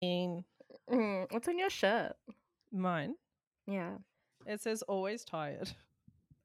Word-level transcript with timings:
In 0.00 0.44
Mm, 0.90 1.26
what's 1.32 1.46
on 1.48 1.58
your 1.58 1.70
shirt? 1.70 2.14
mine, 2.72 3.14
Yeah. 3.66 3.98
it 4.46 4.60
says 4.60 4.82
always 4.82 5.24
tired. 5.24 5.70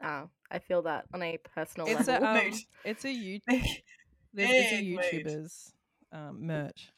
Oh, 0.03 0.29
I 0.51 0.59
feel 0.59 0.81
that 0.83 1.05
on 1.13 1.23
a 1.23 1.37
personal 1.37 1.87
It's 1.87 2.07
a 2.07 2.11
level. 2.19 2.27
um, 2.27 2.43
Mood. 2.43 2.53
it's 2.85 3.05
a 3.05 3.11
you. 3.11 3.39
Big, 3.47 3.63
There's, 4.33 4.49
it's 4.51 4.73
a. 4.73 4.83
YouTuber's 4.83 5.73
um, 6.11 6.45
merch. 6.45 6.91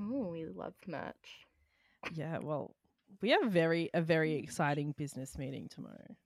oh, 0.00 0.28
we 0.30 0.46
love 0.46 0.74
merch. 0.86 1.46
Yeah, 2.14 2.38
well, 2.42 2.74
we 3.20 3.30
have 3.30 3.44
very 3.50 3.90
a 3.94 4.00
very 4.00 4.34
exciting 4.34 4.94
business 4.96 5.36
meeting 5.38 5.68
tomorrow 5.68 6.16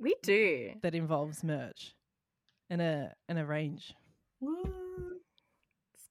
We 0.00 0.14
do. 0.22 0.72
that 0.82 0.94
involves 0.94 1.42
merch 1.44 1.94
and 2.70 2.80
a 2.80 3.14
and 3.28 3.38
a 3.38 3.44
range. 3.46 3.94
Woo. 4.40 4.64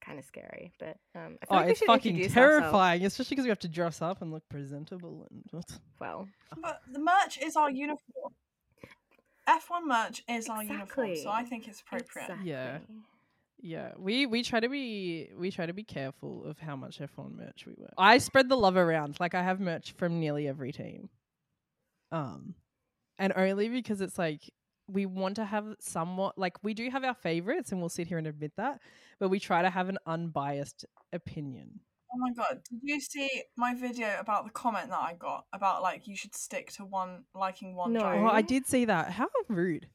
It's 0.08 0.10
kind 0.10 0.18
of 0.18 0.24
scary, 0.24 0.72
but 0.78 0.96
um, 1.14 1.38
I 1.42 1.46
feel 1.46 1.48
Oh, 1.50 1.56
like 1.56 1.68
it's 1.70 1.78
should 1.80 1.86
fucking 1.86 2.16
introduce 2.16 2.36
ourselves. 2.36 2.60
terrifying, 2.62 3.04
especially 3.04 3.34
because 3.34 3.44
we 3.44 3.50
have 3.50 3.58
to 3.60 3.68
dress 3.68 4.00
up 4.02 4.22
and 4.22 4.32
look 4.32 4.48
presentable 4.48 5.26
and 5.30 5.64
Well, 6.00 6.28
But 6.62 6.80
the 6.90 6.98
merch 6.98 7.38
is 7.42 7.56
our 7.56 7.70
uniform. 7.70 8.32
F1 9.48 9.86
merch 9.86 10.22
is 10.28 10.48
our 10.48 10.62
uniform, 10.62 11.16
so 11.16 11.30
I 11.30 11.42
think 11.44 11.68
it's 11.68 11.80
appropriate. 11.80 12.30
Yeah. 12.44 12.78
Yeah, 13.60 13.92
we 13.98 14.24
we 14.26 14.42
try 14.44 14.60
to 14.60 14.68
be 14.68 15.30
we 15.36 15.50
try 15.50 15.66
to 15.66 15.72
be 15.72 15.82
careful 15.82 16.44
of 16.44 16.58
how 16.60 16.76
much 16.76 17.00
F1 17.00 17.36
merch 17.36 17.64
we 17.66 17.74
wear. 17.76 17.90
I 17.98 18.18
spread 18.18 18.48
the 18.48 18.56
love 18.56 18.76
around. 18.76 19.18
Like 19.18 19.34
I 19.34 19.42
have 19.42 19.58
merch 19.58 19.92
from 19.98 20.20
nearly 20.20 20.46
every 20.46 20.70
team. 20.70 21.08
Um 22.12 22.54
and 23.18 23.32
only 23.34 23.68
because 23.68 24.00
it's 24.00 24.16
like 24.16 24.42
we 24.88 25.06
want 25.06 25.36
to 25.36 25.44
have 25.44 25.74
somewhat 25.80 26.38
like 26.38 26.56
we 26.62 26.74
do 26.74 26.88
have 26.90 27.04
our 27.04 27.14
favorites 27.14 27.72
and 27.72 27.80
we'll 27.80 27.88
sit 27.90 28.08
here 28.08 28.18
and 28.18 28.26
admit 28.26 28.52
that, 28.56 28.80
but 29.18 29.28
we 29.28 29.38
try 29.38 29.62
to 29.62 29.70
have 29.70 29.88
an 29.88 29.98
unbiased 30.06 30.84
opinion. 31.12 31.80
Oh 32.12 32.16
my 32.18 32.32
god, 32.32 32.60
did 32.70 32.80
you 32.82 33.00
see 33.00 33.28
my 33.56 33.74
video 33.74 34.08
about 34.18 34.44
the 34.46 34.50
comment 34.50 34.88
that 34.88 34.98
I 35.00 35.14
got 35.18 35.44
about 35.52 35.82
like 35.82 36.06
you 36.08 36.16
should 36.16 36.34
stick 36.34 36.72
to 36.72 36.84
one 36.84 37.24
liking 37.34 37.74
one 37.74 37.92
No. 37.92 38.00
driver? 38.00 38.24
Oh, 38.24 38.28
I 38.28 38.40
did 38.42 38.66
see 38.66 38.86
that. 38.86 39.12
How 39.12 39.28
rude. 39.48 39.88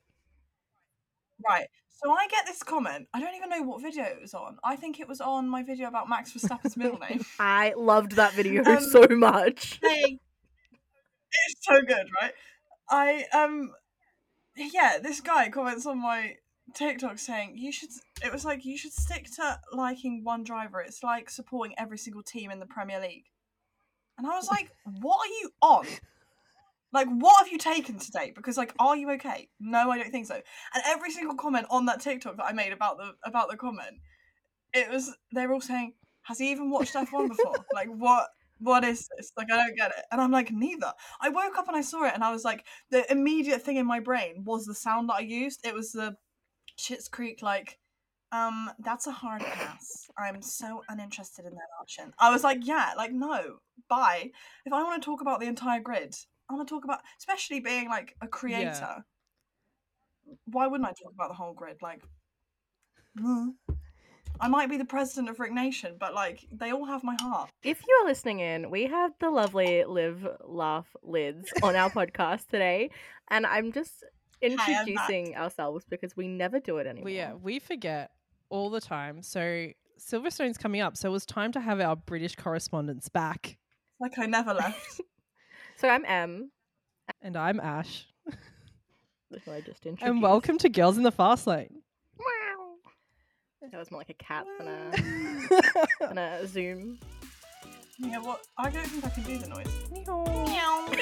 Right. 1.48 1.66
So 1.90 2.12
I 2.12 2.28
get 2.28 2.46
this 2.46 2.62
comment. 2.64 3.08
I 3.14 3.20
don't 3.20 3.34
even 3.36 3.50
know 3.50 3.64
what 3.64 3.82
video 3.82 4.04
it 4.04 4.22
was 4.22 4.34
on. 4.34 4.58
I 4.64 4.76
think 4.76 5.00
it 5.00 5.08
was 5.08 5.22
on 5.22 5.48
my 5.50 5.64
video 5.64 5.88
about 5.88 6.08
Max 6.10 6.32
Verstappen's 6.34 6.78
middle 6.78 7.00
name. 7.00 7.26
I 7.40 7.74
loved 7.78 8.14
that 8.14 8.34
video 8.34 8.64
Um, 8.66 8.80
so 8.80 9.08
much. 9.10 9.80
saying 9.82 10.20
it's 11.32 11.56
so 11.62 11.82
good, 11.82 12.08
right? 12.22 12.34
I 12.90 13.26
um 13.34 13.72
yeah, 14.56 14.98
this 15.02 15.22
guy 15.22 15.50
comments 15.50 15.86
on 15.86 16.02
my 16.02 16.36
TikTok 16.74 17.20
saying 17.20 17.58
you 17.58 17.72
should 17.72 17.90
it 18.24 18.32
was 18.32 18.46
like 18.46 18.66
you 18.66 18.78
should 18.78 18.94
stick 18.94 19.30
to 19.36 19.60
liking 19.72 20.24
one 20.24 20.44
driver. 20.44 20.80
It's 20.80 21.04
like 21.04 21.30
supporting 21.30 21.76
every 21.78 21.98
single 21.98 22.24
team 22.24 22.52
in 22.52 22.60
the 22.60 22.66
Premier 22.66 23.00
League. 23.00 23.26
And 24.18 24.28
I 24.28 24.36
was 24.36 24.50
like, 24.50 24.72
what 25.02 25.18
are 25.28 25.34
you 25.42 25.50
on? 25.62 25.86
Like 26.92 27.08
what 27.10 27.44
have 27.44 27.52
you 27.52 27.58
taken 27.58 27.98
today? 27.98 28.32
Because 28.36 28.58
like 28.58 28.74
are 28.80 28.96
you 28.96 29.10
okay? 29.12 29.50
No, 29.60 29.90
I 29.90 29.98
don't 29.98 30.12
think 30.12 30.28
so. 30.28 30.36
And 30.36 30.84
every 30.86 31.12
single 31.12 31.36
comment 31.36 31.68
on 31.70 31.86
that 31.88 32.02
TikTok 32.02 32.38
that 32.38 32.46
I 32.46 32.54
made 32.54 32.72
about 32.72 32.98
the 32.98 33.14
about 33.26 33.50
the 33.50 33.58
comment, 33.58 33.98
it 34.74 34.90
was 34.90 35.16
they 35.34 35.48
were 35.48 35.54
all 35.54 35.62
saying, 35.62 35.94
Has 36.24 36.38
he 36.40 36.52
even 36.52 36.70
watched 36.70 36.94
F1 36.94 37.30
before? 37.30 37.56
like 37.74 37.90
what 37.90 38.28
what 38.64 38.84
is 38.84 39.10
this? 39.16 39.32
Like, 39.38 39.52
I 39.52 39.58
don't 39.58 39.78
get 39.78 39.92
it. 39.92 40.06
And 40.12 40.22
I'm 40.22 40.32
like, 40.32 40.52
neither. 40.52 40.92
I 41.22 41.30
woke 41.30 41.58
up 41.58 41.68
and 41.68 41.78
I 41.78 41.82
saw 41.82 42.06
it, 42.06 42.14
and 42.14 42.24
I 42.24 42.32
was 42.32 42.44
like, 42.44 42.66
the 42.90 43.10
immediate 43.12 43.62
thing 43.62 43.78
in 43.78 43.86
my 43.86 44.00
brain 44.00 44.44
was 44.46 44.66
the 44.66 44.76
sound 44.76 45.10
that 45.10 45.16
I 45.16 45.22
used. 45.22 45.66
It 45.66 45.74
was 45.74 45.92
the 45.92 46.16
Schitt's 46.80 47.08
Creek, 47.08 47.42
like, 47.42 47.78
um, 48.32 48.72
that's 48.80 49.06
a 49.06 49.12
hard 49.12 49.42
pass. 49.42 50.10
I'm 50.18 50.42
so 50.42 50.82
uninterested 50.90 51.46
in 51.46 51.52
that 51.52 51.70
option. 51.80 52.14
I 52.18 52.32
was 52.32 52.44
like, 52.44 52.66
yeah, 52.66 52.94
like, 52.98 53.12
no, 53.12 53.58
bye. 53.90 54.32
If 54.66 54.74
I 54.74 54.84
want 54.84 55.02
to 55.02 55.06
talk 55.06 55.22
about 55.22 55.40
the 55.40 55.46
entire 55.46 55.80
grid, 55.80 56.16
I 56.50 56.54
want 56.54 56.68
to 56.68 56.74
talk 56.74 56.84
about, 56.84 57.02
especially 57.20 57.60
being 57.60 57.90
like 57.90 58.16
a 58.22 58.28
creator. 58.28 59.06
Why 60.46 60.68
wouldn't 60.68 60.90
I 60.90 60.94
talk 60.94 61.14
about 61.14 61.30
the 61.30 61.36
whole 61.36 61.54
grid? 61.54 61.78
Like, 61.82 62.02
mm. 63.20 63.50
I 64.44 64.50
might 64.50 64.70
be 64.70 64.76
the 64.76 64.84
president 64.84 65.30
of 65.30 65.40
Rick 65.40 65.54
Nation, 65.54 65.96
but 65.98 66.14
like, 66.14 66.46
they 66.52 66.74
all 66.74 66.84
have 66.84 67.02
my 67.02 67.16
heart. 67.22 67.50
If 67.64 67.82
you 67.88 68.02
are 68.04 68.06
listening 68.06 68.42
in, 68.42 68.70
we 68.70 68.88
have 68.88 69.14
the 69.22 69.30
lovely 69.30 69.86
Live 69.86 70.28
Laugh 70.44 70.86
Lyds 71.02 71.46
on 71.64 71.78
our 71.78 71.90
podcast 71.90 72.48
today, 72.50 72.90
and 73.30 73.46
I'm 73.46 73.72
just 73.72 74.04
I'm 74.44 74.52
introducing 74.52 75.38
ourselves 75.38 75.86
because 75.90 76.18
we 76.18 76.28
never 76.28 76.60
do 76.60 76.76
it 76.80 76.88
anymore. 76.88 77.06
We 77.06 77.16
yeah, 77.16 77.36
we 77.36 77.60
forget 77.60 78.12
all 78.50 78.70
the 78.70 78.82
time. 78.82 79.24
So 79.24 79.70
Silverstone's 79.98 80.58
coming 80.58 80.82
up, 80.82 80.98
so 80.98 81.08
it 81.08 81.14
was 81.14 81.26
time 81.26 81.54
to 81.54 81.62
have 81.62 81.80
our 81.80 81.96
British 81.96 82.36
correspondents 82.36 83.08
back. 83.08 83.58
Like 84.02 84.20
I 84.20 84.26
never 84.26 84.54
left. 84.54 85.00
So 85.78 85.90
I'm 85.90 86.06
Em. 86.06 86.52
And 87.24 87.36
I'm 87.36 87.60
Ash. 87.60 88.06
I 88.32 89.62
just 89.62 89.86
introduced. 89.88 90.04
And 90.04 90.22
welcome 90.22 90.60
to 90.60 90.70
Girls 90.70 90.98
in 90.98 91.04
the 91.04 91.12
Fast 91.12 91.48
Lane. 91.48 91.83
Meow. 93.64 93.70
That 93.72 93.80
was 93.80 93.92
more 93.92 94.00
like 94.00 94.10
a 94.10 94.14
cat 94.14 94.46
than 94.58 94.68
a 94.68 94.92
than 96.08 96.18
a 96.18 96.46
Zoom. 96.48 97.00
yeah, 97.98 98.20
what? 98.20 98.46
I 98.58 98.70
don't 98.70 98.86
think 98.86 99.06
I 99.06 99.10
can 99.10 99.24
do 99.24 99.38
the 99.38 99.48
noise. 99.48 99.68
Meow. 99.92 100.88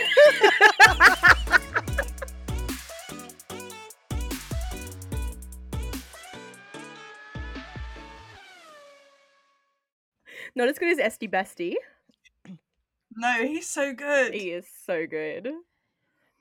Not 10.53 10.67
as 10.67 10.77
good 10.77 10.99
as 10.99 11.17
SD 11.17 11.29
Bestie. 11.29 11.75
No, 13.15 13.45
he's 13.45 13.67
so 13.67 13.93
good. 13.93 14.33
He 14.33 14.51
is 14.51 14.67
so 14.85 15.07
good. 15.07 15.49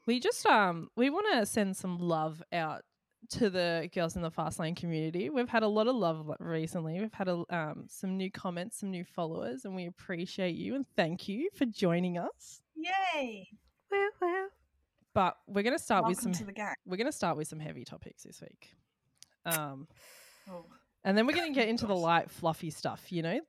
We 0.06 0.18
just 0.18 0.44
um 0.46 0.90
we 0.96 1.10
want 1.10 1.26
to 1.32 1.46
send 1.46 1.76
some 1.76 1.98
love 1.98 2.42
out 2.52 2.82
to 3.28 3.50
the 3.50 3.88
girls 3.94 4.16
in 4.16 4.22
the 4.22 4.30
fast 4.30 4.58
lane 4.58 4.74
community. 4.74 5.30
We've 5.30 5.48
had 5.48 5.62
a 5.62 5.68
lot 5.68 5.86
of 5.86 5.94
love 5.94 6.28
recently. 6.40 6.98
We've 7.00 7.12
had 7.12 7.28
a, 7.28 7.44
um 7.50 7.84
some 7.88 8.16
new 8.16 8.30
comments, 8.30 8.80
some 8.80 8.90
new 8.90 9.04
followers, 9.04 9.64
and 9.64 9.76
we 9.76 9.86
appreciate 9.86 10.54
you 10.56 10.74
and 10.74 10.84
thank 10.96 11.28
you 11.28 11.48
for 11.54 11.66
joining 11.66 12.18
us. 12.18 12.60
Yay! 12.74 13.46
Well, 13.90 14.08
well. 14.20 14.48
But 15.12 15.36
we're 15.46 15.62
gonna 15.62 15.78
start 15.78 16.04
Welcome 16.04 16.10
with 16.10 16.22
some 16.22 16.32
to 16.32 16.44
the 16.44 16.52
gang. 16.52 16.74
we're 16.86 16.96
gonna 16.96 17.12
start 17.12 17.36
with 17.36 17.46
some 17.48 17.60
heavy 17.60 17.84
topics 17.84 18.22
this 18.24 18.40
week. 18.40 18.70
Um 19.44 19.86
Oh. 20.50 20.64
and 21.04 21.16
then 21.16 21.26
we're 21.26 21.34
gonna 21.36 21.52
get 21.52 21.68
into 21.68 21.86
the 21.86 21.94
light 21.96 22.30
fluffy 22.30 22.70
stuff, 22.70 23.12
you 23.12 23.22
know? 23.22 23.40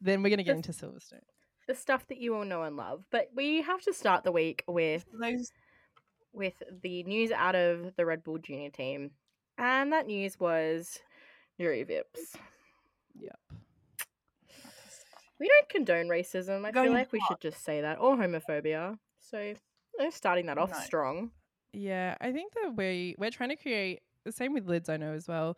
Then 0.00 0.22
we're 0.22 0.30
gonna 0.30 0.42
get 0.42 0.56
into 0.56 0.72
Silverstone. 0.72 1.22
The 1.68 1.74
stuff 1.74 2.06
that 2.08 2.18
you 2.18 2.34
all 2.34 2.44
know 2.44 2.62
and 2.64 2.76
love. 2.76 3.04
But 3.10 3.28
we 3.34 3.62
have 3.62 3.80
to 3.82 3.92
start 3.94 4.24
the 4.24 4.32
week 4.32 4.64
with 4.66 5.06
those 5.12 5.52
with 6.32 6.62
the 6.82 7.02
news 7.04 7.30
out 7.30 7.54
of 7.54 7.94
the 7.96 8.06
Red 8.06 8.22
Bull 8.22 8.38
Junior 8.38 8.70
team. 8.70 9.10
And 9.58 9.92
that 9.92 10.06
news 10.06 10.38
was 10.38 10.98
Juri 11.58 11.84
Vips. 11.84 12.36
Yep. 13.18 13.38
We 15.38 15.48
don't 15.48 15.68
condone 15.68 16.06
racism. 16.06 16.64
I 16.66 16.72
feel 16.72 16.92
like 16.92 17.12
we 17.12 17.20
should 17.26 17.40
just 17.40 17.64
say 17.64 17.80
that. 17.80 17.98
Or 17.98 18.16
homophobia. 18.16 18.98
So 19.18 19.54
starting 20.10 20.46
that 20.46 20.58
off 20.58 20.70
No. 20.70 20.78
strong. 20.78 21.30
Yeah, 21.72 22.16
I 22.20 22.32
think 22.32 22.52
that 22.54 22.74
we 22.76 23.14
we're 23.18 23.30
trying 23.30 23.50
to 23.50 23.56
create 23.56 24.00
the 24.24 24.32
same 24.32 24.52
with 24.52 24.66
Lyds. 24.66 24.88
I 24.88 24.96
know 24.96 25.12
as 25.12 25.28
well. 25.28 25.56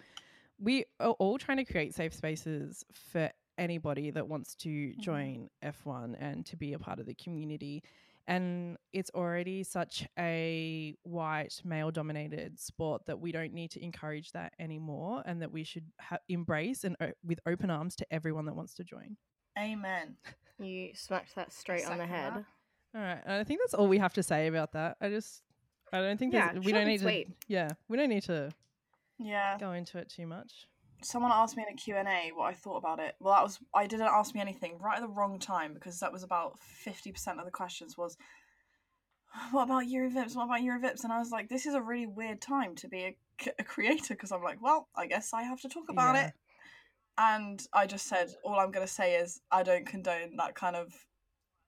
We 0.58 0.84
are 1.00 1.12
all 1.12 1.38
trying 1.38 1.56
to 1.58 1.64
create 1.64 1.94
safe 1.94 2.14
spaces 2.14 2.84
for 2.92 3.30
anybody 3.58 4.10
that 4.10 4.28
wants 4.28 4.54
to 4.56 4.68
mm-hmm. 4.68 5.00
join 5.00 5.48
F1 5.64 6.16
and 6.18 6.44
to 6.46 6.56
be 6.56 6.72
a 6.72 6.78
part 6.78 6.98
of 6.98 7.06
the 7.06 7.14
community. 7.14 7.82
And 8.28 8.76
it's 8.92 9.10
already 9.14 9.64
such 9.64 10.06
a 10.18 10.94
white 11.02 11.60
male 11.64 11.90
dominated 11.90 12.60
sport 12.60 13.02
that 13.06 13.18
we 13.20 13.32
don't 13.32 13.52
need 13.52 13.72
to 13.72 13.84
encourage 13.84 14.30
that 14.32 14.52
anymore 14.60 15.22
and 15.26 15.42
that 15.42 15.50
we 15.50 15.64
should 15.64 15.86
ha- 16.00 16.18
embrace 16.28 16.84
and 16.84 16.96
o- 17.00 17.12
with 17.24 17.40
open 17.46 17.68
arms 17.70 17.96
to 17.96 18.06
everyone 18.12 18.46
that 18.46 18.54
wants 18.54 18.74
to 18.74 18.84
join. 18.84 19.16
Amen. 19.58 20.16
You 20.60 20.90
smacked 20.94 21.34
that 21.34 21.52
straight 21.52 21.88
on 21.88 21.98
the 21.98 22.06
head. 22.06 22.34
that. 22.34 22.44
All 22.94 23.00
right. 23.02 23.20
And 23.24 23.32
I 23.34 23.42
think 23.42 23.58
that's 23.60 23.74
all 23.74 23.88
we 23.88 23.98
have 23.98 24.12
to 24.14 24.22
say 24.22 24.46
about 24.46 24.72
that. 24.72 24.96
I 25.00 25.08
just 25.08 25.42
I 25.92 26.00
don't 26.00 26.18
think 26.18 26.32
Yeah, 26.32 26.52
we 26.52 26.70
don't 26.70 26.82
and 26.82 26.88
need 26.90 27.00
sweet. 27.00 27.26
to 27.28 27.34
Yeah, 27.48 27.68
we 27.88 27.96
don't 27.96 28.10
need 28.10 28.22
to 28.24 28.52
Yeah. 29.18 29.58
go 29.58 29.72
into 29.72 29.98
it 29.98 30.08
too 30.08 30.26
much. 30.28 30.68
Someone 31.04 31.32
asked 31.32 31.56
me 31.56 31.64
in 31.66 31.72
a 31.72 31.76
Q&A 31.76 32.30
what 32.34 32.46
I 32.46 32.54
thought 32.54 32.76
about 32.78 33.00
it. 33.00 33.14
Well, 33.20 33.34
that 33.34 33.42
was 33.42 33.58
I 33.74 33.86
didn't 33.86 34.06
ask 34.06 34.34
me 34.34 34.40
anything 34.40 34.78
right 34.78 34.96
at 34.96 35.02
the 35.02 35.08
wrong 35.08 35.38
time 35.38 35.74
because 35.74 36.00
that 36.00 36.12
was 36.12 36.22
about 36.22 36.58
50% 36.86 37.38
of 37.38 37.44
the 37.44 37.50
questions 37.50 37.96
was 37.98 38.16
what 39.50 39.64
about 39.64 39.86
Juri 39.88 40.10
Vips? 40.10 40.36
What 40.36 40.44
about 40.44 40.60
Juri 40.60 40.80
Vips? 40.80 41.04
And 41.04 41.12
I 41.12 41.18
was 41.18 41.30
like, 41.30 41.48
this 41.48 41.66
is 41.66 41.74
a 41.74 41.80
really 41.80 42.06
weird 42.06 42.40
time 42.40 42.74
to 42.76 42.88
be 42.88 43.16
a 43.58 43.64
creator 43.64 44.14
because 44.14 44.30
I'm 44.30 44.42
like, 44.42 44.62
well, 44.62 44.88
I 44.94 45.06
guess 45.06 45.32
I 45.32 45.42
have 45.42 45.60
to 45.62 45.68
talk 45.68 45.88
about 45.88 46.14
Yeah. 46.14 46.28
it. 46.28 46.34
And 47.18 47.66
I 47.72 47.86
just 47.86 48.06
said, 48.06 48.30
all 48.44 48.58
I'm 48.58 48.70
going 48.70 48.86
to 48.86 48.92
say 48.92 49.14
is 49.16 49.40
I 49.50 49.62
don't 49.62 49.86
condone 49.86 50.36
that 50.36 50.54
kind 50.54 50.76
of, 50.76 50.92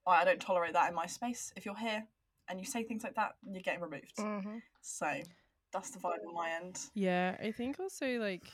I 0.06 0.22
I 0.22 0.25
don't 0.25 0.40
tolerate 0.40 0.72
that 0.75 0.88
in 0.88 0.94
my 0.94 1.06
space. 1.06 1.52
If 1.56 1.64
you're 1.64 1.76
here 1.76 2.06
and 2.48 2.58
you 2.58 2.66
say 2.66 2.82
things 2.82 3.02
like 3.04 3.14
that, 3.14 3.32
you're 3.50 3.62
getting 3.62 3.80
removed. 3.80 4.16
Mm-hmm. 4.19 4.58
So 4.82 5.06
that's 5.72 5.90
the 5.90 5.98
vibe 5.98 6.26
on 6.26 6.34
my 6.34 6.50
end. 6.50 6.78
Yeah, 6.94 7.37
I 7.42 7.50
think 7.50 7.80
also 7.80 8.06
like 8.19 8.44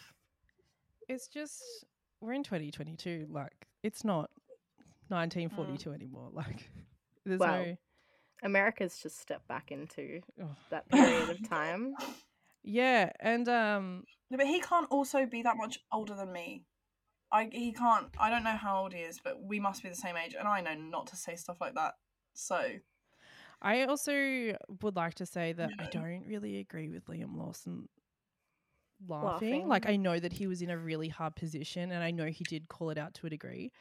it's 1.10 1.26
just 1.28 1.62
we're 2.20 2.32
in 2.32 2.42
2022. 2.44 3.26
Like 3.30 3.66
it's 3.82 4.04
not 4.04 4.30
1942 5.08 5.92
anymore. 5.92 6.30
Like, 6.34 6.70
there's 7.26 7.40
Well, 7.40 7.64
no. 7.64 7.76
America's 8.42 8.98
just 8.98 9.20
stepped 9.20 9.46
back 9.48 9.70
into 9.70 10.20
Oh. 10.42 10.56
that 10.70 10.88
period 10.90 11.28
of 11.30 11.48
time. 11.48 11.94
Yeah, 12.62 13.10
and 13.20 13.48
um, 13.48 14.04
No, 14.30 14.38
but 14.38 14.46
he 14.46 14.60
can't 14.60 14.86
also 14.90 15.26
be 15.26 15.42
that 15.42 15.56
much 15.56 15.80
older 15.92 16.14
than 16.14 16.32
me. 16.32 16.64
I 17.32 17.48
he 17.52 17.72
can't. 17.72 18.08
I 18.18 18.28
don't 18.30 18.42
know 18.44 18.56
how 18.56 18.82
old 18.82 18.92
he 18.92 19.00
is, 19.00 19.20
but 19.22 19.42
we 19.42 19.60
must 19.60 19.82
be 19.82 19.88
the 19.88 19.94
same 19.94 20.16
age, 20.16 20.34
and 20.38 20.48
I 20.48 20.60
know 20.60 20.74
not 20.74 21.06
to 21.08 21.16
say 21.16 21.36
stuff 21.36 21.60
like 21.60 21.74
that. 21.74 21.94
So 22.34 22.60
I 23.62 23.84
also 23.84 24.56
would 24.82 24.96
like 24.96 25.14
to 25.14 25.26
say 25.26 25.52
that 25.52 25.70
I 25.78 25.86
don't 25.86 26.24
really 26.26 26.58
agree 26.58 26.88
with 26.88 27.06
Liam 27.06 27.36
Lawson 27.36 27.88
laughing. 29.08 29.50
Laughing. 29.52 29.68
Like, 29.68 29.88
I 29.88 29.96
know 29.96 30.18
that 30.18 30.32
he 30.32 30.46
was 30.46 30.62
in 30.62 30.70
a 30.70 30.78
really 30.78 31.08
hard 31.08 31.36
position, 31.36 31.92
and 31.92 32.02
I 32.02 32.10
know 32.10 32.26
he 32.26 32.44
did 32.44 32.68
call 32.68 32.90
it 32.90 32.98
out 32.98 33.14
to 33.14 33.26
a 33.26 33.30
degree. 33.30 33.72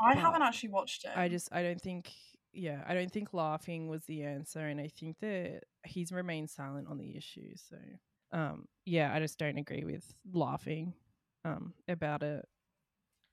I 0.00 0.14
haven't 0.14 0.42
actually 0.42 0.70
watched 0.70 1.04
it. 1.04 1.10
I 1.16 1.28
just, 1.28 1.48
I 1.52 1.62
don't 1.62 1.80
think, 1.80 2.12
yeah, 2.52 2.84
I 2.86 2.94
don't 2.94 3.10
think 3.10 3.34
laughing 3.34 3.88
was 3.88 4.04
the 4.04 4.22
answer, 4.22 4.60
and 4.60 4.80
I 4.80 4.88
think 4.88 5.18
that 5.20 5.64
he's 5.84 6.12
remained 6.12 6.50
silent 6.50 6.86
on 6.88 6.98
the 6.98 7.16
issue. 7.16 7.54
So, 7.56 7.76
um, 8.32 8.66
yeah, 8.84 9.12
I 9.12 9.18
just 9.18 9.38
don't 9.38 9.58
agree 9.58 9.84
with 9.84 10.04
laughing, 10.32 10.94
um, 11.44 11.74
about 11.88 12.22
it. 12.22 12.44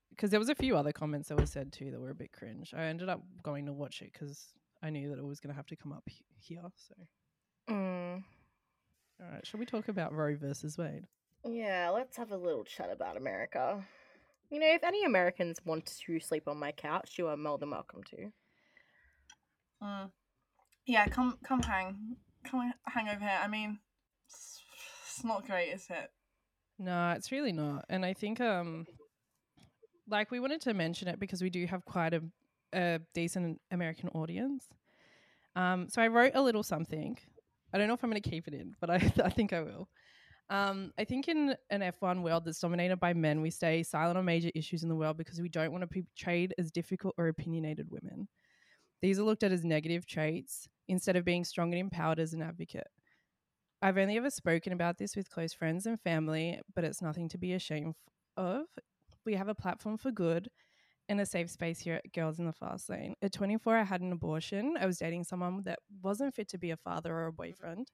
Because 0.10 0.32
there 0.32 0.40
was 0.40 0.50
a 0.50 0.56
few 0.56 0.78
other 0.78 0.94
comments 0.94 1.28
that 1.28 1.38
were 1.38 1.46
said 1.46 1.74
too 1.74 1.92
that 1.92 2.00
were 2.00 2.10
a 2.10 2.16
bit 2.16 2.32
cringe. 2.32 2.74
I 2.76 2.84
ended 2.84 3.10
up 3.10 3.22
going 3.44 3.66
to 3.66 3.74
watch 3.74 4.02
it 4.02 4.14
because 4.14 4.48
I 4.82 4.90
knew 4.90 5.10
that 5.10 5.20
it 5.20 5.26
was 5.26 5.42
going 5.42 5.54
to 5.54 5.56
have 5.58 5.68
to 5.68 5.76
come 5.76 5.92
up 5.92 6.04
he- 6.08 6.26
here. 6.38 6.64
So, 6.76 6.96
Mm. 7.70 8.24
all 9.22 9.28
right, 9.32 9.46
shall 9.46 9.60
we 9.60 9.66
talk 9.66 9.88
about 9.90 10.14
Roe 10.14 10.36
versus 10.36 10.78
Wade? 10.78 11.06
Yeah, 11.48 11.92
let's 11.94 12.18
have 12.18 12.32
a 12.32 12.38
little 12.38 12.64
chat 12.64 12.90
about 12.92 13.18
America. 13.18 13.86
You 14.50 14.60
know, 14.60 14.74
if 14.74 14.84
any 14.84 15.04
Americans 15.04 15.60
want 15.64 15.86
to 15.86 16.20
sleep 16.20 16.48
on 16.48 16.58
my 16.58 16.72
couch, 16.72 17.16
you 17.18 17.28
are 17.28 17.38
more 17.38 17.58
than 17.58 17.70
welcome 17.70 18.02
to. 18.04 18.32
Mm. 19.84 20.12
Yeah, 20.88 21.08
come 21.08 21.38
come 21.44 21.62
hang, 21.62 22.18
come 22.44 22.74
hang 22.88 23.10
over 23.10 23.20
here. 23.20 23.40
I 23.44 23.48
mean, 23.48 23.80
it's, 24.28 24.62
it's 25.04 25.24
not 25.24 25.46
great, 25.46 25.70
is 25.70 25.86
it? 25.90 26.12
No, 26.80 27.12
it's 27.12 27.32
really 27.32 27.52
not. 27.52 27.86
And 27.90 28.04
I 28.06 28.14
think 28.14 28.42
um 28.42 28.88
like 30.08 30.32
we 30.32 30.40
wanted 30.40 30.62
to 30.62 30.74
mention 30.74 31.08
it 31.08 31.20
because 31.20 31.42
we 31.42 31.50
do 31.50 31.66
have 31.68 31.86
quite 31.86 32.14
a, 32.14 32.22
a 32.74 33.00
decent 33.14 33.62
American 33.72 34.10
audience. 34.10 34.68
Um 35.56 35.90
so 35.90 36.02
I 36.02 36.08
wrote 36.08 36.34
a 36.34 36.42
little 36.42 36.64
something. 36.64 37.18
I 37.72 37.78
don't 37.78 37.88
know 37.88 37.94
if 37.94 38.04
I'm 38.04 38.10
going 38.10 38.22
to 38.22 38.30
keep 38.30 38.48
it 38.48 38.54
in, 38.54 38.76
but 38.80 38.90
I 38.90 38.96
I 39.24 39.30
think 39.30 39.54
I 39.54 39.62
will. 39.62 39.90
Um 40.50 40.92
I 41.00 41.06
think 41.06 41.28
in 41.28 41.56
an 41.70 41.82
F1 41.82 42.22
world 42.22 42.46
that's 42.46 42.60
dominated 42.60 42.98
by 42.98 43.14
men, 43.14 43.42
we 43.42 43.50
stay 43.50 43.84
silent 43.84 44.18
on 44.18 44.26
major 44.26 44.52
issues 44.54 44.84
in 44.84 44.90
the 44.90 44.96
world 44.96 45.18
because 45.18 45.42
we 45.42 45.50
don't 45.50 45.72
want 45.72 45.82
to 45.82 45.88
be 45.88 46.04
portrayed 46.04 46.54
as 46.58 46.72
difficult 46.72 47.16
or 47.18 47.28
opinionated 47.28 47.90
women. 47.90 48.28
These 49.02 49.20
are 49.20 49.24
looked 49.24 49.44
at 49.44 49.52
as 49.52 49.66
negative 49.66 50.06
traits 50.06 50.68
instead 50.88 51.16
of 51.16 51.26
being 51.26 51.44
strong 51.46 51.74
and 51.74 51.80
empowered 51.80 52.20
as 52.20 52.34
an 52.34 52.42
advocate. 52.42 52.88
I've 53.82 53.98
only 53.98 54.18
ever 54.18 54.30
spoken 54.30 54.74
about 54.74 54.98
this 54.98 55.16
with 55.16 55.30
close 55.30 55.54
friends 55.54 55.86
and 55.86 56.00
family, 56.00 56.60
but 56.74 56.84
it's 56.84 57.02
nothing 57.02 57.30
to 57.30 57.38
be 57.38 57.54
ashamed 57.54 57.96
of. 58.38 58.66
We 59.26 59.36
have 59.36 59.48
a 59.48 59.56
platform 59.56 59.98
for 59.98 60.12
good 60.12 60.50
and 61.10 61.22
a 61.22 61.26
safe 61.26 61.50
space 61.50 61.80
here 61.80 61.96
at 61.96 62.14
Girls 62.14 62.40
in 62.40 62.46
the 62.46 62.54
Fast 62.54 62.90
Lane. 62.90 63.16
At 63.22 63.34
24, 63.34 63.78
I 63.78 63.84
had 63.84 64.02
an 64.02 64.12
abortion. 64.12 64.76
I 64.80 64.86
was 64.86 64.98
dating 64.98 65.26
someone 65.26 65.62
that 65.66 65.80
wasn't 66.02 66.34
fit 66.34 66.48
to 66.50 66.58
be 66.58 66.72
a 66.72 66.78
father 66.78 67.14
or 67.14 67.28
a 67.28 67.34
boyfriend. 67.34 67.92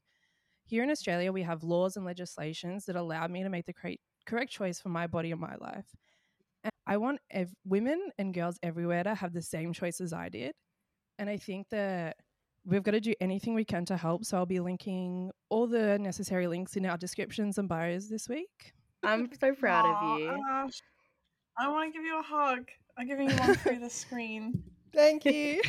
Here 0.72 0.84
in 0.84 0.90
Australia, 0.90 1.34
we 1.34 1.42
have 1.42 1.66
laws 1.66 1.98
and 1.98 2.06
legislations 2.06 2.86
that 2.86 2.96
allowed 2.96 3.30
me 3.30 3.44
to 3.44 3.50
make 3.50 3.66
the 3.66 3.74
cor- 3.74 3.92
correct 4.26 4.54
choice 4.54 4.80
for 4.80 4.88
my 4.88 5.06
body 5.06 5.32
and 5.32 5.42
my 5.42 5.56
life. 5.60 5.84
And 6.64 6.72
I 6.88 6.96
want 6.96 7.20
ev- 7.30 7.54
women 7.66 8.00
and 8.18 8.34
girls 8.34 8.58
everywhere 8.64 9.04
to 9.04 9.14
have 9.14 9.34
the 9.34 9.42
same 9.42 9.74
choice 9.74 10.00
as 10.00 10.14
I 10.14 10.30
did. 10.30 10.54
And 11.20 11.30
I 11.30 11.36
think 11.36 11.68
that 11.72 12.16
we've 12.64 12.84
got 12.84 12.92
to 12.92 13.02
do 13.02 13.14
anything 13.20 13.54
we 13.54 13.66
can 13.66 13.84
to 13.88 13.98
help. 13.98 14.24
So 14.24 14.38
I'll 14.38 14.46
be 14.46 14.62
linking 14.62 15.32
all 15.50 15.68
the 15.68 16.00
necessary 16.00 16.48
links 16.48 16.78
in 16.78 16.86
our 16.86 16.96
descriptions 16.98 17.58
and 17.58 17.68
bios 17.68 18.08
this 18.08 18.30
week. 18.30 18.72
I'm 19.04 19.30
so 19.42 19.54
proud 19.54 19.84
Aw, 19.84 20.14
of 20.14 20.20
you. 20.22 20.30
Ash, 20.52 20.82
I 21.60 21.68
want 21.68 21.92
to 21.92 22.00
give 22.00 22.06
you 22.06 22.18
a 22.18 22.24
hug. 22.24 22.70
I'm 22.98 23.08
giving 23.08 23.30
you 23.30 23.36
one 23.36 23.56
through 23.56 23.80
the 23.80 23.90
screen. 23.90 24.64
Thank 24.94 25.26
you. 25.26 25.62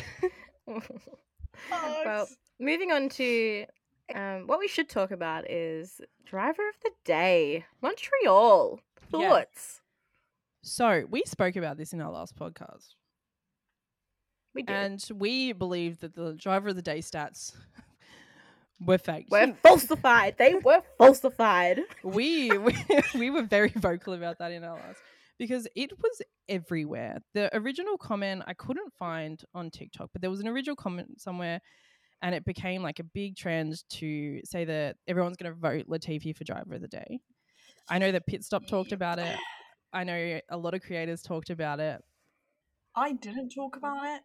Hugs. 0.69 2.05
well, 2.05 2.27
moving 2.57 2.93
on 2.93 3.09
to 3.09 3.65
um, 4.13 4.47
what 4.47 4.59
we 4.59 4.67
should 4.67 4.89
talk 4.89 5.11
about 5.11 5.49
is 5.49 6.01
driver 6.25 6.67
of 6.67 6.75
the 6.83 6.91
day, 7.05 7.65
Montreal. 7.81 8.79
Yeah. 9.13 9.29
Thoughts? 9.29 9.81
so 10.63 11.03
we 11.09 11.23
spoke 11.25 11.55
about 11.57 11.77
this 11.77 11.91
in 11.93 12.01
our 12.01 12.11
last 12.11 12.35
podcast, 12.37 12.95
We 14.55 14.63
did. 14.63 14.73
and 14.75 15.05
we 15.13 15.51
believed 15.53 16.01
that 16.01 16.15
the 16.15 16.33
driver 16.33 16.69
of 16.69 16.75
the 16.75 16.81
day 16.81 16.99
stats 16.99 17.53
were 18.85 18.97
fake. 18.97 19.27
We're 19.29 19.53
falsified. 19.63 20.35
They 20.37 20.55
were 20.55 20.81
falsified. 20.97 21.81
we, 22.03 22.57
we 22.57 22.75
we 23.13 23.29
were 23.29 23.43
very 23.43 23.69
vocal 23.75 24.13
about 24.13 24.39
that 24.39 24.51
in 24.51 24.63
our 24.63 24.75
last 24.75 24.99
because 25.37 25.67
it 25.75 25.91
was 26.01 26.21
everywhere. 26.47 27.19
The 27.33 27.55
original 27.55 27.97
comment 27.97 28.43
I 28.47 28.53
couldn't 28.53 28.93
find 28.97 29.43
on 29.53 29.69
TikTok, 29.69 30.09
but 30.13 30.21
there 30.21 30.31
was 30.31 30.39
an 30.39 30.47
original 30.47 30.75
comment 30.75 31.19
somewhere, 31.21 31.61
and 32.23 32.33
it 32.33 32.45
became 32.45 32.81
like 32.81 32.99
a 32.99 33.03
big 33.03 33.35
trend 33.35 33.75
to 33.89 34.39
say 34.45 34.65
that 34.65 34.95
everyone's 35.07 35.37
going 35.37 35.53
to 35.53 35.59
vote 35.59 35.85
Latifi 35.87 36.35
for 36.35 36.43
driver 36.43 36.73
of 36.73 36.81
the 36.81 36.87
day. 36.87 37.19
I 37.89 37.99
know 37.99 38.11
that 38.11 38.25
Pit 38.25 38.43
Stop 38.43 38.65
talked 38.65 38.93
about 38.93 39.19
it. 39.19 39.37
I 39.91 40.05
know 40.05 40.39
a 40.49 40.57
lot 40.57 40.73
of 40.73 40.81
creators 40.81 41.21
talked 41.21 41.49
about 41.49 41.79
it. 41.79 42.01
I 42.95 43.11
didn't 43.11 43.49
talk 43.49 43.75
about 43.75 44.05
it, 44.05 44.21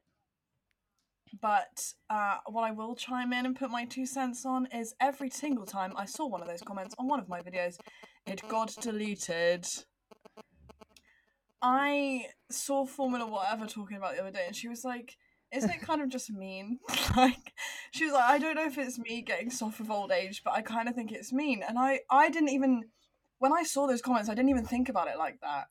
but 1.41 1.93
uh, 2.09 2.37
what 2.47 2.63
I 2.63 2.71
will 2.71 2.95
chime 2.95 3.33
in 3.33 3.47
and 3.47 3.57
put 3.57 3.71
my 3.71 3.85
two 3.85 4.07
cents 4.07 4.47
on 4.47 4.69
is 4.73 4.95
every 5.01 5.31
single 5.31 5.67
time 5.67 5.93
I 5.97 6.05
saw 6.05 6.27
one 6.27 6.41
of 6.41 6.49
those 6.49 6.63
comments 6.63 6.95
on 6.99 7.09
one 7.09 7.19
of 7.19 7.29
my 7.29 7.41
videos, 7.41 7.79
it 8.27 8.43
got 8.49 8.75
deleted. 8.81 9.67
I 11.61 12.27
saw 12.51 12.87
Formula 12.87 13.27
whatever 13.27 13.67
talking 13.67 13.97
about 13.97 14.15
the 14.15 14.21
other 14.21 14.31
day, 14.31 14.45
and 14.47 14.55
she 14.55 14.69
was 14.69 14.85
like, 14.85 15.17
"Isn't 15.53 15.71
it 15.71 15.81
kind 15.81 16.01
of 16.01 16.09
just 16.09 16.31
mean?" 16.31 16.79
like, 17.17 17.53
she 17.93 18.05
was 18.05 18.15
like, 18.15 18.25
"I 18.25 18.39
don't 18.39 18.55
know 18.57 18.67
if 18.67 18.79
it's 18.79 18.99
me 18.99 19.23
getting 19.23 19.51
soft 19.51 19.81
with 19.81 19.91
old 19.91 20.11
age, 20.11 20.43
but 20.45 20.55
I 20.55 20.63
kind 20.63 20.89
of 20.89 20.95
think 20.95 21.13
it's 21.13 21.33
mean." 21.33 21.63
And 21.67 21.79
I, 21.79 22.01
I 22.11 22.31
didn't 22.31 22.51
even, 22.51 22.85
when 23.39 23.53
I 23.53 23.63
saw 23.63 23.87
those 23.87 24.03
comments, 24.03 24.29
I 24.29 24.35
didn't 24.35 24.51
even 24.51 24.65
think 24.65 24.89
about 24.89 25.09
it 25.09 25.19
like 25.19 25.41
that. 25.43 25.67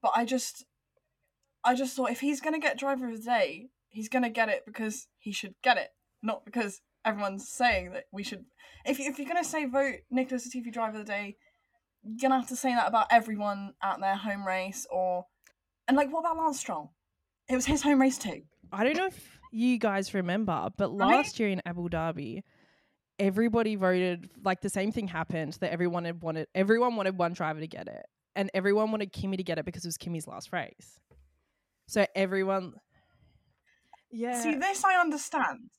But 0.00 0.12
I 0.16 0.24
just, 0.24 0.64
I 1.64 1.74
just 1.74 1.96
thought 1.96 2.10
if 2.10 2.20
he's 2.20 2.40
gonna 2.40 2.58
get 2.58 2.78
driver 2.78 3.08
of 3.08 3.16
the 3.16 3.24
day, 3.24 3.68
he's 3.88 4.08
gonna 4.08 4.30
get 4.30 4.48
it 4.48 4.64
because 4.66 5.06
he 5.18 5.32
should 5.32 5.54
get 5.62 5.76
it, 5.76 5.90
not 6.22 6.44
because 6.44 6.80
everyone's 7.04 7.48
saying 7.48 7.92
that 7.92 8.04
we 8.12 8.22
should. 8.22 8.44
If 8.84 8.98
if 9.00 9.18
you're 9.18 9.28
gonna 9.28 9.44
say 9.44 9.64
vote 9.66 9.96
Nicholas 10.10 10.48
Latifi 10.48 10.72
driver 10.72 10.98
of 10.98 11.06
the 11.06 11.12
day, 11.12 11.36
you're 12.02 12.18
gonna 12.20 12.40
have 12.40 12.48
to 12.48 12.56
say 12.56 12.74
that 12.74 12.88
about 12.88 13.06
everyone 13.10 13.74
at 13.82 14.00
their 14.00 14.16
home 14.16 14.46
race 14.46 14.86
or, 14.90 15.26
and 15.86 15.96
like 15.96 16.12
what 16.12 16.20
about 16.20 16.36
Lance 16.36 16.58
Stroll? 16.60 16.92
It 17.48 17.54
was 17.54 17.66
his 17.66 17.82
home 17.82 18.00
race 18.00 18.18
too. 18.18 18.42
I 18.72 18.84
don't 18.84 18.96
know 18.96 19.06
if 19.06 19.38
you 19.52 19.78
guys 19.78 20.14
remember, 20.14 20.70
but 20.76 20.92
last 20.92 21.38
year 21.38 21.48
in 21.48 21.62
Abu 21.64 21.88
Dhabi, 21.88 22.42
everybody 23.18 23.76
voted 23.76 24.30
like 24.44 24.60
the 24.60 24.70
same 24.70 24.90
thing 24.90 25.06
happened 25.06 25.52
that 25.60 25.70
everyone 25.72 26.04
had 26.04 26.22
wanted 26.22 26.48
everyone 26.54 26.96
wanted 26.96 27.16
one 27.16 27.34
driver 27.34 27.60
to 27.60 27.68
get 27.68 27.86
it. 27.86 28.06
And 28.34 28.50
everyone 28.54 28.90
wanted 28.90 29.12
Kimi 29.12 29.36
to 29.36 29.42
get 29.42 29.58
it 29.58 29.66
because 29.66 29.84
it 29.84 29.88
was 29.88 29.98
Kimi's 29.98 30.26
last 30.26 30.52
race. 30.52 30.98
So 31.86 32.06
everyone 32.14 32.72
Yeah. 34.10 34.40
See, 34.40 34.54
this 34.54 34.84
I 34.84 34.98
understand. 35.00 35.70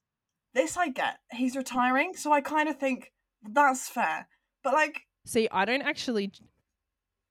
This 0.54 0.78
I 0.78 0.90
get. 0.90 1.18
He's 1.32 1.56
retiring, 1.56 2.14
so 2.16 2.32
I 2.32 2.42
kind 2.42 2.70
of 2.70 2.78
think 2.78 3.12
that's 3.42 3.90
fair. 3.90 4.28
But 4.64 4.74
like, 4.74 5.02
See, 5.26 5.48
I 5.52 5.66
don't 5.66 5.82
actually 5.82 6.32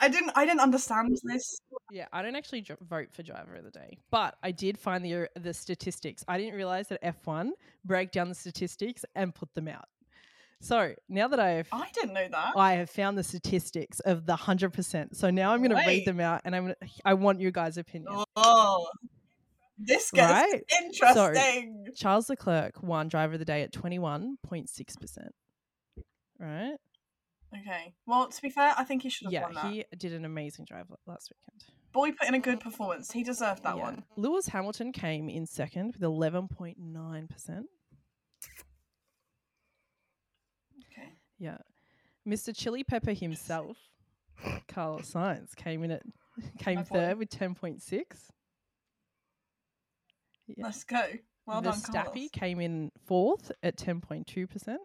I 0.03 0.09
didn't, 0.09 0.33
I 0.35 0.45
didn't 0.45 0.61
understand 0.61 1.17
this. 1.23 1.61
yeah, 1.93 2.07
I 2.13 2.23
don't 2.23 2.35
actually 2.35 2.67
vote 2.83 3.09
for 3.13 3.23
driver 3.23 3.55
of 3.55 3.65
the 3.65 3.71
day, 3.71 3.99
but 4.11 4.37
I 4.43 4.51
did 4.51 4.77
find 4.77 5.05
the 5.05 5.15
uh, 5.15 5.27
the 5.41 5.55
statistics. 5.55 6.25
I 6.27 6.39
didn't 6.39 6.55
realize 6.55 6.89
that 6.89 7.01
F1 7.03 7.51
break 7.85 8.11
down 8.11 8.29
the 8.29 8.35
statistics 8.35 9.05
and 9.15 9.35
put 9.35 9.55
them 9.55 9.69
out. 9.69 9.85
So, 10.61 10.95
now 11.09 11.27
that 11.29 11.41
I've 11.41 11.69
I 11.73 11.89
didn't 11.95 12.15
know 12.15 12.29
that. 12.31 12.53
I 12.57 12.75
have 12.75 12.91
found 12.91 13.17
the 13.17 13.23
statistics 13.25 14.01
of 14.01 14.27
the 14.27 14.37
hundred 14.37 14.73
percent. 14.73 15.17
So 15.17 15.31
now 15.31 15.53
I'm 15.53 15.59
going 15.61 15.71
to 15.71 15.87
read 15.87 16.05
them 16.05 16.21
out, 16.21 16.43
and 16.45 16.55
I'm. 16.55 16.65
Gonna, 16.65 16.77
I 17.05 17.15
want 17.15 17.41
your 17.41 17.51
guys' 17.51 17.79
opinion. 17.79 18.25
Oh, 18.37 18.89
this 19.79 20.11
gets 20.13 20.31
Right? 20.33 20.63
interesting. 20.83 21.87
Charles 21.97 22.29
Leclerc 22.29 22.83
won 22.83 23.09
driver 23.09 23.33
of 23.35 23.39
the 23.39 23.45
day 23.45 23.63
at 23.63 23.73
twenty 23.73 23.99
one 23.99 24.37
point 24.45 24.69
six 24.69 24.95
percent. 24.97 25.33
Right? 26.39 26.75
Okay. 27.55 27.95
Well, 28.07 28.29
to 28.29 28.43
be 28.43 28.49
fair, 28.49 28.75
I 28.79 28.85
think 28.85 29.03
he 29.03 29.11
should 29.11 29.27
have 29.27 29.33
Yeah, 29.33 29.43
won 29.43 29.55
that. 29.55 29.67
he 29.73 29.85
did 29.99 30.13
an 30.15 30.25
amazing 30.25 30.65
drive 30.65 30.87
last 31.07 31.31
weekend. 31.31 31.65
Boy 31.93 32.13
put 32.13 32.27
in 32.27 32.35
a 32.35 32.39
good 32.39 32.61
performance. 32.61 33.13
He 33.13 33.23
deserved 33.23 33.63
that 33.65 33.77
Yeah. 33.77 33.83
one. 33.83 34.05
Lewis 34.17 34.49
Hamilton 34.49 34.93
came 34.93 35.29
in 35.29 35.45
second 35.47 35.93
with 35.95 36.03
eleven 36.03 36.49
point 36.49 36.79
nine 36.79 37.29
percent. 37.29 37.67
Okay. 40.93 41.13
Yeah, 41.39 41.59
Mr. 42.27 42.57
Chili 42.57 42.85
Pepper 42.85 43.13
himself, 43.13 43.77
Carlos 44.69 45.11
Sainz, 45.13 45.55
came 45.55 45.85
in 45.85 45.91
at 45.91 46.03
came 46.59 46.77
My 46.77 46.83
third 46.85 47.19
with 47.19 47.29
ten 47.29 47.55
point 47.55 47.83
six. 47.83 48.31
Yeah. 50.47 50.65
Let's 50.67 50.85
go. 50.85 51.01
Well 51.47 51.61
done, 51.61 51.81
Carlos. 51.81 52.15
Verstappen 52.15 52.33
came 52.33 52.61
in 52.61 52.91
fourth 53.05 53.51
at 53.63 53.77
10.2%. 53.77 54.77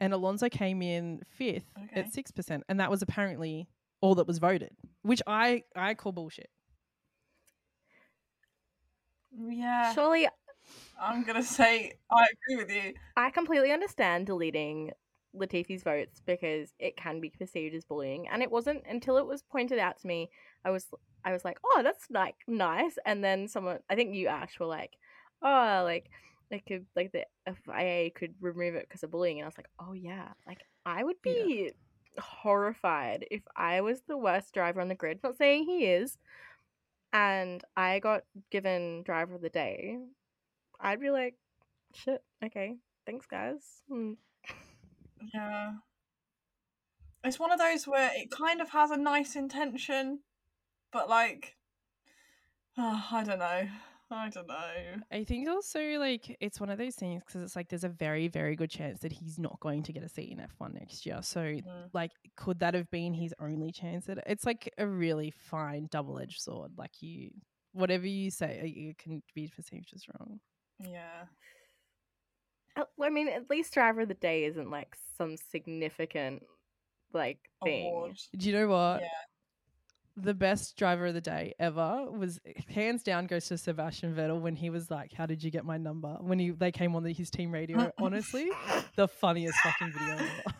And 0.00 0.12
Alonso 0.12 0.48
came 0.48 0.82
in 0.82 1.22
fifth 1.28 1.64
Okay. 1.84 2.00
at 2.00 2.12
6%. 2.12 2.62
And 2.68 2.80
that 2.80 2.90
was 2.90 3.02
apparently 3.02 3.68
all 4.00 4.14
that 4.16 4.26
was 4.26 4.38
voted, 4.38 4.72
which 5.02 5.22
I, 5.26 5.62
I 5.74 5.94
call 5.94 6.12
bullshit. 6.12 6.50
Yeah, 9.48 9.92
Surely, 9.92 10.28
I'm 11.00 11.22
gonna 11.24 11.42
say 11.42 11.92
I 12.10 12.26
agree 12.32 12.56
with 12.56 12.70
you. 12.74 12.94
I 13.16 13.30
completely 13.30 13.70
understand 13.70 14.26
deleting 14.26 14.92
Latifi's 15.34 15.82
votes 15.82 16.22
because 16.24 16.72
it 16.78 16.96
can 16.96 17.20
be 17.20 17.30
perceived 17.30 17.74
as 17.74 17.84
bullying, 17.84 18.28
and 18.28 18.42
it 18.42 18.50
wasn't 18.50 18.82
until 18.88 19.18
it 19.18 19.26
was 19.26 19.42
pointed 19.42 19.78
out 19.78 19.98
to 20.00 20.06
me. 20.06 20.30
I 20.64 20.70
was, 20.70 20.86
I 21.24 21.32
was 21.32 21.44
like, 21.44 21.58
oh, 21.64 21.82
that's 21.82 22.06
like 22.10 22.36
nice, 22.46 22.96
and 23.04 23.22
then 23.22 23.46
someone, 23.46 23.80
I 23.90 23.94
think 23.94 24.14
you 24.14 24.28
Ash 24.28 24.58
were 24.58 24.66
like, 24.66 24.96
oh, 25.42 25.82
like. 25.84 26.10
It 26.50 26.64
could 26.66 26.86
like 26.94 27.12
the 27.12 27.26
FIA 27.46 28.10
could 28.10 28.34
remove 28.40 28.74
it 28.76 28.88
because 28.88 29.02
of 29.02 29.10
bullying, 29.10 29.38
and 29.38 29.44
I 29.44 29.48
was 29.48 29.58
like, 29.58 29.70
"Oh 29.80 29.92
yeah, 29.92 30.28
like 30.46 30.62
I 30.84 31.02
would 31.02 31.16
Yeah. 31.24 31.32
be 31.32 31.72
horrified 32.18 33.26
if 33.30 33.42
I 33.56 33.80
was 33.80 34.02
the 34.02 34.16
worst 34.16 34.54
driver 34.54 34.80
on 34.80 34.88
the 34.88 34.94
grid." 34.94 35.20
Not 35.22 35.36
saying 35.36 35.64
he 35.64 35.86
is, 35.86 36.18
and 37.12 37.62
I 37.76 37.98
got 37.98 38.22
given 38.50 39.02
driver 39.02 39.34
of 39.34 39.42
the 39.42 39.48
day, 39.48 39.98
I'd 40.80 41.00
be 41.00 41.10
like, 41.10 41.34
shit, 41.94 42.22
okay, 42.44 42.76
thanks 43.06 43.26
guys. 43.26 43.82
Mm. 43.90 44.16
Yeah. 45.32 45.72
It's 47.24 47.38
one 47.38 47.50
of 47.50 47.58
those 47.58 47.86
where 47.86 48.10
it 48.14 48.30
kind 48.30 48.60
of 48.60 48.70
has 48.70 48.90
a 48.90 48.96
nice 48.96 49.34
intention, 49.34 50.20
but 50.92 51.08
like, 51.08 51.56
ah, 52.78 53.08
I 53.12 53.24
don't 53.24 53.38
know. 53.38 53.68
I 54.10 54.28
don't 54.28 54.46
know. 54.46 54.54
I 55.10 55.24
think 55.24 55.48
also 55.48 55.80
like 55.98 56.36
it's 56.40 56.60
one 56.60 56.70
of 56.70 56.78
those 56.78 56.94
things 56.94 57.22
because 57.26 57.42
it's 57.42 57.56
like 57.56 57.68
there's 57.68 57.84
a 57.84 57.88
very 57.88 58.28
very 58.28 58.54
good 58.54 58.70
chance 58.70 59.00
that 59.00 59.12
he's 59.12 59.38
not 59.38 59.58
going 59.60 59.82
to 59.84 59.92
get 59.92 60.04
a 60.04 60.08
seat 60.08 60.30
in 60.30 60.38
F1 60.38 60.74
next 60.74 61.04
year. 61.06 61.18
So 61.22 61.40
Mm. 61.40 61.90
like 61.92 62.12
could 62.36 62.60
that 62.60 62.74
have 62.74 62.90
been 62.90 63.14
his 63.14 63.34
only 63.40 63.72
chance 63.72 64.08
at 64.08 64.18
it? 64.18 64.24
It's 64.26 64.44
like 64.46 64.72
a 64.78 64.86
really 64.86 65.30
fine 65.32 65.88
double-edged 65.90 66.40
sword. 66.40 66.72
Like 66.76 67.02
you 67.02 67.30
whatever 67.72 68.06
you 68.06 68.30
say 68.30 68.60
uh, 68.60 68.90
it 68.90 68.98
can 68.98 69.22
be 69.34 69.48
perceived 69.54 69.90
as 69.94 70.04
wrong. 70.08 70.38
Yeah. 70.78 71.24
Uh, 72.76 72.84
I 73.02 73.10
mean, 73.10 73.28
at 73.28 73.50
least 73.50 73.74
driver 73.74 74.02
of 74.02 74.08
the 74.08 74.14
day 74.14 74.44
isn't 74.44 74.70
like 74.70 74.96
some 75.18 75.36
significant 75.50 76.42
like 77.12 77.38
thing. 77.64 77.86
Award. 77.86 78.18
Do 78.36 78.46
you 78.48 78.54
know 78.54 78.68
what? 78.68 79.00
Yeah. 79.00 79.08
The 80.18 80.32
best 80.32 80.78
driver 80.78 81.06
of 81.06 81.14
the 81.14 81.20
day 81.20 81.54
ever 81.58 82.10
was 82.10 82.40
hands 82.68 83.02
down 83.02 83.26
goes 83.26 83.48
to 83.48 83.58
Sebastian 83.58 84.14
Vettel 84.14 84.40
when 84.40 84.56
he 84.56 84.70
was 84.70 84.90
like, 84.90 85.12
"How 85.12 85.26
did 85.26 85.44
you 85.44 85.50
get 85.50 85.64
my 85.64 85.76
number?" 85.76 86.16
When 86.20 86.38
he 86.38 86.50
they 86.50 86.72
came 86.72 86.96
on 86.96 87.02
the, 87.02 87.12
his 87.12 87.28
team 87.28 87.52
radio. 87.52 87.92
Honestly, 87.98 88.50
the 88.96 89.08
funniest 89.08 89.58
fucking 89.58 89.92
video 89.92 90.14
ever. 90.14 90.26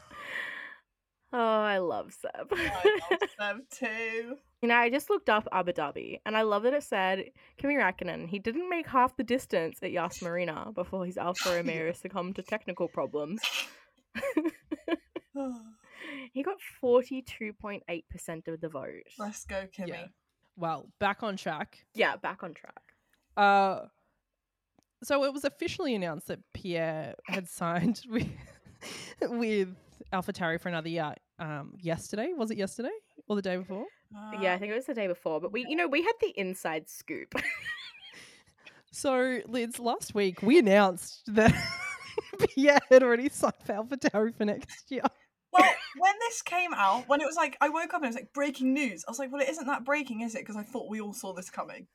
Oh, 1.33 1.39
I 1.39 1.79
love 1.79 2.13
Seb. 2.13 2.53
I 2.53 3.01
love 3.11 3.21
them 3.39 3.67
too. 3.71 4.37
you 4.63 4.69
know, 4.69 4.77
I 4.77 4.89
just 4.89 5.11
looked 5.11 5.29
up 5.29 5.47
Abu 5.53 5.73
Dhabi, 5.73 6.21
and 6.25 6.37
I 6.37 6.43
love 6.43 6.63
that 6.63 6.73
it 6.73 6.85
said 6.85 7.25
Kimi 7.59 7.75
Räikkönen. 7.75 8.29
He 8.29 8.39
didn't 8.39 8.71
make 8.71 8.87
half 8.87 9.17
the 9.17 9.25
distance 9.25 9.79
at 9.83 9.91
Yas 9.91 10.23
Marina 10.23 10.71
before 10.73 11.05
his 11.05 11.19
Alfa 11.19 11.57
Romeo 11.57 11.93
succumbed 11.93 12.37
to 12.37 12.43
technical 12.43 12.89
problems. 12.89 13.41
he 16.33 16.43
got 16.43 16.61
forty 16.81 17.23
two 17.23 17.53
point 17.53 17.83
eight 17.89 18.09
percent 18.09 18.49
of 18.49 18.61
the 18.61 18.69
vote. 18.69 19.03
Let's 19.19 19.45
go, 19.45 19.67
Kimi. 19.73 19.89
Yeah. 19.91 20.07
Well, 20.57 20.89
back 20.99 21.23
on 21.23 21.37
track. 21.37 21.85
Yeah, 21.95 22.17
back 22.17 22.43
on 22.43 22.55
track. 22.55 22.83
Uh, 23.37 23.87
so 25.03 25.25
it 25.25 25.33
was 25.33 25.45
officially 25.45 25.95
announced 25.95 26.29
that 26.29 26.41
Pierre 26.55 27.15
had 27.27 27.49
signed 27.49 28.01
with 28.11 28.29
with 29.23 29.69
AlphaTauri 30.13 30.61
for 30.61 30.69
another 30.69 30.89
year. 30.89 31.15
Um, 31.39 31.75
yesterday 31.81 32.33
was 32.37 32.51
it 32.51 32.57
yesterday 32.59 32.89
or 33.29 33.37
the 33.37 33.43
day 33.43 33.57
before? 33.57 33.85
yeah, 34.41 34.53
I 34.53 34.55
Uh, 34.55 34.59
think 34.59 34.73
it 34.73 34.77
was 34.77 34.87
the 34.87 34.95
day 34.95 35.07
before, 35.09 35.41
but 35.41 35.53
we, 35.53 35.67
you 35.69 35.77
know, 35.77 35.87
we 35.89 36.01
had 36.03 36.13
the 36.21 36.29
inside 36.39 36.89
scoop. 36.89 37.35
So, 38.93 39.41
Liz, 39.47 39.79
last 39.79 40.15
week 40.15 40.41
we 40.43 40.59
announced 40.59 41.23
that 41.35 41.53
Pierre 42.55 42.79
had 42.89 43.03
already 43.03 43.29
signed 43.29 43.53
for 43.65 43.75
AlphaTauri 43.75 44.35
for 44.35 44.47
next 44.47 44.91
year. 44.91 45.03
Well, 45.99 46.11
when 46.11 46.15
this 46.21 46.43
came 46.43 46.73
out, 46.75 47.09
when 47.09 47.21
it 47.21 47.27
was 47.27 47.37
like, 47.37 47.57
I 47.61 47.69
woke 47.69 47.95
up 47.95 47.97
and 47.97 48.05
it 48.05 48.09
was 48.09 48.15
like 48.17 48.33
breaking 48.33 48.73
news. 48.75 49.05
I 49.07 49.11
was 49.11 49.19
like, 49.19 49.33
well, 49.33 49.41
it 49.43 49.49
isn't 49.49 49.67
that 49.67 49.85
breaking, 49.85 50.21
is 50.23 50.35
it? 50.35 50.41
Because 50.41 50.57
I 50.57 50.63
thought 50.63 50.89
we 50.91 51.01
all 51.01 51.13
saw 51.15 51.33
this 51.33 51.51
coming. 51.51 51.87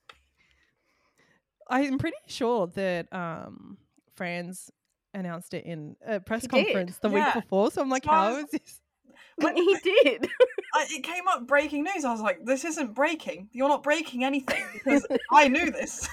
I'm 1.69 1.97
pretty 1.97 2.17
sure 2.27 2.67
that 2.67 3.11
um, 3.13 3.77
Franz 4.15 4.69
announced 5.13 5.53
it 5.53 5.65
in 5.65 5.95
a 6.05 6.19
press 6.19 6.41
He 6.43 6.47
did. 6.47 6.65
conference 6.65 6.97
the 6.97 7.09
Yeah. 7.09 7.25
week 7.25 7.43
before. 7.43 7.71
So 7.71 7.81
I'm 7.81 7.89
like, 7.89 8.03
far 8.05 8.31
how 8.31 8.37
as- 8.37 8.45
is 8.45 8.49
this? 8.51 8.79
When- 9.37 9.55
he 9.55 9.75
did. 9.83 10.27
I, 10.73 10.85
it 10.89 11.03
came 11.03 11.27
up 11.27 11.47
breaking 11.47 11.83
news. 11.83 12.03
I 12.05 12.11
was 12.11 12.21
like, 12.21 12.43
this 12.45 12.63
isn't 12.65 12.93
breaking. 12.93 13.49
You're 13.53 13.69
not 13.69 13.83
breaking 13.83 14.23
anything 14.23 14.63
because 14.73 15.05
I 15.31 15.47
knew 15.47 15.71
this. 15.71 16.07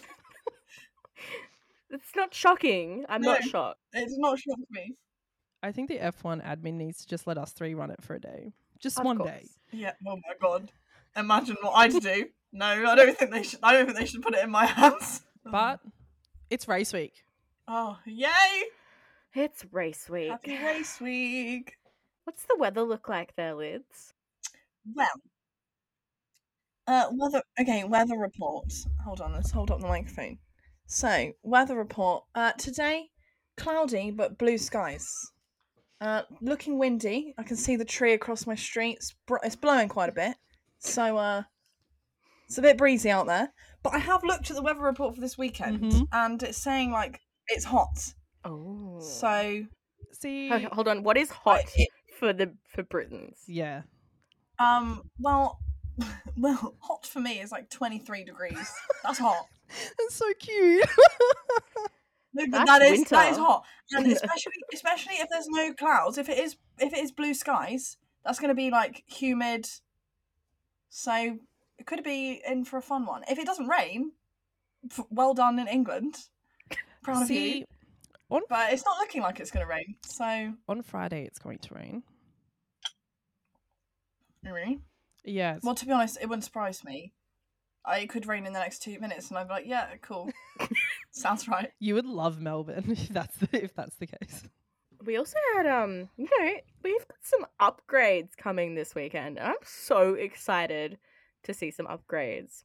it's 1.90 2.14
not 2.16 2.32
shocking. 2.34 3.04
I'm 3.08 3.22
not 3.22 3.40
No. 3.44 3.48
shocked. 3.50 3.80
It 3.92 4.08
did 4.08 4.18
not 4.18 4.38
shock 4.38 4.58
me. 4.70 4.94
I 5.66 5.73
think 5.73 5.88
the 5.88 5.99
F1 5.99 6.44
admin 6.46 6.75
needs 6.75 6.99
to 7.02 7.08
just 7.08 7.26
let 7.26 7.38
us 7.38 7.52
three 7.52 7.75
run 7.75 7.90
it 7.90 8.02
for 8.02 8.14
a 8.14 8.20
day, 8.20 8.52
just 8.78 8.99
Of 8.99 9.04
one 9.04 9.18
course. 9.18 9.30
day. 9.30 9.46
Yeah. 9.73 9.92
Oh 10.06 10.16
my 10.16 10.35
god. 10.40 10.70
Imagine 11.16 11.56
what 11.61 11.73
I'd 11.73 11.92
do. 12.00 12.26
No, 12.52 12.66
I 12.66 12.94
don't 12.94 13.18
think 13.18 13.32
they 13.32 13.42
should. 13.42 13.58
I 13.62 13.73
don't 13.73 13.87
think 13.87 13.99
they 13.99 14.06
should 14.06 14.23
put 14.23 14.35
it 14.35 14.44
in 14.44 14.50
my 14.50 14.66
hands. 14.66 15.23
But 15.49 15.78
it's 16.50 16.66
race 16.66 16.92
week. 16.92 17.23
oh, 17.68 17.99
yay! 18.04 18.62
It's 19.35 19.64
race 19.70 20.08
week. 20.08 20.30
Happy 20.30 20.56
race 20.58 21.00
week. 21.00 21.75
What's 22.25 22.42
the 22.44 22.56
weather 22.58 22.82
look 22.82 23.08
like 23.08 23.35
there, 23.37 23.54
Lyds? 23.54 24.12
Well, 24.94 25.06
uh, 26.88 27.06
weather. 27.12 27.42
Okay, 27.61 27.85
weather 27.85 28.16
report. 28.18 28.73
Hold 29.04 29.20
on, 29.20 29.32
let's 29.35 29.50
hold 29.52 29.70
up 29.70 29.80
the 29.80 29.87
microphone. 29.87 30.38
So, 30.87 31.32
weather 31.44 31.76
report. 31.76 32.25
Uh, 32.35 32.52
today, 32.52 33.11
cloudy 33.56 34.11
but 34.11 34.38
blue 34.38 34.58
skies. 34.58 35.06
Uh, 36.00 36.22
looking 36.42 36.78
windy. 36.78 37.34
I 37.38 37.42
can 37.42 37.56
see 37.56 37.76
the 37.76 37.84
tree 37.84 38.12
across 38.12 38.46
my 38.46 38.54
street. 38.54 38.96
It's, 38.96 39.14
br- 39.26 39.36
it's 39.42 39.56
blowing 39.56 39.88
quite 39.88 40.08
a 40.10 40.12
bit. 40.12 40.36
So, 40.78 41.16
uh, 41.16 41.42
it's 42.46 42.58
a 42.58 42.62
bit 42.62 42.76
breezy 42.76 43.10
out 43.10 43.26
there. 43.26 43.52
But 43.82 43.94
I 43.94 43.98
have 43.98 44.22
looked 44.24 44.50
at 44.50 44.56
the 44.56 44.62
weather 44.62 44.80
report 44.80 45.14
for 45.14 45.20
this 45.20 45.38
weekend, 45.38 45.80
Mhm. 45.80 46.08
and 46.12 46.42
it's 46.42 46.58
saying 46.58 46.90
like 46.92 47.20
it's 47.48 47.64
hot. 47.64 48.12
Oh. 48.44 49.00
So, 49.00 49.64
See, 50.12 50.50
Okay, 50.52 50.68
hold 50.72 50.88
on. 50.88 51.02
What 51.02 51.16
is 51.18 51.30
hot 51.30 51.62
it- 51.76 51.88
for 52.18 52.32
the 52.32 52.54
for 52.74 52.82
Britons? 52.84 53.42
yeah, 53.46 53.82
um, 54.58 55.02
well, 55.18 55.58
well, 56.36 56.74
hot 56.80 57.04
for 57.06 57.20
me 57.20 57.40
is 57.40 57.52
like 57.52 57.68
twenty 57.70 57.98
three 57.98 58.24
degrees. 58.24 58.72
That's 59.02 59.18
hot. 59.18 59.44
that's 59.98 60.14
so 60.14 60.32
cute. 60.38 60.88
No, 62.36 62.44
but 62.50 62.66
That's 62.66 62.70
that 62.70 62.82
is 62.82 63.04
that 63.04 63.32
is 63.32 63.38
hot, 63.38 63.64
and 63.92 64.06
especially 64.12 64.52
especially 64.74 65.14
if 65.14 65.28
there's 65.30 65.46
no 65.48 65.72
clouds. 65.72 66.18
If 66.18 66.28
it 66.28 66.38
is 66.38 66.56
if 66.78 66.92
it 66.92 66.98
is 66.98 67.10
blue 67.10 67.32
skies, 67.32 67.96
that's 68.24 68.38
going 68.38 68.50
to 68.50 68.54
be 68.54 68.70
like 68.70 69.04
humid. 69.06 69.66
So 70.90 71.38
it 71.78 71.86
could 71.86 72.04
be 72.04 72.42
in 72.46 72.66
for 72.66 72.76
a 72.76 72.82
fun 72.82 73.06
one. 73.06 73.22
If 73.26 73.38
it 73.38 73.46
doesn't 73.46 73.68
rain, 73.68 74.12
f- 74.90 75.06
well 75.08 75.32
done 75.32 75.58
in 75.58 75.66
England. 75.66 76.16
Proud 77.02 77.22
of 77.22 77.30
you. 77.30 77.64
On 78.28 78.42
But 78.50 78.72
it's 78.72 78.84
not 78.84 78.98
looking 78.98 79.22
like 79.22 79.40
it's 79.40 79.50
going 79.50 79.64
to 79.64 79.70
rain. 79.70 79.94
So 80.04 80.52
on 80.68 80.82
Friday 80.82 81.24
it's 81.24 81.38
going 81.38 81.58
to 81.60 81.74
rain. 81.74 82.02
really, 84.42 84.80
it's- 85.24 85.62
well, 85.62 85.74
to 85.74 85.86
be 85.86 85.92
honest, 85.92 86.18
it 86.20 86.28
wouldn't 86.28 86.44
surprise 86.44 86.84
me. 86.84 87.12
I 87.84 87.98
it 88.00 88.08
could 88.10 88.26
rain 88.26 88.46
in 88.46 88.52
the 88.52 88.58
next 88.58 88.80
two 88.82 88.98
minutes, 89.00 89.28
and 89.30 89.38
I'd 89.38 89.46
be 89.46 89.54
like, 89.54 89.66
yeah, 89.66 89.86
cool, 90.02 90.28
sounds 91.16 91.49
right. 91.49 91.73
you 91.78 91.94
would 91.94 92.06
love 92.06 92.40
Melbourne 92.40 92.85
if 92.90 93.08
that's 93.08 93.37
the, 93.37 93.64
if 93.64 93.75
that's 93.75 93.96
the 93.96 94.06
case. 94.06 94.44
We 95.04 95.16
also 95.16 95.37
had 95.54 95.66
um, 95.66 96.08
you 96.16 96.28
know, 96.38 96.52
we've 96.82 97.06
got 97.06 97.18
some 97.23 97.46
upgrades 97.61 98.37
coming 98.37 98.75
this 98.75 98.94
weekend. 98.94 99.38
I'm 99.38 99.54
so 99.62 100.14
excited 100.14 100.99
to 101.44 101.54
see 101.54 101.70
some 101.70 101.87
upgrades. 101.87 102.64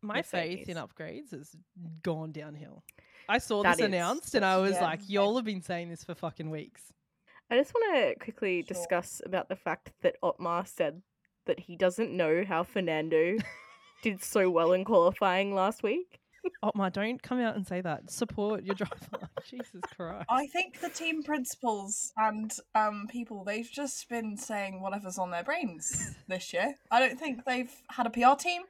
My 0.00 0.22
faith 0.22 0.68
in 0.68 0.76
upgrades 0.76 1.32
has 1.32 1.56
gone 2.02 2.32
downhill. 2.32 2.84
I 3.28 3.38
saw 3.38 3.62
That 3.62 3.76
this 3.76 3.80
is 3.80 3.86
announced 3.86 4.34
and 4.34 4.44
I 4.44 4.56
was 4.58 4.72
yeah. 4.72 4.84
like, 4.84 5.00
y'all 5.08 5.36
have 5.36 5.44
been 5.44 5.60
saying 5.60 5.90
this 5.90 6.04
for 6.04 6.14
fucking 6.14 6.50
weeks. 6.50 6.92
I 7.50 7.56
just 7.56 7.74
want 7.74 7.96
to 7.96 8.24
quickly 8.24 8.62
Sure. 8.62 8.74
discuss 8.74 9.20
about 9.24 9.48
the 9.48 9.56
fact 9.56 9.90
that 10.02 10.16
Otmar 10.22 10.64
said 10.66 11.02
that 11.46 11.60
he 11.60 11.76
doesn't 11.76 12.12
know 12.16 12.44
how 12.46 12.62
Fernando 12.62 13.36
did 14.02 14.22
so 14.22 14.48
well 14.48 14.72
in 14.72 14.84
qualifying 14.84 15.54
last 15.54 15.82
week. 15.82 16.20
Otmar, 16.62 16.90
don't 16.90 17.22
come 17.22 17.40
out 17.40 17.56
and 17.56 17.66
say 17.66 17.80
that. 17.80 18.10
Support 18.10 18.64
your 18.64 18.74
driver. 18.74 19.28
Jesus 19.48 19.80
Christ. 19.96 20.26
I 20.28 20.46
think 20.46 20.80
the 20.80 20.88
team 20.88 21.22
principals 21.22 22.12
and 22.16 22.52
um, 22.74 23.06
people 23.08 23.44
they've 23.44 23.70
just 23.70 24.08
been 24.08 24.36
saying 24.36 24.80
whatever's 24.80 25.18
on 25.18 25.30
their 25.30 25.44
brains 25.44 26.14
this 26.28 26.52
year. 26.52 26.74
I 26.90 27.00
don't 27.00 27.18
think 27.18 27.44
they've 27.44 27.72
had 27.90 28.06
a 28.06 28.10
PR 28.10 28.36
team. 28.38 28.62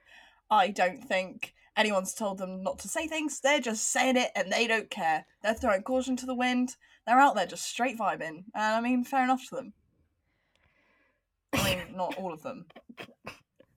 I 0.50 0.68
don't 0.68 1.02
think 1.02 1.54
anyone's 1.76 2.14
told 2.14 2.38
them 2.38 2.62
not 2.62 2.78
to 2.80 2.88
say 2.88 3.06
things. 3.06 3.40
They're 3.40 3.60
just 3.60 3.90
saying 3.90 4.16
it 4.16 4.30
and 4.34 4.52
they 4.52 4.66
don't 4.66 4.90
care. 4.90 5.26
They're 5.42 5.54
throwing 5.54 5.82
caution 5.82 6.16
to 6.16 6.26
the 6.26 6.34
wind. 6.34 6.76
They're 7.06 7.20
out 7.20 7.34
there 7.34 7.46
just 7.46 7.64
straight 7.64 7.98
vibing. 7.98 8.44
And 8.54 8.74
I 8.74 8.80
mean, 8.80 9.04
fair 9.04 9.24
enough 9.24 9.48
to 9.48 9.56
them. 9.56 9.72
I 11.54 11.64
mean, 11.64 11.96
not 11.96 12.16
all 12.16 12.32
of 12.32 12.42
them. 12.42 12.66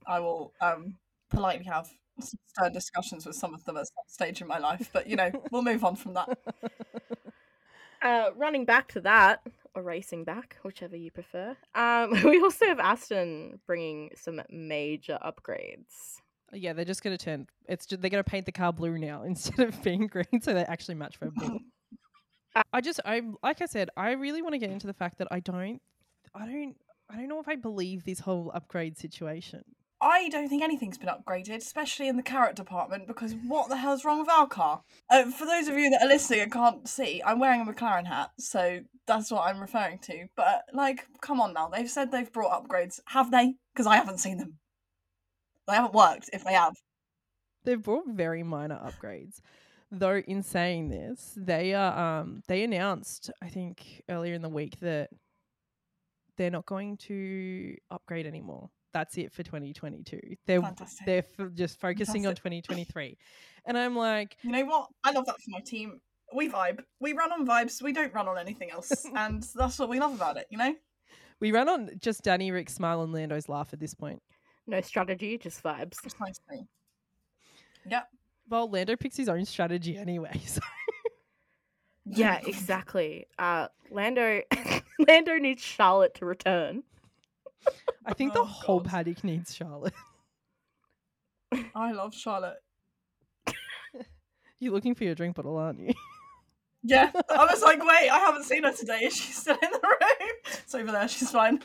I 0.06 0.20
will 0.20 0.54
um, 0.60 0.96
politely 1.30 1.66
have 1.66 1.90
stern 2.22 2.74
discussions 2.74 3.25
with 3.25 3.36
some 3.36 3.54
of 3.54 3.63
them 3.66 3.78
at 3.78 3.88
some 3.88 4.04
stage 4.08 4.42
in 4.42 4.48
my 4.48 4.58
life, 4.58 4.90
but 4.94 5.08
you 5.08 5.16
know, 5.16 5.32
we'll 5.51 5.62
move 5.62 5.84
on 5.84 5.96
from 5.96 6.13
that. 6.13 6.30
Uh, 8.01 8.32
running 8.36 8.66
back 8.66 8.92
to 8.92 9.00
that, 9.00 9.42
or 9.75 9.84
racing 9.84 10.24
back, 10.24 10.58
whichever 10.63 10.96
you 10.96 11.12
prefer. 11.12 11.56
Um, 11.75 12.12
we 12.25 12.42
also 12.42 12.66
have 12.66 12.80
Aston 12.80 13.60
bringing 13.68 14.10
some 14.16 14.42
major 14.50 15.20
upgrades. 15.24 16.18
Yeah, 16.51 16.74
they're 16.74 16.84
just 16.84 17.04
going 17.04 17.18
to 17.18 17.24
turn. 17.24 17.48
It's 17.68 17.86
just, 17.86 18.01
they're 18.01 18.10
going 18.10 18.24
to 18.24 18.30
paint 18.30 18.46
the 18.46 18.51
car 18.51 18.74
blue 18.74 18.98
now 18.98 19.24
instead 19.25 19.68
of 19.68 19.82
being 19.84 20.08
green, 20.08 20.42
so 20.42 20.54
they 20.54 20.63
actually 20.63 20.96
match 20.96 21.18
Red 21.22 21.36
Bull. 21.36 21.60
I 22.74 22.82
just, 22.82 23.00
I 23.06 23.22
like 23.42 23.62
I 23.62 23.66
said, 23.66 23.90
I 23.96 24.12
really 24.12 24.42
want 24.42 24.54
to 24.54 24.60
get 24.60 24.72
into 24.72 24.88
the 24.88 24.94
fact 24.94 25.20
that 25.20 25.30
I 25.32 25.40
don't, 25.40 25.80
I 26.36 26.46
don't, 26.46 26.75
I 27.10 27.16
don't 27.16 27.30
know 27.30 27.40
if 27.40 27.48
I 27.48 27.56
believe 27.56 28.04
this 28.04 28.20
whole 28.20 28.51
upgrade 28.54 28.98
situation. 28.98 29.63
I 30.01 30.29
don't 30.29 30.50
think 30.50 30.63
anything's 30.63 30.98
been 30.98 31.10
upgraded, 31.10 31.58
especially 31.58 32.08
in 32.08 32.17
the 32.17 32.24
carrot 32.24 32.55
department, 32.55 33.05
because 33.05 33.36
what 33.46 33.70
the 33.70 33.77
hell's 33.77 34.03
wrong 34.03 34.20
with 34.20 34.29
our 34.29 34.48
car? 34.48 34.81
Uh, 35.10 35.29
for 35.29 35.46
those 35.46 35.67
of 35.67 35.77
you 35.77 35.91
that 35.91 36.01
are 36.01 36.08
listening 36.08 36.41
and 36.41 36.51
can't 36.51 36.88
see, 36.89 37.22
I'm 37.24 37.39
wearing 37.39 37.62
a 37.62 37.65
McLaren 37.65 38.08
hat, 38.08 38.31
so 38.39 38.79
that's 39.05 39.29
what 39.29 39.43
I'm 39.46 39.60
referring 39.60 40.00
to. 40.00 40.25
But, 40.36 40.63
like, 40.74 41.05
come 41.22 41.39
on 41.39 41.53
now. 41.53 41.67
They've 41.67 41.89
said 41.89 42.12
they've 42.12 42.31
brought 42.31 42.67
upgrades. 42.67 43.00
Have 43.10 43.29
they? 43.29 43.55
Because 43.74 43.86
I 43.86 43.96
haven't 43.96 44.17
seen 44.17 44.38
them. 44.38 44.58
They 45.67 45.75
haven't 45.75 45.93
worked, 45.93 46.31
if 46.34 46.43
they 46.43 46.53
have. 46.53 46.74
They've 47.63 47.81
brought 47.81 48.08
very 48.08 48.41
minor 48.41 48.79
upgrades. 48.84 49.39
Though 49.91 50.17
in 50.17 50.41
saying 50.41 50.89
this, 50.89 51.34
they 51.38 51.74
are 51.74 52.22
um 52.22 52.43
they 52.48 52.63
announced 52.63 53.29
I 53.41 53.50
think 53.50 54.01
earlier 54.10 54.34
in 54.34 54.41
the 54.41 54.50
week 54.50 54.79
that 54.79 55.10
they're 56.38 56.50
not 56.50 56.65
going 56.65 56.96
to 56.98 57.75
upgrade 57.91 58.25
anymore. 58.25 58.70
That's 58.94 59.18
it 59.18 59.32
for 59.32 59.44
2022. 59.44 60.20
They're 60.46 60.62
Fantastic. 60.62 61.06
they're 61.06 61.26
f- 61.40 61.54
just 61.54 61.80
focusing 61.80 62.28
on 62.28 62.36
2023. 62.36 63.18
And 63.66 63.78
I'm 63.78 63.96
like, 63.96 64.38
You 64.44 64.52
know 64.52 64.66
what? 64.66 64.88
I 65.04 65.12
love 65.12 65.26
that 65.28 65.36
for 65.36 65.50
my 65.50 65.60
team. 65.62 66.00
We 66.34 66.50
vibe. 66.50 66.80
We 67.00 67.14
run 67.14 67.32
on 67.32 67.46
vibes. 67.46 67.82
We 67.82 67.94
don't 67.94 68.14
run 68.14 68.28
on 68.28 68.38
anything 68.38 68.72
else. 68.72 69.06
and 69.16 69.46
that's 69.56 69.80
what 69.80 69.90
we 69.90 70.00
love 70.00 70.14
about 70.14 70.38
it, 70.38 70.48
you 70.50 70.58
know? 70.58 70.74
we 71.40 71.52
run 71.52 71.68
on 71.68 71.90
just 72.00 72.22
Danny, 72.22 72.52
Rick, 72.52 72.70
Smile, 72.70 73.02
and 73.02 73.12
Lando's 73.12 73.50
laugh 73.50 73.74
at 73.74 73.80
this 73.80 73.96
point. 73.96 74.22
No 74.68 74.80
strategy, 74.82 75.38
just 75.40 75.64
vibes. 75.64 75.96
Precisely. 75.98 76.68
Yep. 77.90 78.08
Well, 78.48 78.70
Lando 78.70 78.96
picks 78.96 79.18
his 79.18 79.28
own 79.28 79.46
strategy 79.46 79.98
anyway. 79.98 80.40
So 80.46 80.62
Yeah, 82.06 82.40
exactly. 82.46 83.28
Uh, 83.40 83.68
Lando, 83.90 84.42
Lando 85.08 85.38
needs 85.38 85.62
Charlotte 85.64 86.16
to 86.16 86.26
return. 86.26 86.84
I 88.05 88.13
think 88.13 88.34
the 88.34 88.39
Oh, 88.41 88.46
whole 88.46 88.79
God. 88.79 88.89
paddock 88.89 89.24
needs 89.24 89.53
Charlotte. 89.55 89.93
I 91.75 91.91
love 91.91 92.13
Charlotte. 92.13 92.58
You're 94.60 94.74
looking 94.74 94.93
for 94.96 95.03
your 95.03 95.15
drink 95.15 95.36
bottle, 95.36 95.58
aren't 95.58 95.79
you? 95.79 95.93
Yeah. 96.84 97.12
I 97.29 97.46
was 97.46 97.62
like, 97.62 97.77
wait, 97.79 98.10
I 98.10 98.17
haven't 98.17 98.43
seen 98.46 98.63
her 98.63 98.72
today. 98.74 99.01
Is 99.03 99.15
she 99.15 99.31
still 99.31 99.53
in 99.53 99.70
the 99.72 99.79
room? 99.84 100.29
It's 100.63 100.74
over 100.74 100.91
there. 100.91 101.08
She's 101.08 101.29
fine. 101.29 101.60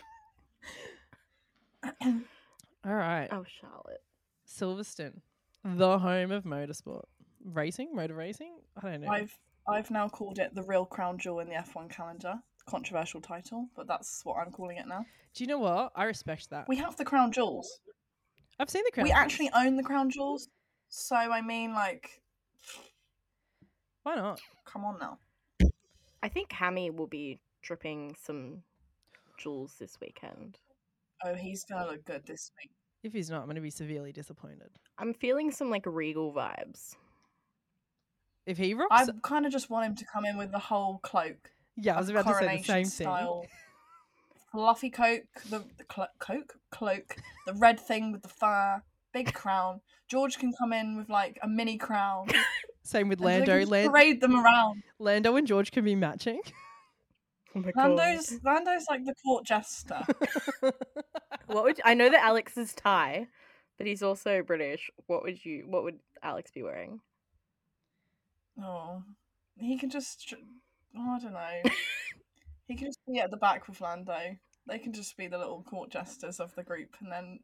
All 2.03 2.95
right. 2.95 3.29
Oh, 3.31 3.45
Charlotte. 3.61 4.03
Silverstone, 4.47 5.21
the 5.65 5.99
home 5.99 6.31
of 6.33 6.45
motorsport. 6.45 7.05
Racing? 7.45 7.95
Motor 7.95 8.15
racing? 8.15 8.57
I 8.77 8.91
don't 8.91 9.01
know. 9.01 9.09
I've 9.09 9.39
I've 9.67 9.91
now 9.91 10.09
called 10.11 10.39
it 10.39 10.55
the 10.55 10.63
real 10.65 10.85
crown 10.85 11.17
jewel 11.19 11.41
in 11.41 11.49
the 11.49 11.55
F1 11.55 11.89
calendar. 11.91 12.35
Controversial 12.69 13.21
title, 13.21 13.69
but 13.77 13.87
that's 13.87 14.23
what 14.25 14.37
I'm 14.39 14.51
calling 14.53 14.77
it 14.77 14.87
now. 14.89 15.05
Do 15.35 15.45
you 15.45 15.49
know 15.49 15.59
what? 15.59 15.93
I 15.95 16.05
respect 16.05 16.51
that. 16.51 16.69
We 16.69 16.77
have 16.77 16.97
the 16.97 17.05
crown 17.05 17.31
jewels. 17.33 17.81
I've 18.59 18.71
seen 18.71 18.83
the 18.85 18.91
crown. 18.91 19.05
we 19.05 19.11
Jewels. 19.11 19.21
actually 19.23 19.51
own 19.55 19.77
the 19.77 19.83
crown 19.83 20.11
jewels. 20.11 20.49
So 20.89 21.15
I 21.17 21.43
mean, 21.43 21.73
like, 21.75 22.23
Why 24.03 24.17
not? 24.17 24.41
come 24.65 24.85
on 24.85 24.99
now. 24.99 25.19
I 26.23 26.29
think 26.29 26.51
Hammy 26.53 26.91
will 26.91 27.07
be 27.07 27.39
dripping 27.63 28.17
some 28.21 28.63
jewels 29.39 29.77
this 29.79 29.99
weekend. 30.01 30.59
Oh, 31.25 31.35
he's 31.35 31.65
gonna 31.65 31.87
look 31.87 32.05
good 32.05 32.27
this 32.27 32.51
week. 32.63 32.71
If 33.03 33.13
he's 33.13 33.31
not, 33.31 33.41
I'm 33.41 33.45
going 33.45 33.55
to 33.55 33.61
be 33.61 33.71
severely 33.71 34.11
disappointed. 34.11 34.71
I'm 34.99 35.15
feeling 35.15 35.53
some 35.53 35.71
like 35.71 35.85
regal 35.87 36.33
vibes. 36.33 36.97
If 38.47 38.59
he 38.59 38.75
rocks, 38.75 38.91
I 38.91 39.07
kind 39.23 39.47
of 39.47 39.53
just 39.53 39.71
want 39.71 39.87
him 39.87 39.95
to 39.95 40.05
come 40.13 40.25
in 40.25 40.37
with 40.37 40.51
the 40.51 40.59
whole 40.59 40.99
cloak. 41.05 41.51
Yeah, 41.77 41.97
I 41.97 41.99
was 41.99 42.09
about 42.09 42.27
to 42.27 42.29
say 42.29 42.33
the 42.35 42.39
coronation 42.41 42.65
same 42.65 42.85
thing. 42.85 43.07
style. 43.07 43.47
Fluffy 44.53 44.91
coat, 44.91 45.23
the, 45.51 45.65
the 45.77 45.85
clo- 45.85 46.07
coke 46.19 46.57
cloak, 46.71 47.17
the 47.47 47.53
red 47.55 47.79
thing 47.79 48.13
with 48.13 48.23
the 48.23 48.29
fur, 48.29 48.83
big 49.13 49.33
crown. 49.33 49.81
George 50.09 50.39
can 50.39 50.53
come 50.59 50.73
in 50.73 50.97
with 50.97 51.09
like 51.09 51.39
a 51.43 51.49
mini 51.49 51.77
crown. 51.77 52.29
Same 52.83 53.09
with 53.09 53.19
and 53.19 53.27
Lando. 53.27 53.59
can 53.59 53.69
just 53.69 53.91
parade 53.91 54.21
them 54.21 54.37
around. 54.37 54.85
Lando 55.01 55.35
and 55.35 55.47
George 55.47 55.73
can 55.73 55.85
be 55.85 55.95
matching. 55.95 56.41
Oh 57.55 57.61
my 57.61 57.73
Lando's 57.75 58.39
Lando's 58.45 58.85
like 58.91 59.07
the 59.07 59.15
court 59.25 59.47
jester. 59.47 60.03
What 61.47 61.65
would 61.65 61.81
I 61.85 61.95
know 61.95 62.11
that 62.11 62.23
Alex 62.23 62.57
is 62.57 62.75
Thai, 62.75 63.29
but 63.79 63.87
he's 63.87 64.03
also 64.03 64.43
British. 64.43 64.91
What 65.07 65.23
would 65.23 65.45
you? 65.45 65.65
What 65.67 65.85
would 65.85 66.01
Alex 66.23 66.51
be 66.51 66.63
wearing? 66.63 67.01
Oh, 68.63 69.03
he 69.57 69.79
can 69.79 69.91
just. 69.91 70.35
Oh, 70.97 71.17
I 71.17 71.19
don't 71.19 71.33
know. 71.33 71.71
he 72.67 72.77
can 72.77 72.87
just 72.89 73.01
be 73.07 73.19
at 73.19 73.31
the 73.31 73.37
back 73.37 73.69
with 73.69 73.81
Lando. 73.81 74.37
They 74.69 74.79
can 74.79 74.93
just 74.93 75.17
be 75.17 75.29
the 75.29 75.39
little 75.39 75.63
court 75.63 75.91
jesters 75.91 76.41
of 76.41 76.55
the 76.55 76.63
group, 76.63 76.97
and 77.01 77.13
then 77.13 77.41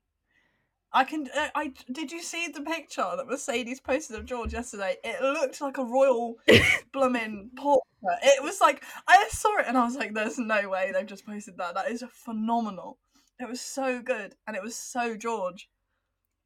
I 0.92 1.04
can. 1.04 1.28
Uh, 1.34 1.48
I 1.54 1.72
did 1.90 2.10
you 2.10 2.22
see 2.22 2.48
the 2.48 2.62
picture 2.62 3.08
that 3.16 3.26
Mercedes 3.28 3.80
posted 3.80 4.16
of 4.16 4.26
George 4.26 4.52
yesterday? 4.52 4.96
It 5.04 5.22
looked 5.22 5.60
like 5.60 5.78
a 5.78 5.84
royal 5.84 6.36
blooming 6.92 7.50
portrait. 7.56 7.82
It 8.22 8.42
was 8.42 8.60
like 8.60 8.82
I 9.06 9.28
saw 9.30 9.58
it 9.58 9.66
and 9.68 9.78
I 9.78 9.84
was 9.84 9.96
like, 9.96 10.14
"There's 10.14 10.38
no 10.38 10.68
way 10.68 10.90
they've 10.92 11.06
just 11.06 11.26
posted 11.26 11.56
that. 11.58 11.74
That 11.74 11.90
is 11.90 12.04
phenomenal. 12.10 12.98
It 13.38 13.48
was 13.48 13.60
so 13.60 14.02
good, 14.02 14.34
and 14.46 14.56
it 14.56 14.62
was 14.62 14.74
so 14.74 15.16
George." 15.16 15.68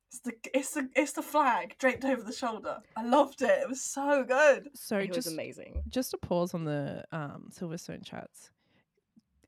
It's 0.08 0.20
the 0.20 0.32
it's 0.54 0.70
the 0.70 0.88
it's 0.94 1.12
the 1.12 1.22
flag 1.22 1.76
draped 1.78 2.04
over 2.04 2.22
the 2.22 2.32
shoulder. 2.32 2.78
I 2.96 3.04
loved 3.04 3.42
it. 3.42 3.50
It 3.62 3.68
was 3.68 3.80
so 3.82 4.24
good. 4.24 4.68
so 4.74 4.98
It 4.98 5.14
was 5.14 5.26
amazing. 5.26 5.82
just 5.88 6.14
a 6.14 6.18
pause 6.18 6.54
on 6.54 6.64
the 6.64 7.04
um, 7.12 7.50
Silverstone 7.52 8.04
chats. 8.04 8.50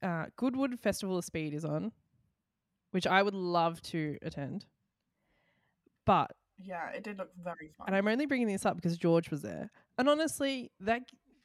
Uh, 0.03 0.27
Goodwood 0.37 0.79
Festival 0.81 1.17
of 1.19 1.25
Speed 1.25 1.55
is 1.55 1.65
on, 1.65 1.93
which 2.91 3.07
I 3.07 3.23
would 3.23 3.35
love 3.35 3.81
to 3.83 4.19
attend. 4.23 4.67
But 6.05 6.33
Yeah, 6.63 6.89
it 6.91 7.03
did 7.05 7.19
look 7.19 7.31
very 7.43 7.71
fun. 7.77 7.87
and 7.89 7.97
I'm 7.97 8.09
only 8.09 8.27
bringing 8.27 8.47
this 8.49 8.67
up 8.67 8.77
because 8.77 8.97
George 8.97 9.31
was 9.31 9.43
there. 9.43 9.71
And 9.99 10.09
honestly, 10.09 10.71
that 10.81 11.03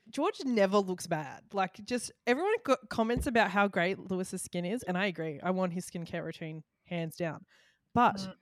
George 0.10 0.38
never 0.44 0.78
looks 0.78 1.08
bad. 1.08 1.42
Like, 1.54 1.84
just 1.86 2.12
everyone 2.28 2.54
co- 2.66 2.78
comments 2.90 3.26
about 3.28 3.50
how 3.52 3.68
great 3.68 4.00
Lewis's 4.00 4.42
skin 4.42 4.66
is, 4.66 4.84
and 4.84 4.98
I 4.98 5.06
agree. 5.08 5.40
I 5.42 5.52
want 5.52 5.74
his 5.74 5.86
skincare 5.90 6.24
routine 6.24 6.64
hands 6.86 7.16
down. 7.16 7.46
But 7.94 8.18
Mm. 8.18 8.34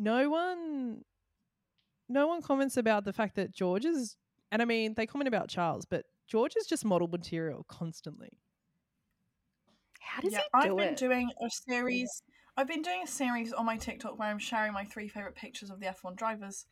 No 0.00 0.30
one, 0.30 1.04
no 2.08 2.26
one 2.26 2.42
comments 2.42 2.76
about 2.76 3.04
the 3.04 3.12
fact 3.12 3.36
that 3.36 3.52
George 3.52 3.84
is. 3.84 4.16
And 4.50 4.60
I 4.60 4.64
mean, 4.64 4.94
they 4.94 5.06
comment 5.06 5.28
about 5.28 5.48
Charles, 5.48 5.84
but 5.84 6.06
George 6.26 6.54
is 6.56 6.66
just 6.66 6.84
model 6.84 7.06
material 7.06 7.64
constantly. 7.68 8.38
How 10.00 10.22
does 10.22 10.32
yeah, 10.32 10.38
he 10.38 10.44
I've 10.54 10.64
do 10.70 10.76
been 10.76 10.94
doing 10.94 11.30
a 11.40 11.50
series. 11.50 12.22
I've 12.56 12.66
been 12.66 12.82
doing 12.82 13.02
a 13.04 13.06
series 13.06 13.52
on 13.52 13.64
my 13.64 13.76
TikTok 13.76 14.18
where 14.18 14.28
I'm 14.28 14.38
sharing 14.38 14.72
my 14.72 14.84
three 14.84 15.06
favorite 15.06 15.36
pictures 15.36 15.70
of 15.70 15.78
the 15.78 15.86
F1 15.86 16.16
drivers, 16.16 16.66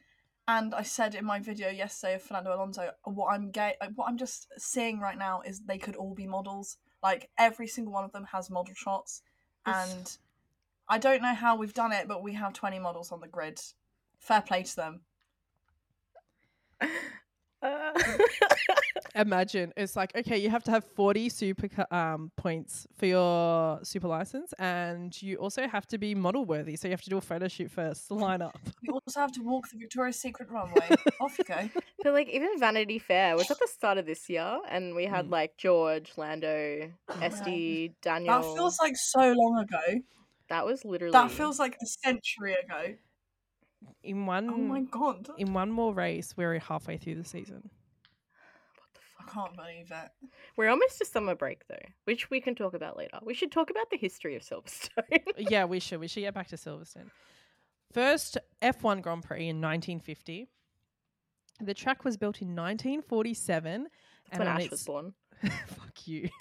and 0.49 0.75
I 0.75 0.83
said 0.83 1.15
in 1.15 1.25
my 1.25 1.39
video 1.39 1.69
yesterday 1.69 2.15
of 2.15 2.23
Fernando 2.23 2.55
Alonso, 2.55 2.91
what 3.05 3.33
I'm 3.33 3.51
gay, 3.51 3.75
what 3.95 4.09
I'm 4.09 4.17
just 4.17 4.49
seeing 4.57 4.99
right 4.99 5.19
now 5.19 5.43
is 5.47 5.61
they 5.61 5.79
could 5.79 5.95
all 5.97 6.15
be 6.15 6.27
models. 6.27 6.79
Like 7.03 7.31
every 7.39 7.69
single 7.69 7.93
one 7.93 8.05
of 8.05 8.13
them 8.13 8.25
has 8.33 8.51
model 8.51 8.75
shots, 8.75 9.23
It's- 9.67 9.93
and 9.93 10.19
I 10.89 10.99
don't 10.99 11.21
know 11.23 11.35
how 11.35 11.57
we've 11.57 11.75
done 11.75 11.93
it, 11.93 12.09
but 12.09 12.23
we 12.23 12.33
have 12.35 12.53
20 12.55 12.79
models 12.79 13.13
on 13.13 13.21
the 13.21 13.29
grid. 13.29 13.61
Fair 14.19 14.41
play 14.43 14.63
to 14.63 14.77
them. 14.77 15.01
Uh, 17.61 17.91
Imagine 19.17 19.73
it's 19.77 19.97
like 19.97 20.15
okay, 20.17 20.39
you 20.39 20.49
have 20.49 20.63
to 20.63 20.71
have 20.71 20.85
forty 20.85 21.29
super 21.29 21.69
um, 21.93 22.31
points 22.37 22.87
for 22.97 23.07
your 23.07 23.81
super 23.83 24.07
license, 24.07 24.53
and 24.61 25.21
you 25.21 25.37
also 25.39 25.67
have 25.67 25.85
to 25.89 25.99
be 25.99 26.15
model 26.15 26.45
worthy. 26.45 26.77
So 26.77 26.87
you 26.87 26.93
have 26.93 27.03
to 27.03 27.11
do 27.11 27.17
a 27.17 27.21
photo 27.21 27.49
shoot 27.49 27.69
first 27.69 28.07
to 28.09 28.15
line 28.15 28.43
up. 28.43 28.57
You 28.83 28.93
also 28.95 29.19
have 29.19 29.33
to 29.33 29.43
walk 29.43 29.69
the 29.71 29.77
Victoria's 29.77 30.17
Secret 30.21 30.49
runway. 30.51 30.89
Off 31.21 31.37
you 31.37 31.45
go. 31.45 31.69
but 32.05 32.13
like 32.13 32.29
even 32.29 32.61
Vanity 32.61 33.01
Fair 33.01 33.37
was 33.37 33.51
at 33.51 33.59
the 33.59 33.67
start 33.67 33.99
of 33.99 34.07
this 34.07 34.29
year, 34.31 34.61
and 34.69 34.95
we 34.95 35.07
had 35.07 35.27
Mm. 35.27 35.31
like 35.33 35.57
George, 35.57 36.13
Lando, 36.17 36.93
Esty, 37.21 37.93
Daniel. 38.03 38.41
That 38.41 38.55
feels 38.57 38.79
like 38.81 38.97
so 38.97 39.33
long 39.33 39.59
ago. 39.59 40.01
That 40.49 40.65
was 40.67 40.85
literally 40.85 41.13
That 41.13 41.31
feels 41.31 41.59
like 41.59 41.77
a 41.83 41.87
century 41.87 42.55
ago. 42.55 42.95
in 44.03 44.27
one 44.27 44.49
Oh 44.51 44.57
my 44.57 44.81
god. 44.83 45.29
in 45.39 45.53
one 45.53 45.71
more 45.71 45.95
race, 45.95 46.35
we're 46.37 46.59
halfway 46.59 46.97
through 46.97 47.17
the 47.17 47.25
season. 47.25 47.71
What 48.77 48.95
the 48.95 49.01
fuck? 49.01 49.29
I 49.29 49.33
can't 49.33 49.57
believe 49.57 49.91
it. 49.91 50.31
We're 50.57 50.69
almost 50.71 50.99
to 50.99 51.05
summer 51.05 51.35
break 51.35 51.67
though, 51.69 51.77
which 52.05 52.31
we 52.31 52.41
can 52.41 52.55
talk 52.55 52.75
about 52.75 52.97
later. 52.97 53.19
We 53.23 53.35
should 53.35 53.53
talk 53.53 53.71
about 53.71 53.91
the 53.91 53.97
history 53.97 54.37
of 54.37 54.43
Silverstone. 54.43 55.23
yeah, 55.39 55.65
we 55.67 55.81
should. 55.81 56.01
We 56.01 56.09
should 56.09 56.21
get 56.21 56.35
back 56.35 56.49
to 56.49 56.57
Silverstone. 56.57 57.11
First 57.93 58.37
F1 58.61 59.01
Grand 59.03 59.23
Prix 59.23 59.49
in 59.49 59.61
1950. 59.61 60.49
The 61.61 61.75
track 61.75 62.05
was 62.05 62.17
built 62.17 62.41
in 62.43 62.49
1947. 62.55 63.87
That's 64.31 64.39
when 64.39 64.49
Ash 64.49 64.71
was 64.71 64.85
born. 64.85 65.15
Fuck 65.43 66.07
you. 66.07 66.29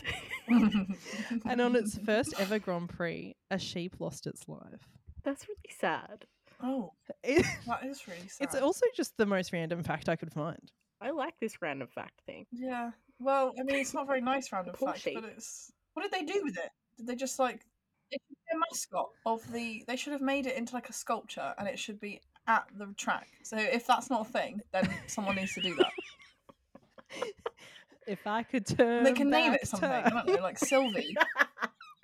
And 0.47 1.61
on 1.61 1.75
its 1.75 1.97
first 2.05 2.33
ever 2.39 2.59
Grand 2.59 2.89
Prix, 2.89 3.35
a 3.51 3.59
sheep 3.59 3.95
lost 3.99 4.27
its 4.27 4.47
life. 4.47 4.87
That's 5.23 5.47
really 5.47 5.75
sad. 5.79 6.25
oh, 6.63 6.93
It- 7.23 7.45
that 7.67 7.85
is 7.85 8.07
really 8.07 8.27
sad. 8.27 8.45
it's 8.45 8.55
also 8.55 8.85
just 8.95 9.17
the 9.17 9.25
most 9.25 9.51
random 9.53 9.83
fact 9.83 10.09
I 10.09 10.15
could 10.15 10.31
find. 10.31 10.71
I 11.01 11.11
like 11.11 11.35
this 11.39 11.61
random 11.61 11.87
fact 11.93 12.21
thing. 12.25 12.45
Yeah. 12.51 12.91
Well, 13.19 13.53
I 13.59 13.63
mean, 13.63 13.75
it's 13.77 13.93
not 13.93 14.03
a 14.03 14.07
very 14.07 14.21
nice 14.33 14.51
random 14.51 14.73
Poor 14.77 14.89
fact, 14.89 15.01
sheep. 15.01 15.15
but 15.15 15.25
it's. 15.25 15.71
What 15.93 16.03
did 16.03 16.11
they 16.11 16.23
do 16.31 16.41
with 16.43 16.57
it? 16.57 16.69
Did 16.97 17.07
they 17.07 17.15
just 17.15 17.37
like? 17.39 17.61
It 18.09 18.21
should 18.27 18.37
be 18.37 18.55
a 18.55 18.59
mascot 18.59 19.09
of 19.25 19.51
the. 19.51 19.83
They 19.87 19.95
should 19.95 20.13
have 20.13 20.21
made 20.21 20.45
it 20.47 20.55
into 20.55 20.73
like 20.73 20.89
a 20.89 20.93
sculpture, 20.93 21.53
and 21.57 21.67
it 21.67 21.77
should 21.77 21.99
be 21.99 22.21
at 22.47 22.65
the 22.77 22.93
track. 22.97 23.27
So 23.43 23.57
if 23.57 23.85
that's 23.85 24.09
not 24.09 24.21
a 24.21 24.31
thing, 24.31 24.61
then 24.71 24.89
someone 25.07 25.35
needs 25.35 25.53
to 25.55 25.61
do 25.61 25.75
that. 25.75 25.91
If 28.07 28.25
I 28.25 28.41
could 28.43 28.65
turn, 28.65 29.03
they 29.03 29.11
can 29.13 29.29
name 29.29 29.53
it 29.53 29.67
something. 29.67 29.89
I 29.89 30.01
time. 30.01 30.25
don't 30.25 30.35
know, 30.35 30.41
like 30.41 30.57
Sylvie. 30.57 31.15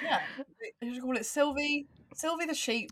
Yeah, 0.01 0.19
they- 0.59 0.73
they 0.87 0.93
should 0.93 1.01
call 1.01 1.15
it 1.15 1.25
Sylvie, 1.25 1.87
Sylvie 2.13 2.45
the 2.45 2.53
sheep, 2.53 2.91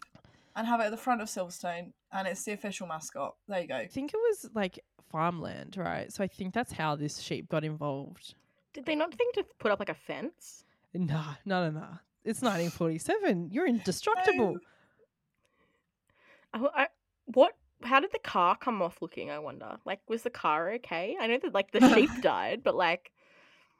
and 0.56 0.65
have 0.65 0.80
it 0.80 0.86
at 0.86 0.91
the 0.91 0.97
front 0.97 1.21
of 1.21 1.28
Silverstone, 1.28 1.91
and 2.13 2.26
it's 2.26 2.43
the 2.45 2.54
official 2.54 2.88
mascot. 2.88 3.36
There 3.50 3.60
you 3.60 3.67
go. 3.67 3.76
I 3.76 3.88
think 3.88 4.13
it 4.13 4.17
was 4.30 4.50
like 4.54 4.80
farmland, 5.12 5.76
right? 5.76 6.10
So 6.13 6.24
I 6.24 6.28
think 6.28 6.54
that's 6.54 6.71
how 6.71 6.95
this 6.95 7.19
sheep 7.19 7.50
got 7.50 7.65
involved. 7.65 8.36
Did 8.74 8.86
they 8.86 8.95
not 8.95 9.13
think 9.13 9.34
to 9.36 9.45
put 9.60 9.71
up 9.71 9.80
like 9.80 9.89
a 9.89 9.93
fence? 9.93 10.63
Nah, 10.93 11.34
no, 11.45 11.69
no, 11.69 11.80
no. 11.82 11.88
It's 12.24 12.41
1947. 12.41 13.50
You're 13.52 13.67
indestructible. 13.67 14.58
I, 16.54 16.60
I, 16.74 16.88
what? 17.26 17.58
How 17.84 18.00
did 18.00 18.12
the 18.12 18.20
car 18.20 18.56
come 18.56 18.82
off 18.82 19.02
looking? 19.02 19.30
I 19.32 19.39
wonder. 19.39 19.78
Like, 19.86 20.00
was 20.08 20.24
the 20.24 20.30
car 20.30 20.72
okay? 20.74 21.15
I 21.20 21.28
know 21.28 21.38
that 21.41 21.54
like 21.54 21.72
the 21.72 21.88
sheep 21.96 22.10
died, 22.22 22.62
but 22.63 22.76
like, 22.76 23.12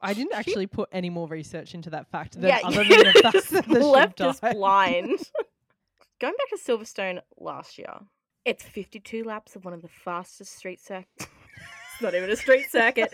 I 0.02 0.14
didn't 0.14 0.32
Sheep- 0.32 0.40
actually 0.40 0.68
put 0.68 0.90
any 0.92 1.10
more 1.10 1.28
research 1.28 1.76
into 1.76 1.90
that 1.92 2.08
fact 2.10 2.34
than 2.34 2.50
yeah, 2.50 2.60
other 2.64 2.84
you 2.84 3.04
than 3.04 3.14
the 3.14 3.20
fact 3.22 3.34
just 3.34 3.50
that 3.52 3.68
the 3.68 3.80
left 3.86 4.18
sheep 4.20 4.28
us 4.28 4.40
died. 4.40 4.56
blind. 4.56 5.10
Going 6.20 6.34
back 6.38 6.50
to 6.50 6.58
Silverstone 6.58 7.20
last 7.40 7.78
year, 7.78 7.94
it's 8.46 8.64
52 8.64 9.24
laps 9.24 9.56
of 9.56 9.66
one 9.66 9.74
of 9.74 9.82
the 9.82 9.88
fastest 9.88 10.56
street 10.56 10.80
circuits. 10.80 11.28
it's 11.94 12.02
not 12.02 12.14
even 12.16 12.30
a 12.30 12.36
street 12.36 12.70
circuit. 12.72 13.12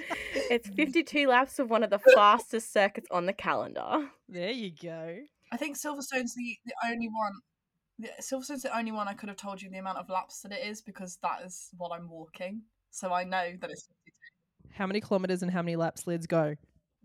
It's 0.50 0.68
52 0.70 1.28
laps 1.28 1.60
of 1.60 1.70
one 1.70 1.84
of 1.84 1.90
the 1.90 2.00
fastest 2.00 2.72
circuits 2.74 3.08
on 3.12 3.26
the 3.26 3.34
calendar. 3.34 4.10
There 4.28 4.52
you 4.52 4.72
go. 4.72 5.18
I 5.52 5.58
think 5.58 5.78
Silverstone's 5.78 6.36
the, 6.36 6.58
the 6.66 6.74
only 6.90 7.08
one. 7.08 7.32
The, 8.00 8.10
Silverstone's 8.22 8.62
the 8.64 8.78
only 8.78 8.92
one 8.92 9.08
I 9.08 9.14
could 9.14 9.30
have 9.30 9.38
told 9.38 9.62
you 9.62 9.70
the 9.70 9.78
amount 9.80 9.98
of 9.98 10.10
laps 10.10 10.42
that 10.42 10.52
it 10.52 10.66
is 10.66 10.82
because 10.82 11.18
that 11.24 11.42
is 11.46 11.70
what 11.78 11.92
I'm 11.92 12.10
walking. 12.10 12.62
So 12.92 13.12
I 13.14 13.24
know 13.24 13.54
that 13.60 13.70
it's 13.72 13.88
52. 13.88 14.72
How 14.74 14.86
many 14.86 15.02
kilometers 15.02 15.42
and 15.42 15.52
how 15.52 15.62
many 15.62 15.76
laps 15.76 16.04
Lyds 16.04 16.28
go? 16.28 16.56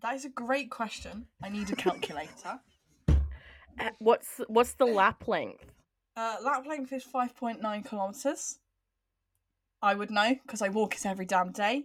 That 0.03 0.15
is 0.15 0.25
a 0.25 0.29
great 0.29 0.71
question. 0.71 1.27
I 1.43 1.49
need 1.49 1.71
a 1.71 1.77
calculator. 1.77 2.61
Uh, 3.81 3.89
What's 4.01 4.39
what's 4.49 4.75
the 4.75 4.85
lap 4.85 5.27
length? 5.27 5.65
uh, 6.15 6.37
lap 6.45 6.67
length 6.67 6.93
is 6.93 7.05
5.9 7.05 7.85
kilometers. 7.87 8.59
I 9.81 9.95
would 9.95 10.11
know 10.11 10.35
because 10.43 10.61
I 10.61 10.69
walk 10.69 10.95
it 10.95 11.07
every 11.07 11.25
damn 11.25 11.53
day. 11.53 11.85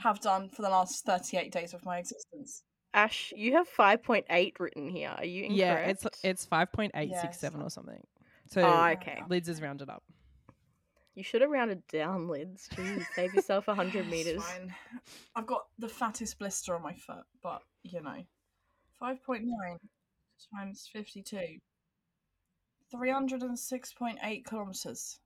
Have 0.00 0.20
done 0.20 0.50
for 0.50 0.60
the 0.60 0.68
last 0.68 1.06
38 1.06 1.50
days 1.50 1.72
of 1.72 1.86
my 1.86 2.00
existence. 2.00 2.64
Ash, 2.92 3.32
you 3.34 3.54
have 3.54 3.66
5.8 3.66 4.60
written 4.60 4.90
here. 4.90 5.14
Are 5.16 5.24
you 5.24 5.44
incorrect? 5.44 5.58
Yeah, 5.58 5.76
it's 5.88 6.06
it's 6.22 6.44
five 6.44 6.70
point 6.70 6.92
eight 6.94 7.14
six 7.18 7.42
Yes. 7.42 7.54
or 7.54 7.70
something. 7.70 8.02
So 8.48 8.62
Oh, 8.62 8.86
okay. 8.92 9.22
Lyds 9.28 9.48
is 9.48 9.60
rounded 9.60 9.88
up. 9.90 10.02
You 11.14 11.22
should 11.22 11.40
have 11.40 11.50
rounded 11.50 11.86
down 11.88 12.26
Lyds. 12.28 12.68
Jeez, 12.74 13.04
save 13.14 13.34
yourself 13.34 13.66
100 13.66 14.06
meters. 14.10 14.42
fine. 14.44 14.74
I've 15.34 15.46
got 15.46 15.66
the 15.78 15.88
fattest 15.88 16.38
blister 16.38 16.74
on 16.74 16.82
my 16.82 16.94
foot, 16.94 17.24
but 17.42 17.62
you 17.82 18.02
know. 18.02 18.22
5.9 19.02 19.42
times 20.54 20.88
52. 20.92 21.58
306.8 22.94 24.44
kilometres. 24.46 25.18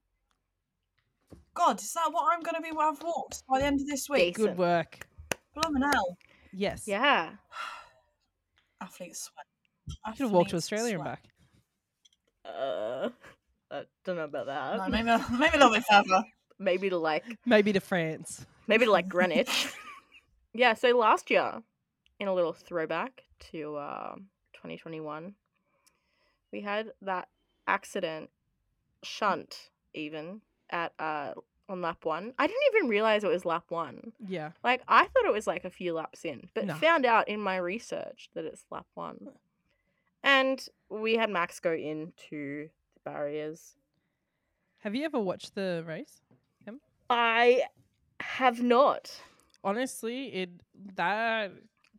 God, 1.53 1.79
is 1.79 1.93
that 1.93 2.09
what 2.11 2.33
I'm 2.33 2.41
going 2.41 2.55
to 2.55 2.61
be 2.61 2.69
I've 2.77 3.01
walked 3.03 3.43
by 3.49 3.59
the 3.59 3.65
end 3.65 3.81
of 3.81 3.87
this 3.87 4.09
week? 4.09 4.35
Decent. 4.35 4.55
Good 4.55 4.57
work. 4.57 5.07
Blooming 5.53 5.83
hell. 5.83 6.17
Yes. 6.53 6.87
Yeah. 6.87 7.31
Athletes 8.81 9.29
sweat. 9.29 9.45
You 10.07 10.13
should 10.15 10.23
have 10.23 10.31
walked 10.31 10.51
to 10.51 10.55
Australia 10.55 10.95
and 10.95 11.03
back. 11.03 11.25
Uh, 12.45 13.09
I 13.69 13.83
don't 14.03 14.15
know 14.15 14.23
about 14.25 14.45
that. 14.47 14.77
No, 14.77 14.87
maybe, 14.89 15.23
maybe 15.37 15.55
a 15.55 15.59
little 15.59 15.73
bit 15.73 15.83
further. 15.89 16.23
maybe 16.59 16.89
to 16.89 16.97
like, 16.97 17.23
Maybe 17.45 17.71
to 17.73 17.79
France. 17.79 18.45
maybe 18.67 18.85
to 18.85 18.91
like 18.91 19.07
Greenwich. 19.09 19.67
yeah. 20.53 20.73
So 20.73 20.97
last 20.97 21.29
year, 21.29 21.61
in 22.19 22.27
a 22.27 22.33
little 22.33 22.53
throwback 22.53 23.23
to 23.51 23.75
uh, 23.77 24.15
2021, 24.53 25.33
we 26.51 26.61
had 26.61 26.91
that 27.01 27.29
accident 27.67 28.29
shunt 29.03 29.69
even 29.93 30.41
at 30.69 30.93
uh 30.99 31.33
on 31.69 31.81
lap 31.81 32.03
one. 32.03 32.33
I 32.37 32.47
didn't 32.47 32.61
even 32.75 32.89
realize 32.89 33.23
it 33.23 33.27
was 33.29 33.45
lap 33.45 33.65
one. 33.69 34.11
Yeah. 34.27 34.51
Like 34.63 34.81
I 34.87 35.05
thought 35.05 35.25
it 35.25 35.31
was 35.33 35.47
like 35.47 35.63
a 35.63 35.69
few 35.69 35.93
laps 35.93 36.25
in, 36.25 36.49
but 36.53 36.65
No. 36.65 36.73
found 36.75 37.05
out 37.05 37.27
in 37.29 37.39
my 37.39 37.55
research 37.57 38.29
that 38.33 38.45
it's 38.45 38.65
lap 38.69 38.85
one. 38.93 39.29
And 40.23 40.65
we 40.89 41.15
had 41.15 41.29
Max 41.29 41.59
go 41.59 41.73
into 41.73 42.69
the 42.93 42.99
barriers. 43.03 43.75
Have 44.79 44.95
you 44.95 45.05
ever 45.05 45.19
watched 45.19 45.55
the 45.55 45.83
race? 45.87 46.21
I 47.09 47.63
have 48.19 48.61
not. 48.61 49.11
honestly, 49.63 50.27
it 50.27 50.49
that 50.95 51.51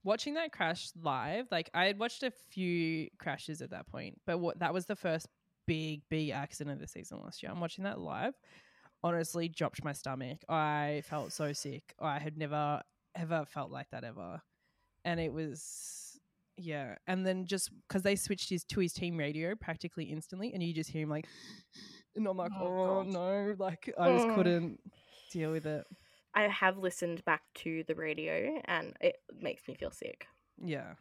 watching 0.05 0.35
that 0.35 0.53
crash 0.53 0.91
live, 1.01 1.47
like 1.51 1.71
I 1.75 1.87
had 1.87 1.99
watched 1.99 2.23
a 2.23 2.31
few 2.31 3.09
crashes 3.19 3.63
at 3.63 3.71
that 3.71 3.87
point, 3.87 4.21
but 4.27 4.39
what 4.39 4.59
that 4.61 4.73
was 4.73 4.87
the 4.87 4.97
first 4.97 5.27
big 5.67 6.03
big 6.09 6.31
accident 6.31 6.75
of 6.75 6.81
the 6.81 6.89
season 6.89 7.21
last 7.23 7.43
year. 7.43 7.53
I'm 7.53 7.61
watching 7.61 7.85
that 7.85 8.01
live. 8.01 8.35
Honestly, 9.05 9.49
dropped 9.49 9.85
my 9.85 9.93
stomach. 9.93 10.39
I 10.49 11.03
felt 11.09 11.33
so 11.33 11.53
sick. 11.53 11.95
I 12.01 12.19
had 12.19 12.37
never 12.37 12.83
ever 13.15 13.45
felt 13.45 13.71
like 13.71 13.91
that 13.91 14.05
ever, 14.05 14.41
and 15.05 15.21
it 15.21 15.33
was 15.33 16.12
yeah. 16.57 16.97
And 17.07 17.27
then 17.27 17.47
just 17.47 17.71
because 17.89 18.03
they 18.03 18.17
switched 18.17 18.51
his 18.51 18.65
to 18.65 18.81
his 18.81 18.93
team 18.93 19.17
radio 19.17 19.55
practically 19.55 20.05
instantly, 20.05 20.53
and 20.53 20.63
you 20.63 20.73
just 20.75 20.91
hear 20.91 21.03
him 21.03 21.11
like, 21.11 21.27
and 22.17 22.27
I'm 22.27 22.37
like, 22.37 22.53
Oh, 22.59 22.67
oh, 22.67 23.03
no, 23.03 23.55
like 23.59 23.93
I 23.99 24.13
just 24.13 24.27
Mm. 24.27 24.35
couldn't 24.35 24.81
deal 25.31 25.51
with 25.53 25.67
it. 25.67 25.85
I 26.35 26.43
have 26.49 26.79
listened 26.79 27.25
back 27.25 27.43
to 27.57 27.85
the 27.87 27.95
radio 27.95 28.59
and 28.65 28.97
it 29.01 29.17
makes 29.41 29.69
me 29.69 29.75
feel 29.75 29.91
sick. 29.91 30.27
Yeah, 30.59 30.95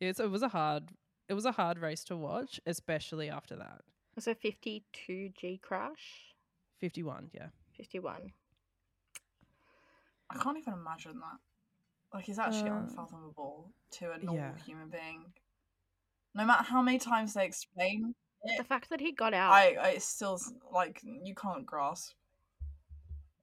it's 0.00 0.20
it 0.20 0.30
was 0.30 0.42
a 0.42 0.48
hard 0.48 0.90
it 1.28 1.34
was 1.34 1.44
a 1.44 1.52
hard 1.52 1.78
race 1.78 2.04
to 2.04 2.16
watch, 2.16 2.60
especially 2.66 3.28
after 3.28 3.56
that. 3.56 3.82
Was 4.14 4.26
it 4.28 4.40
52 4.40 5.30
G 5.36 5.58
crash? 5.62 6.34
Fifty 6.80 7.02
one, 7.02 7.28
yeah. 7.34 7.48
51. 7.76 8.32
I 10.30 10.38
can't 10.38 10.58
even 10.58 10.74
imagine 10.74 11.18
that. 11.20 11.38
Like, 12.12 12.28
it's 12.28 12.38
actually 12.38 12.70
Uh, 12.70 12.78
unfathomable 12.78 13.72
to 13.92 14.12
a 14.12 14.18
normal 14.18 14.34
yeah. 14.36 14.56
human 14.64 14.88
being. 14.88 15.24
No 16.34 16.44
matter 16.46 16.62
how 16.64 16.82
many 16.82 16.98
times 16.98 17.34
they 17.34 17.44
explain 17.44 18.14
The 18.56 18.64
fact 18.64 18.90
that 18.90 19.00
he 19.00 19.12
got 19.12 19.34
out. 19.34 19.52
I, 19.52 19.74
I 19.74 19.88
it's 19.90 20.04
still 20.06 20.38
like 20.72 21.00
you 21.02 21.34
can't 21.34 21.66
grasp. 21.66 22.14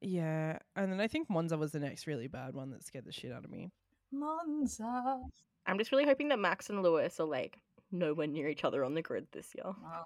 Yeah, 0.02 0.60
and 0.76 0.92
then 0.92 1.00
I 1.02 1.08
think 1.08 1.30
Monza 1.30 1.58
was 1.58 1.72
the 1.72 1.80
next 1.80 2.08
really 2.08 2.28
bad 2.28 2.54
one 2.54 2.70
that 2.72 2.84
scared 2.86 3.06
the 3.06 3.12
shit 3.12 3.32
out 3.32 3.44
of 3.44 3.52
me. 3.52 3.72
Monza. 4.12 5.22
I'm 5.68 5.78
just 5.78 5.92
really 5.92 6.06
hoping 6.06 6.30
that 6.30 6.40
Max 6.40 6.70
and 6.70 6.82
Lewis 6.84 7.20
are 7.20 7.28
like 7.28 7.60
nowhere 7.92 8.28
near 8.28 8.48
each 8.48 8.64
other 8.64 8.84
on 8.86 8.94
the 8.94 9.02
grid 9.02 9.28
this 9.32 9.54
year. 9.56 9.66
Wow. 9.66 10.06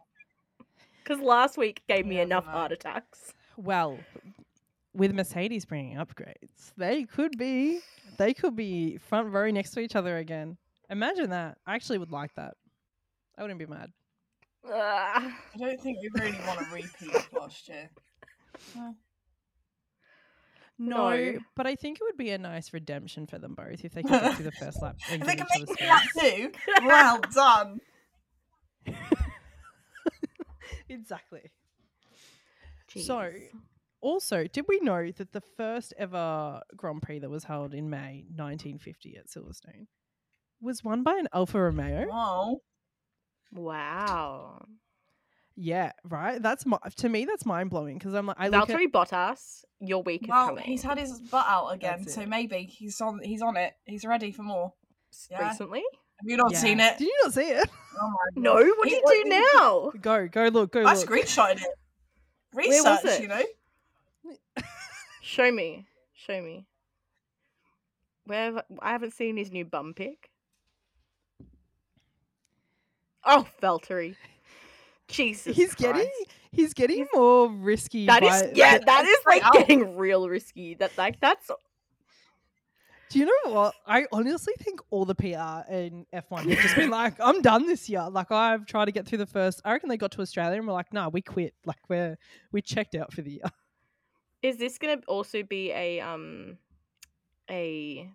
Because 1.03 1.21
last 1.21 1.57
week 1.57 1.81
gave 1.87 2.05
me 2.05 2.15
Yeah, 2.17 2.23
enough 2.23 2.45
know. 2.45 2.51
heart 2.51 2.71
attacks. 2.71 3.33
Well, 3.57 3.99
with 4.93 5.13
Mercedes 5.13 5.65
bringing 5.65 5.97
upgrades, 5.97 6.73
they 6.77 7.03
could 7.03 7.37
be 7.37 7.79
they 8.19 8.35
could 8.35 8.55
be 8.55 8.97
front 8.97 9.29
row 9.33 9.49
next 9.49 9.71
to 9.71 9.79
each 9.79 9.95
other 9.95 10.17
again. 10.17 10.57
Imagine 10.91 11.31
that. 11.31 11.57
I 11.65 11.73
actually 11.73 11.97
would 11.97 12.11
like 12.11 12.35
that. 12.35 12.53
I 13.37 13.41
wouldn't 13.41 13.59
be 13.59 13.65
mad. 13.65 13.91
I 14.71 15.31
don't 15.57 15.81
think 15.81 15.97
we 16.01 16.09
really 16.21 16.37
want 16.45 16.59
a 16.61 16.65
repeat 16.73 17.15
of 17.15 17.27
last 17.33 17.67
year. 17.69 17.89
No, 18.75 18.93
No. 20.77 21.39
but 21.55 21.65
I 21.65 21.75
think 21.75 21.97
it 21.99 22.03
would 22.03 22.17
be 22.17 22.29
a 22.31 22.37
nice 22.37 22.73
redemption 22.73 23.25
for 23.25 23.39
them 23.39 23.55
both 23.55 23.83
if 23.85 23.93
they 23.93 24.01
could 24.03 24.11
get 24.11 24.37
to 24.37 24.43
the 24.43 24.51
first 24.51 24.81
lap 24.81 24.97
and 25.09 25.21
if 25.21 25.27
they 25.27 25.35
give 25.35 25.47
can 25.47 25.61
each 25.61 25.69
make 25.69 25.79
other 25.81 25.95
it 25.95 26.09
space. 26.09 26.13
that 26.15 26.75
too, 26.77 26.85
well 26.85 27.21
done. 27.33 27.79
exactly. 30.89 31.51
So, 32.97 33.17
Jeez. 33.19 33.39
Also, 34.01 34.45
did 34.47 34.65
we 34.67 34.79
know 34.79 35.11
that 35.11 35.31
the 35.33 35.41
first 35.41 35.93
ever 35.97 36.61
Grand 36.75 37.01
Prix 37.01 37.19
that 37.19 37.29
was 37.29 37.43
held 37.43 37.73
in 37.73 37.89
May 37.89 38.23
1950 38.35 39.17
at 39.17 39.27
Silverstone 39.27 39.87
was 40.61 40.83
won 40.83 41.03
by 41.03 41.15
an 41.17 41.27
Alfa 41.33 41.59
Romeo? 41.61 42.05
Whoa. 42.07 42.61
wow. 43.51 44.65
Yeah, 45.61 45.91
right. 46.05 46.41
That's 46.41 46.65
my, 46.65 46.77
to 46.97 47.09
me 47.09 47.25
that's 47.25 47.45
mind 47.45 47.69
blowing 47.69 47.97
because 47.97 48.13
I'm 48.13 48.27
like 48.27 48.37
I 48.39 48.47
look 48.47 48.69
at 48.69 48.77
Valtteri 48.77 48.87
Bottas, 48.89 49.63
your 49.81 50.01
week 50.03 50.23
is 50.23 50.29
Well, 50.29 50.47
coming. 50.49 50.63
he's 50.63 50.81
had 50.83 50.97
his 50.97 51.19
butt 51.19 51.45
out 51.49 51.69
again, 51.73 52.07
so 52.07 52.25
maybe 52.25 52.63
he's 52.63 53.01
on. 53.01 53.19
He's 53.21 53.41
on 53.41 53.57
it. 53.57 53.73
He's 53.83 54.05
ready 54.05 54.31
for 54.31 54.43
more. 54.43 54.73
yeah. 55.29 55.49
recently. 55.49 55.83
Have 56.21 56.25
you 56.29 56.37
not 56.37 56.51
Yeah. 56.53 56.59
seen 56.59 56.79
it? 56.79 56.97
Did 56.97 57.05
you 57.07 57.19
not 57.23 57.33
see 57.33 57.41
it? 57.49 57.69
Oh 58.01 58.07
my 58.09 58.17
No, 58.41 58.53
God. 58.53 58.67
what 58.77 58.87
do 58.87 58.95
He- 58.95 58.95
you 59.17 59.23
do 59.25 59.29
now? 59.57 59.91
Go, 59.99 60.27
go 60.29 60.47
look, 60.47 60.71
go 60.71 60.83
I 60.83 60.93
look. 60.93 61.05
screenshotted 61.05 61.57
it. 61.61 61.67
was 62.53 62.67
Research, 62.67 63.05
it? 63.05 63.21
you 63.23 63.27
know. 63.27 63.41
Show 65.21 65.51
me. 65.51 65.85
Show 66.13 66.41
me. 66.41 66.65
Where 68.25 68.53
have, 68.53 68.63
I 68.79 68.91
haven't 68.91 69.13
seen 69.13 69.37
his 69.37 69.51
new 69.51 69.65
bum 69.65 69.93
pic. 69.93 70.29
Oh, 73.25 73.45
Valtteri. 73.61 74.15
Jesus. 75.07 75.55
he's 75.55 75.73
getting 75.73 76.09
he's 76.51 76.73
getting 76.73 77.07
more 77.13 77.49
risky. 77.49 78.05
That 78.05 78.23
is 78.23 78.29
by- 78.43 78.51
yeah, 78.53 78.73
like, 78.73 78.85
that 78.85 79.05
is 79.05 79.17
like 79.25 79.43
out. 79.43 79.53
getting 79.53 79.97
real 79.97 80.29
risky. 80.29 80.75
That 80.75 80.95
like 80.97 81.19
that's 81.19 81.49
Do 83.09 83.19
you 83.19 83.25
know 83.25 83.51
what? 83.51 83.73
I 83.87 84.05
honestly 84.11 84.53
think 84.59 84.79
all 84.91 85.05
the 85.05 85.15
PR 85.15 85.71
in 85.73 86.05
F1 86.13 86.49
have 86.49 86.59
just 86.59 86.75
been 86.75 86.89
like, 86.91 87.15
I'm 87.19 87.41
done 87.41 87.65
this 87.65 87.89
year. 87.89 88.07
Like 88.09 88.31
I've 88.31 88.67
tried 88.67 88.85
to 88.85 88.91
get 88.91 89.07
through 89.07 89.17
the 89.17 89.25
first. 89.25 89.61
I 89.65 89.73
reckon 89.73 89.89
they 89.89 89.97
got 89.97 90.11
to 90.11 90.21
Australia 90.21 90.57
and 90.57 90.67
were 90.67 90.73
like, 90.73 90.93
Nah, 90.93 91.09
we 91.09 91.21
quit. 91.21 91.55
Like 91.65 91.79
we're 91.89 92.17
we 92.51 92.61
checked 92.61 92.93
out 92.93 93.11
for 93.11 93.21
the 93.23 93.31
year. 93.31 93.51
Is 94.41 94.57
this 94.57 94.77
gonna 94.77 95.01
also 95.07 95.43
be 95.43 95.71
a 95.71 95.99
um 95.99 96.57
a 97.49 98.09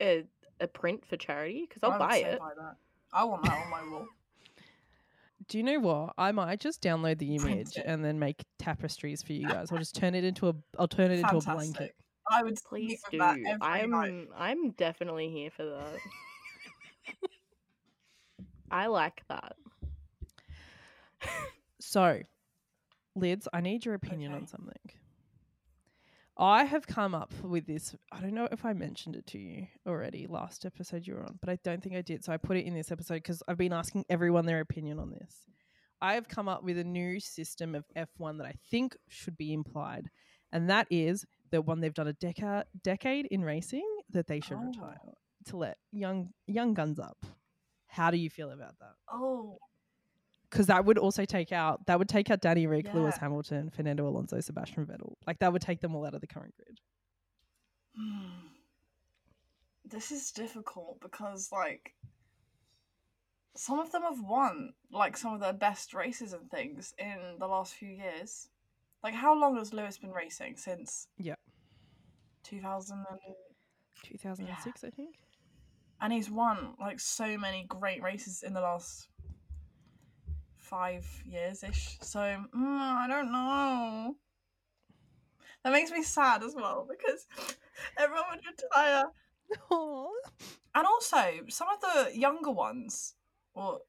a, 0.00 0.24
a 0.60 0.66
print 0.66 1.04
for 1.06 1.16
charity? 1.16 1.66
Because 1.68 1.82
I'll 1.82 1.98
buy 1.98 2.16
it. 2.16 2.38
buy 2.38 2.52
that. 2.56 2.76
I 3.12 3.24
want 3.24 3.44
that 3.44 3.52
on 3.52 3.70
my 3.70 3.82
wall. 3.88 4.06
Do 5.48 5.58
you 5.58 5.64
know 5.64 5.78
what? 5.78 6.14
I 6.16 6.32
might 6.32 6.58
just 6.58 6.82
download 6.82 7.18
the 7.18 7.36
image 7.36 7.78
and 7.84 8.04
then 8.04 8.18
make 8.18 8.42
tapestries 8.58 9.22
for 9.22 9.32
you 9.34 9.46
guys. 9.46 9.70
I'll 9.70 9.78
just 9.78 9.94
turn 9.94 10.14
it 10.14 10.24
into 10.24 10.48
a. 10.48 10.54
I'll 10.78 10.88
turn 10.88 11.10
it 11.10 11.20
into 11.20 11.36
a 11.36 11.40
blanket. 11.40 11.94
I 12.30 12.42
would 12.42 12.58
Please 12.66 13.02
do. 13.10 13.18
with 13.18 13.20
that 13.20 13.36
every 13.46 13.58
I'm 13.60 13.90
night. 13.90 14.28
I'm 14.36 14.70
definitely 14.70 15.28
here 15.30 15.50
for 15.50 15.64
that. 15.64 15.98
I 18.70 18.86
like 18.86 19.22
that. 19.28 19.56
So, 21.80 22.20
Lyds, 23.16 23.46
I 23.52 23.60
need 23.60 23.84
your 23.84 23.94
opinion 23.94 24.32
on 24.32 24.46
something. 24.46 24.74
I 26.36 26.64
have 26.64 26.86
come 26.86 27.14
up 27.14 27.32
with 27.44 27.66
this. 27.66 27.94
I 28.10 28.20
don't 28.20 28.34
know 28.34 28.48
if 28.50 28.64
I 28.64 28.72
mentioned 28.72 29.14
it 29.14 29.26
to 29.28 29.38
you 29.38 29.68
already 29.86 30.26
last 30.26 30.66
episode 30.66 31.06
you 31.06 31.14
were 31.14 31.22
on, 31.22 31.38
but 31.40 31.48
I 31.48 31.58
don't 31.62 31.80
think 31.80 31.94
I 31.94 32.02
did. 32.02 32.24
So 32.24 32.32
I 32.32 32.38
put 32.38 32.56
it 32.56 32.66
in 32.66 32.74
this 32.74 32.90
episode 32.90 33.14
because 33.14 33.40
I've 33.46 33.56
been 33.56 33.72
asking 33.72 34.04
everyone 34.10 34.44
their 34.44 34.58
opinion 34.60 34.98
on 34.98 35.10
this. 35.10 35.32
I 36.02 36.14
have 36.14 36.26
come 36.26 36.48
up 36.48 36.64
with 36.64 36.76
a 36.76 36.84
new 36.84 37.20
system 37.20 37.76
of 37.76 37.84
F1 37.96 38.38
that 38.38 38.46
I 38.48 38.54
think 38.68 38.96
should 39.08 39.36
be 39.36 39.52
implied, 39.52 40.08
and 40.50 40.68
that 40.70 40.88
is 40.90 41.24
that 41.52 41.62
when 41.66 41.80
they've 41.80 41.94
done 41.94 42.08
a 42.08 42.12
deca- 42.14 42.64
decade 42.82 43.26
in 43.26 43.42
racing, 43.42 43.86
that 44.10 44.26
they 44.26 44.40
should 44.40 44.58
Oh. 44.58 44.66
retire 44.66 44.98
to 45.46 45.56
let 45.56 45.78
young 45.92 46.30
young 46.48 46.74
guns 46.74 46.98
up. 46.98 47.24
How 47.86 48.10
do 48.10 48.16
you 48.16 48.28
feel 48.28 48.50
about 48.50 48.76
that? 48.80 48.94
Oh, 49.08 49.58
because 50.54 50.68
that 50.68 50.84
would 50.84 50.98
also 50.98 51.24
take 51.24 51.50
out 51.50 51.84
that 51.86 51.98
would 51.98 52.08
take 52.08 52.30
out 52.30 52.40
Danny 52.40 52.68
Rick, 52.68 52.94
Lewis 52.94 53.16
Hamilton, 53.16 53.70
Fernando 53.70 54.06
Alonso, 54.06 54.38
Sebastian 54.38 54.86
Vettel. 54.86 55.14
Like 55.26 55.40
that 55.40 55.52
would 55.52 55.62
take 55.62 55.80
them 55.80 55.96
all 55.96 56.06
out 56.06 56.14
of 56.14 56.20
the 56.20 56.28
current 56.28 56.54
grid. 56.54 56.80
Hmm. 57.96 58.48
this 59.84 60.10
is 60.10 60.32
difficult 60.32 60.98
because 61.00 61.50
like 61.52 61.94
some 63.56 63.78
of 63.78 63.92
them 63.92 64.02
have 64.02 64.20
won 64.20 64.74
like 64.92 65.16
some 65.16 65.34
of 65.34 65.40
their 65.40 65.52
best 65.52 65.92
races 65.92 66.32
and 66.32 66.48
things 66.50 66.94
in 66.98 67.18
the 67.40 67.48
last 67.48 67.74
few 67.74 67.88
years. 67.88 68.48
Like 69.02 69.14
how 69.14 69.38
long 69.38 69.56
has 69.56 69.72
Lewis 69.72 69.98
been 69.98 70.12
racing 70.12 70.56
since? 70.56 71.08
Yeah. 71.18 71.34
2000 72.44 72.96
and, 73.10 73.18
2006, 74.04 74.84
I 74.84 74.90
think. 74.90 75.16
and 76.00 76.12
he's 76.12 76.30
won 76.30 76.74
like 76.78 77.00
so 77.00 77.36
many 77.38 77.64
great 77.68 78.02
races 78.02 78.44
in 78.44 78.54
the 78.54 78.60
last 78.60 79.08
five 80.64 81.06
years 81.26 81.62
ish. 81.62 81.98
So 82.00 82.18
mm, 82.18 82.46
I 82.56 83.06
don't 83.08 83.30
know. 83.30 84.16
That 85.62 85.72
makes 85.72 85.90
me 85.90 86.02
sad 86.02 86.42
as 86.42 86.54
well 86.54 86.86
because 86.88 87.26
everyone 87.98 88.24
would 88.30 88.44
retire. 88.44 89.04
Aw. 89.70 90.08
And 90.74 90.86
also, 90.86 91.22
some 91.48 91.68
of 91.68 91.80
the 91.80 92.18
younger 92.18 92.50
ones, 92.50 93.14
or 93.54 93.80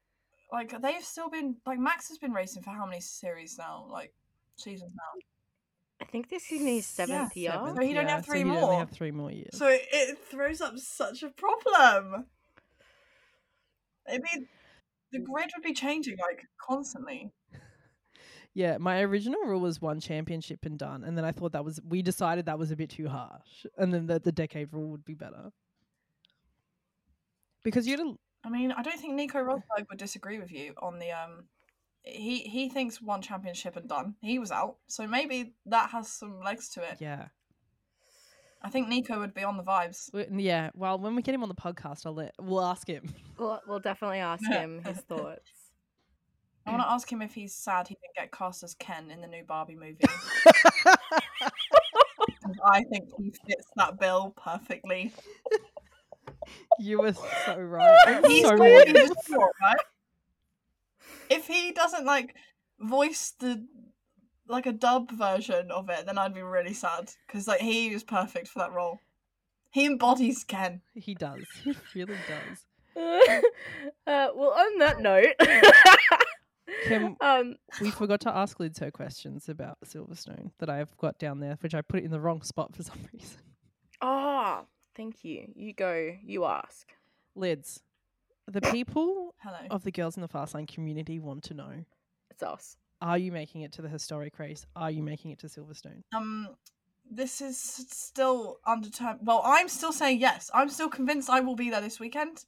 like 0.52 0.80
they've 0.80 1.04
still 1.04 1.28
been 1.28 1.56
like 1.66 1.78
Max 1.78 2.08
has 2.08 2.18
been 2.18 2.32
racing 2.32 2.62
for 2.62 2.70
how 2.70 2.86
many 2.86 3.00
series 3.00 3.58
now? 3.58 3.86
Like 3.90 4.12
seasons 4.56 4.92
now. 4.94 5.20
I 6.00 6.04
think 6.04 6.28
this 6.28 6.52
is 6.52 6.60
his 6.60 6.86
seventh 6.86 7.36
year. 7.36 7.52
Seventh, 7.52 7.76
So 7.76 7.82
he'd 7.82 7.96
only 7.96 8.10
have 8.10 8.24
so 8.24 8.32
three 8.32 8.38
he'd 8.40 8.48
only 8.48 8.60
more. 8.60 8.78
have 8.78 8.90
three 8.90 9.10
more 9.10 9.30
years. 9.30 9.56
So 9.56 9.66
it, 9.66 9.82
it 9.92 10.18
throws 10.30 10.60
up 10.60 10.76
such 10.78 11.22
a 11.22 11.30
problem. 11.30 12.26
It'd 14.08 14.22
be 14.22 14.46
the 15.12 15.18
grid 15.18 15.50
would 15.56 15.62
be 15.62 15.72
changing 15.72 16.16
like 16.18 16.42
constantly. 16.60 17.32
yeah, 18.54 18.78
my 18.78 19.00
original 19.00 19.40
rule 19.42 19.60
was 19.60 19.80
one 19.80 20.00
championship 20.00 20.64
and 20.64 20.78
done, 20.78 21.04
and 21.04 21.16
then 21.16 21.24
I 21.24 21.32
thought 21.32 21.52
that 21.52 21.64
was 21.64 21.80
we 21.86 22.02
decided 22.02 22.46
that 22.46 22.58
was 22.58 22.70
a 22.70 22.76
bit 22.76 22.90
too 22.90 23.08
harsh, 23.08 23.66
and 23.76 23.92
then 23.92 24.06
the, 24.06 24.18
the 24.18 24.32
decade 24.32 24.72
rule 24.72 24.88
would 24.90 25.04
be 25.04 25.14
better. 25.14 25.50
Because 27.62 27.86
you'd 27.86 28.00
I 28.44 28.48
mean, 28.48 28.70
I 28.70 28.82
don't 28.82 28.98
think 28.98 29.14
Nico 29.14 29.38
Rosberg 29.38 29.88
would 29.90 29.98
disagree 29.98 30.38
with 30.38 30.52
you 30.52 30.74
on 30.80 30.98
the 30.98 31.10
um. 31.10 31.44
He 32.02 32.38
he 32.40 32.68
thinks 32.68 33.02
one 33.02 33.20
championship 33.20 33.76
and 33.76 33.88
done. 33.88 34.14
He 34.20 34.38
was 34.38 34.52
out, 34.52 34.76
so 34.86 35.08
maybe 35.08 35.54
that 35.66 35.90
has 35.90 36.08
some 36.08 36.40
legs 36.40 36.68
to 36.70 36.82
it. 36.82 36.98
yeah, 37.00 37.26
I 38.66 38.68
think 38.68 38.88
Nico 38.88 39.20
would 39.20 39.32
be 39.32 39.44
on 39.44 39.56
the 39.56 39.62
vibes. 39.62 40.10
W- 40.10 40.26
yeah. 40.42 40.70
Well, 40.74 40.98
when 40.98 41.14
we 41.14 41.22
get 41.22 41.36
him 41.36 41.44
on 41.44 41.48
the 41.48 41.54
podcast, 41.54 42.04
I'll 42.04 42.14
let 42.14 42.34
we'll 42.40 42.64
ask 42.64 42.88
him. 42.88 43.14
We'll, 43.38 43.60
we'll 43.68 43.80
definitely 43.80 44.20
ask 44.20 44.42
him 44.48 44.82
his 44.82 44.96
thoughts. 45.08 45.50
I 46.66 46.70
want 46.70 46.82
to 46.82 46.90
ask 46.90 47.12
him 47.12 47.20
if 47.20 47.34
he's 47.34 47.54
sad 47.54 47.86
he 47.86 47.94
didn't 47.94 48.16
get 48.16 48.32
cast 48.32 48.62
as 48.64 48.72
Ken 48.74 49.10
in 49.10 49.20
the 49.20 49.26
new 49.26 49.44
Barbie 49.44 49.76
movie. 49.76 49.98
I 52.64 52.82
think 52.84 53.10
he 53.18 53.30
fits 53.46 53.66
that 53.76 54.00
bill 54.00 54.32
perfectly. 54.42 55.12
you 56.78 57.02
were 57.02 57.12
so 57.12 57.56
right. 57.56 58.24
He's 58.26 58.46
so 58.46 58.56
got 58.56 58.58
right. 58.58 58.72
what 58.72 58.88
he 58.88 58.94
was 58.94 59.12
for, 59.26 59.52
right? 59.60 59.76
If 61.28 61.46
he 61.46 61.72
doesn't 61.72 62.06
like 62.06 62.34
voice 62.80 63.34
the 63.38 63.66
like 64.48 64.66
a 64.66 64.72
dub 64.72 65.10
version 65.12 65.70
of 65.70 65.88
it, 65.90 66.06
then 66.06 66.18
I'd 66.18 66.34
be 66.34 66.42
really 66.42 66.74
sad 66.74 67.12
because 67.26 67.46
like 67.48 67.60
he 67.60 67.92
was 67.92 68.04
perfect 68.04 68.48
for 68.48 68.58
that 68.60 68.72
role. 68.72 69.00
He 69.70 69.84
embodies 69.86 70.44
Ken. 70.44 70.80
He 70.94 71.14
does. 71.14 71.44
He 71.64 71.74
really 71.94 72.14
does. 72.28 72.64
uh, 74.06 74.28
well, 74.34 74.52
on 74.52 74.78
that 74.78 75.00
note, 75.00 75.34
Kim- 76.84 77.16
um, 77.20 77.56
We 77.80 77.90
forgot 77.90 78.20
to 78.22 78.34
ask 78.34 78.58
Lyds 78.58 78.80
her 78.80 78.90
questions 78.90 79.48
about 79.48 79.78
Silverstone 79.84 80.50
that 80.58 80.70
I've 80.70 80.96
got 80.96 81.18
down 81.18 81.40
there, 81.40 81.58
which 81.60 81.74
I 81.74 81.82
put 81.82 82.00
it 82.00 82.04
in 82.04 82.10
the 82.10 82.20
wrong 82.20 82.42
spot 82.42 82.74
for 82.74 82.82
some 82.82 82.98
reason. 83.12 83.38
oh, 84.00 84.60
thank 84.94 85.24
you. 85.24 85.48
You 85.54 85.74
go. 85.74 86.12
You 86.24 86.44
ask. 86.46 86.86
Lyds, 87.36 87.80
the 88.48 88.62
people 88.62 89.34
Hello. 89.42 89.58
of 89.70 89.84
the 89.84 89.90
Girls 89.92 90.16
in 90.16 90.22
the 90.22 90.28
Fastlane 90.28 90.66
community 90.68 91.18
want 91.20 91.42
to 91.44 91.54
know 91.54 91.84
It's 92.30 92.42
us. 92.42 92.76
Are 93.00 93.18
you 93.18 93.32
making 93.32 93.62
it 93.62 93.72
to 93.72 93.82
the 93.82 93.88
historic 93.88 94.38
race? 94.38 94.66
Are 94.74 94.90
you 94.90 95.02
making 95.02 95.30
it 95.30 95.38
to 95.40 95.46
Silverstone? 95.46 96.02
Um, 96.14 96.48
this 97.10 97.40
is 97.40 97.58
still 97.58 98.58
undetermined. 98.66 99.26
Well, 99.26 99.42
I'm 99.44 99.68
still 99.68 99.92
saying 99.92 100.20
yes. 100.20 100.50
I'm 100.54 100.68
still 100.68 100.88
convinced 100.88 101.30
I 101.30 101.40
will 101.40 101.56
be 101.56 101.70
there 101.70 101.80
this 101.80 102.00
weekend. 102.00 102.44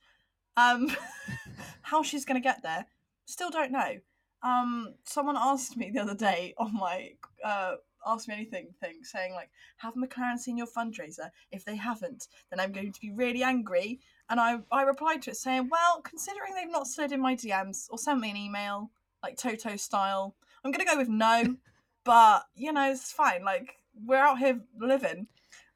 Um, 0.57 0.91
how 1.83 2.03
she's 2.03 2.25
gonna 2.25 2.41
get 2.41 2.63
there, 2.63 2.87
still 3.27 3.51
don't 3.51 3.73
know. 3.73 3.99
Um, 4.43 4.95
someone 5.05 5.37
asked 5.37 5.77
me 5.77 5.91
the 5.91 6.01
other 6.01 6.15
day 6.15 6.55
on 6.59 6.73
my 6.75 7.11
uh 7.45 7.75
ask 8.07 8.29
me 8.29 8.35
anything 8.35 8.69
thing, 8.81 9.01
saying 9.03 9.35
like, 9.35 9.51
"Have 9.79 9.95
McLaren 9.95 10.39
seen 10.39 10.57
your 10.57 10.67
fundraiser? 10.67 11.31
If 11.51 11.65
they 11.65 11.77
haven't, 11.77 12.29
then 12.51 12.61
I'm 12.61 12.73
going 12.73 12.93
to 12.93 13.01
be 13.01 13.11
really 13.11 13.43
angry." 13.43 14.01
And 14.31 14.41
I 14.41 14.59
I 14.73 14.83
replied 14.83 15.23
to 15.23 15.31
it 15.31 15.37
saying, 15.37 15.69
"Well, 15.69 16.01
considering 16.03 16.55
they've 16.55 16.71
not 16.71 16.87
slid 16.87 17.13
in 17.13 17.21
my 17.21 17.37
DMs 17.37 17.87
or 17.91 17.99
sent 17.99 18.21
me 18.21 18.31
an 18.31 18.37
email 18.37 18.91
like 19.23 19.37
Toto 19.37 19.77
style, 19.77 20.35
I'm 20.65 20.71
gonna 20.73 20.85
go 20.85 20.97
with 20.99 21.09
no." 21.09 21.57
but 22.05 22.45
you 22.55 22.73
know 22.73 22.91
it's 22.91 23.13
fine 23.13 23.45
like 23.45 23.75
we're 24.07 24.17
out 24.17 24.39
here 24.39 24.61
living 24.81 25.27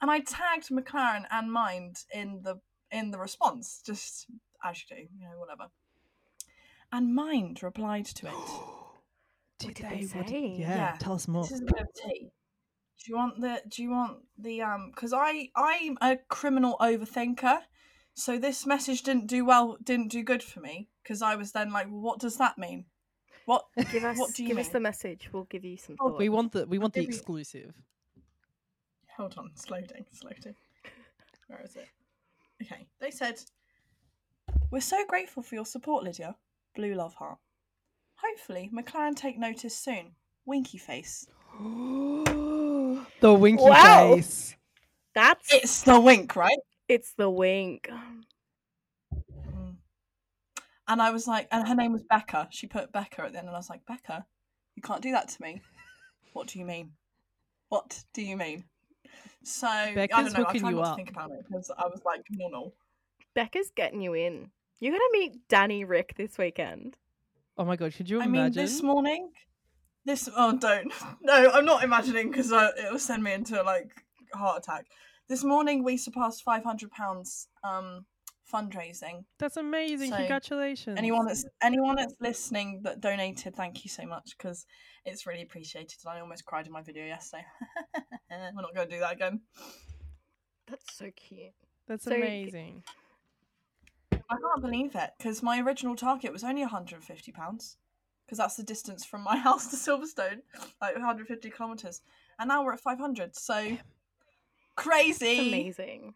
and 0.01 0.11
i 0.11 0.19
tagged 0.21 0.69
mclaren 0.71 1.25
and 1.31 1.53
mind 1.53 1.97
in 2.15 2.41
the 2.43 2.55
in 2.91 3.11
the 3.11 3.19
response 3.19 3.83
just 3.85 4.27
as 4.65 4.79
you 4.89 4.97
do 4.97 5.03
you 5.19 5.27
know 5.29 5.37
whatever 5.39 5.67
and 6.91 7.15
mind 7.15 7.63
replied 7.63 8.07
to 8.07 8.27
it 8.29 8.33
did, 9.59 9.75
did 9.75 9.87
they? 9.91 10.05
they 10.05 10.07
What 10.19 10.27
did- 10.27 10.33
say? 10.33 10.57
yeah, 10.59 10.77
Yeah, 10.77 10.97
tell 10.99 11.13
us 11.15 11.29
more. 11.29 11.43
This 11.43 11.53
is 11.53 11.61
a 11.61 11.65
bit 11.65 11.81
of 11.83 11.89
tea. 11.95 12.31
Do 13.05 13.13
you 13.13 13.17
want 13.17 13.41
the? 13.41 13.63
Do 13.69 13.83
you 13.83 13.91
want 13.91 14.19
the? 14.39 14.63
Um, 14.63 14.91
because 14.95 15.13
I 15.13 15.49
I'm 15.57 15.99
a 16.01 16.17
criminal 16.29 16.77
overthinker, 16.81 17.61
so 18.15 18.39
this 18.39 18.65
message 18.67 19.03
didn't 19.03 19.27
do 19.27 19.45
well. 19.45 19.77
Didn't 19.83 20.09
do 20.13 20.23
good 20.23 20.43
for 20.43 20.61
me 20.61 20.89
because 21.03 21.21
I 21.23 21.35
was 21.37 21.53
then 21.53 21.73
like, 21.73 21.87
well, 21.91 22.01
what 22.01 22.21
does 22.21 22.37
that 22.39 22.59
mean? 22.59 22.87
What? 23.47 23.67
Give 23.93 24.05
us, 24.05 24.19
What 24.19 24.35
do 24.35 24.43
you 24.43 24.49
give 24.51 24.59
us 24.59 24.69
the 24.69 24.81
message. 24.81 25.29
We'll 25.33 25.45
give 25.45 25.65
you 25.65 25.77
some. 25.77 25.97
Oh, 26.01 26.11
thoughts. 26.11 26.19
We 26.19 26.29
want 26.29 26.53
the 26.53 26.67
we 26.67 26.79
want 26.79 26.95
the 26.95 27.03
exclusive. 27.03 27.75
Hold 29.17 29.35
on, 29.37 29.51
slow 29.55 29.81
down, 29.81 30.07
slow 30.13 30.31
down. 30.43 30.55
Where 31.49 31.61
is 31.65 31.77
it? 31.77 31.89
Okay, 32.63 32.87
they 33.01 33.11
said, 33.11 33.41
"We're 34.71 34.81
so 34.81 35.05
grateful 35.07 35.43
for 35.43 35.55
your 35.55 35.67
support, 35.67 36.05
Lydia." 36.05 36.37
Blue 36.75 36.95
love 36.95 37.15
heart. 37.15 37.39
Hopefully, 38.17 38.71
McLaren 38.73 39.15
take 39.17 39.39
notice 39.39 39.77
soon. 39.77 40.13
Winky 40.47 40.79
face. 40.79 41.27
the 41.59 43.35
winky 43.35 43.63
Wow. 43.65 44.15
face. 44.15 44.57
That's 45.15 45.53
It's 45.53 45.83
the 45.83 46.01
wink, 46.01 46.35
right? 46.37 46.59
it's 46.89 47.13
the 47.15 47.29
wink. 47.29 47.91
And 50.89 51.01
I 51.01 51.11
was 51.11 51.27
like, 51.27 51.49
and 51.53 51.67
her 51.67 51.75
name 51.75 51.93
was 51.93 52.03
Becca. 52.03 52.49
She 52.51 52.67
put 52.67 52.93
Becca 52.93 53.23
at 53.23 53.33
the 53.33 53.39
end, 53.39 53.47
and 53.47 53.57
I 53.57 53.59
was 53.59 53.71
like, 53.71 53.87
Becca, 53.87 54.27
you 54.75 54.83
can't 54.83 55.03
do 55.03 55.13
that 55.13 55.29
to 55.29 55.43
me. 55.43 55.63
What 56.33 56.49
do 56.49 56.59
you 56.59 56.65
mean? 56.65 56.93
What 57.69 58.03
do 58.13 58.23
you 58.23 58.37
mean? 58.37 58.65
So 59.45 59.67
I 59.67 59.95
Becca's 59.95 60.33
don't 60.33 60.33
know. 60.33 60.41
I 60.41 60.47
hooking 60.47 60.61
tried 60.61 60.71
you 60.71 60.77
not 60.77 60.85
up. 60.85 60.97
to 60.97 60.97
think 60.97 61.11
about 61.11 61.31
it 61.31 61.45
because 61.49 61.71
I 61.77 61.87
was 61.87 62.03
like, 62.05 62.27
no, 62.31 62.49
no. 62.49 62.73
Becca's 63.35 63.71
getting 63.75 64.01
you 64.01 64.15
in. 64.15 64.51
You're 64.81 64.93
gonna 64.93 65.05
meet 65.13 65.49
Danny 65.49 65.85
Rick 65.85 66.15
this 66.17 66.39
weekend. 66.39 66.97
Oh 67.57 67.65
my 67.65 67.77
god, 67.77 67.95
could 67.95 68.11
you 68.11 68.21
imagine? 68.21 68.37
I 68.37 68.43
mean, 68.45 68.53
this 68.53 68.83
morning, 68.83 69.31
this 70.05 70.29
oh, 70.37 70.57
don't. 70.57 70.93
No, 71.23 71.51
I'm 71.53 71.65
not 71.65 71.85
imagining 71.85 72.31
because 72.31 72.51
it 72.51 72.91
will 72.91 72.99
send 72.99 73.23
me 73.23 73.33
into 73.33 73.63
like 73.63 73.93
a 74.35 74.37
heart 74.37 74.59
attack. 74.59 74.87
This 75.29 75.45
morning 75.45 75.85
we 75.85 75.97
surpassed 75.97 76.43
five 76.43 76.65
hundred 76.65 76.91
pounds 76.91 77.49
um 77.63 78.05
fundraising. 78.51 79.25
That's 79.39 79.57
amazing. 79.57 80.11
So, 80.11 80.17
Congratulations. 80.17 80.99
Anyone 80.99 81.27
that's 81.27 81.45
anyone 81.63 81.97
that's 81.97 82.15
listening 82.21 82.81
that 82.85 83.01
donated, 83.01 83.55
thank 83.55 83.85
you 83.85 83.91
so 83.91 84.05
much 84.07 84.35
because 84.37 84.67
it's 85.05 85.27
really 85.27 85.43
appreciated. 85.43 85.99
And 86.05 86.17
I 86.17 86.21
almost 86.21 86.45
cried 86.45 86.67
in 86.67 86.73
my 86.73 86.83
video 86.83 87.05
yesterday. 87.05 87.45
We're 88.31 88.63
not 88.63 88.75
going 88.75 88.89
to 88.89 88.95
do 88.95 89.01
that 89.01 89.13
again. 89.13 89.41
That's 90.69 90.97
so 90.97 91.11
cute. 91.15 91.53
That's 91.87 92.05
so 92.05 92.15
amazing. 92.15 92.85
I 94.13 94.37
can't 94.37 94.63
believe 94.63 94.95
it 94.95 95.11
because 95.19 95.43
my 95.43 95.61
original 95.61 95.97
target 95.97 96.33
was 96.33 96.45
only 96.45 96.63
150 96.63 97.33
pounds 97.33 97.77
because 98.25 98.39
that's 98.39 98.57
the 98.57 98.63
distance 98.63 99.05
from 99.05 99.23
my 99.23 99.37
house 99.49 99.69
to 99.69 99.77
Silverstone, 99.77 100.41
like 100.81 100.95
150 100.95 101.51
kilometers, 101.51 102.01
and 102.39 102.49
now 102.49 102.65
we're 102.65 102.73
at 102.73 102.81
500. 102.81 103.37
So 103.37 103.77
crazy. 104.77 105.27
It's 105.27 105.49
amazing. 105.49 106.15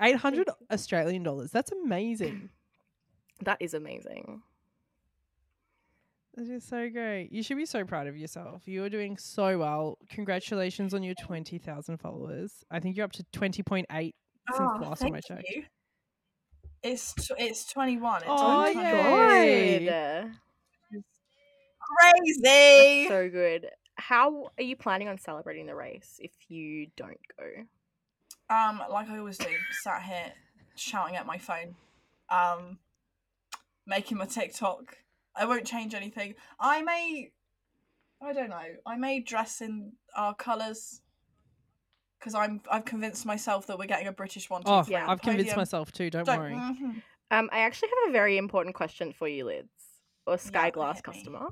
800 0.00 0.48
Australian 0.70 1.22
dollars. 1.22 1.50
That's 1.50 1.72
amazing. 1.72 2.50
That 3.44 3.56
is 3.60 3.74
amazing. 3.74 4.40
That 6.36 6.48
is 6.48 6.62
so 6.64 6.88
great. 6.88 7.30
You 7.32 7.42
should 7.42 7.56
be 7.56 7.66
so 7.66 7.84
proud 7.84 8.06
of 8.06 8.16
yourself. 8.16 8.68
You 8.68 8.84
are 8.84 8.88
doing 8.88 9.16
so 9.18 9.58
well. 9.58 9.98
Congratulations 10.10 10.94
on 10.94 11.02
your 11.02 11.16
20,000 11.20 11.96
followers. 11.96 12.52
I 12.70 12.78
think 12.78 12.96
you're 12.96 13.04
up 13.04 13.10
to 13.12 13.24
20.8 13.32 13.84
since 13.90 14.14
Oh, 14.52 14.78
the 14.78 14.84
last 14.86 15.00
time 15.00 15.08
I 15.14 15.20
thank 15.20 15.24
checked. 15.26 15.50
you. 15.56 15.64
It's 16.84 17.12
tw- 17.14 17.32
it's 17.36 17.64
21. 17.72 18.18
It's 18.22 18.26
Oh, 18.28 18.60
only 18.68 18.74
yay. 18.80 19.78
21. 20.90 21.04
Crazy. 21.98 23.08
So 23.08 23.28
good. 23.28 23.70
How 23.96 24.50
are 24.56 24.62
you 24.62 24.76
planning 24.76 25.08
on 25.08 25.18
celebrating 25.18 25.66
the 25.66 25.74
race 25.74 26.20
if 26.22 26.30
you 26.48 26.86
don't 26.96 27.18
go? 27.38 27.44
Um, 28.50 28.82
like 28.90 29.08
I 29.08 29.18
always 29.18 29.38
do, 29.38 29.46
sat 29.82 30.02
here 30.02 30.32
shouting 30.76 31.16
at 31.16 31.26
my 31.26 31.38
phone, 31.38 31.74
um, 32.28 32.78
making 33.86 34.18
my 34.18 34.26
TikTok. 34.26 34.96
I 35.34 35.46
won't 35.46 35.66
change 35.66 35.94
anything. 35.94 36.34
I 36.60 36.82
may, 36.82 37.32
I 38.22 38.32
don't 38.32 38.50
know. 38.50 38.62
I 38.84 38.96
may 38.96 39.20
dress 39.20 39.60
in 39.62 39.92
our 40.16 40.34
colours 40.34 41.00
because 42.18 42.34
I'm. 42.34 42.60
I've 42.70 42.84
convinced 42.84 43.24
myself 43.24 43.66
that 43.68 43.78
we're 43.78 43.86
getting 43.86 44.06
a 44.08 44.12
British 44.12 44.50
one. 44.50 44.62
Oh, 44.66 44.84
Yeah. 44.86 45.10
I've 45.10 45.22
convinced 45.22 45.56
myself 45.56 45.90
too. 45.92 46.10
Don't, 46.10 46.24
Don't- 46.26 46.38
worry. 46.38 46.52
mhm. 46.52 47.02
Um, 47.30 47.48
I 47.50 47.60
actually 47.60 47.88
have 47.88 48.10
a 48.10 48.12
very 48.12 48.36
important 48.36 48.74
question 48.74 49.14
for 49.14 49.26
you, 49.26 49.46
Lyds, 49.46 49.68
or 50.26 50.36
Sky 50.36 50.66
Yeah, 50.66 50.70
Glass 50.72 50.96
hit 50.96 51.06
me. 51.08 51.14
customer. 51.14 51.48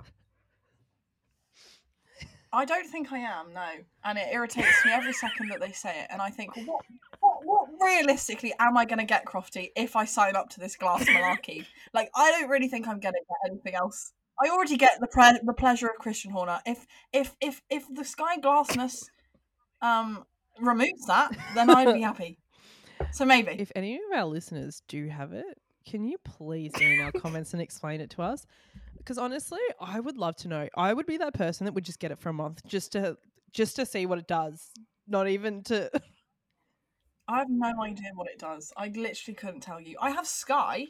I 2.52 2.64
don't 2.64 2.86
think 2.86 3.12
I 3.12 3.18
am. 3.18 3.52
No, 3.54 3.68
and 4.04 4.18
it 4.18 4.28
irritates 4.32 4.84
me 4.84 4.92
every 4.92 5.12
second 5.12 5.50
that 5.50 5.60
they 5.60 5.72
say 5.72 6.00
it. 6.00 6.08
And 6.10 6.20
I 6.20 6.30
think, 6.30 6.56
what, 6.56 6.84
what, 7.20 7.44
what 7.44 7.68
realistically 7.80 8.52
am 8.58 8.76
I 8.76 8.84
going 8.84 8.98
to 8.98 9.04
get, 9.04 9.24
Crofty, 9.24 9.70
if 9.76 9.94
I 9.94 10.04
sign 10.04 10.34
up 10.34 10.48
to 10.50 10.60
this 10.60 10.76
glass 10.76 11.04
malarkey? 11.04 11.64
like, 11.94 12.10
I 12.14 12.30
don't 12.32 12.50
really 12.50 12.68
think 12.68 12.88
I'm 12.88 12.98
going 13.00 13.14
to 13.14 13.20
get 13.20 13.50
anything 13.50 13.74
else. 13.74 14.12
I 14.42 14.48
already 14.48 14.76
get 14.76 15.00
the 15.00 15.06
pre- 15.06 15.38
the 15.42 15.52
pleasure 15.52 15.86
of 15.86 15.96
Christian 15.96 16.30
Horner. 16.30 16.60
If 16.64 16.86
if 17.12 17.36
if 17.40 17.60
if 17.68 17.84
the 17.92 18.04
sky 18.04 18.38
glassness 18.38 19.04
um 19.82 20.24
removes 20.58 21.06
that, 21.06 21.36
then 21.54 21.68
I'd 21.68 21.92
be 21.92 22.00
happy. 22.00 22.38
So 23.12 23.24
maybe. 23.24 23.56
If 23.58 23.70
any 23.76 23.96
of 23.96 24.02
our 24.14 24.24
listeners 24.24 24.82
do 24.88 25.08
have 25.08 25.32
it, 25.32 25.58
can 25.86 26.04
you 26.04 26.18
please 26.24 26.72
our 27.02 27.12
comments 27.12 27.52
and 27.52 27.62
explain 27.62 28.00
it 28.00 28.10
to 28.10 28.22
us? 28.22 28.46
Because 29.00 29.18
honestly, 29.18 29.60
I 29.80 29.98
would 29.98 30.18
love 30.18 30.36
to 30.36 30.48
know. 30.48 30.68
I 30.76 30.92
would 30.92 31.06
be 31.06 31.16
that 31.16 31.32
person 31.34 31.64
that 31.64 31.72
would 31.72 31.84
just 31.84 31.98
get 31.98 32.12
it 32.12 32.18
for 32.18 32.28
a 32.28 32.34
month 32.34 32.62
just 32.66 32.92
to 32.92 33.16
just 33.50 33.76
to 33.76 33.86
see 33.86 34.04
what 34.06 34.18
it 34.18 34.28
does. 34.28 34.70
Not 35.08 35.26
even 35.28 35.62
to 35.64 35.90
I 37.28 37.38
have 37.38 37.48
no 37.48 37.82
idea 37.82 38.10
what 38.14 38.28
it 38.28 38.38
does. 38.38 38.72
I 38.76 38.88
literally 38.88 39.34
couldn't 39.34 39.60
tell 39.60 39.80
you. 39.80 39.96
I 40.00 40.10
have 40.10 40.26
Sky. 40.26 40.88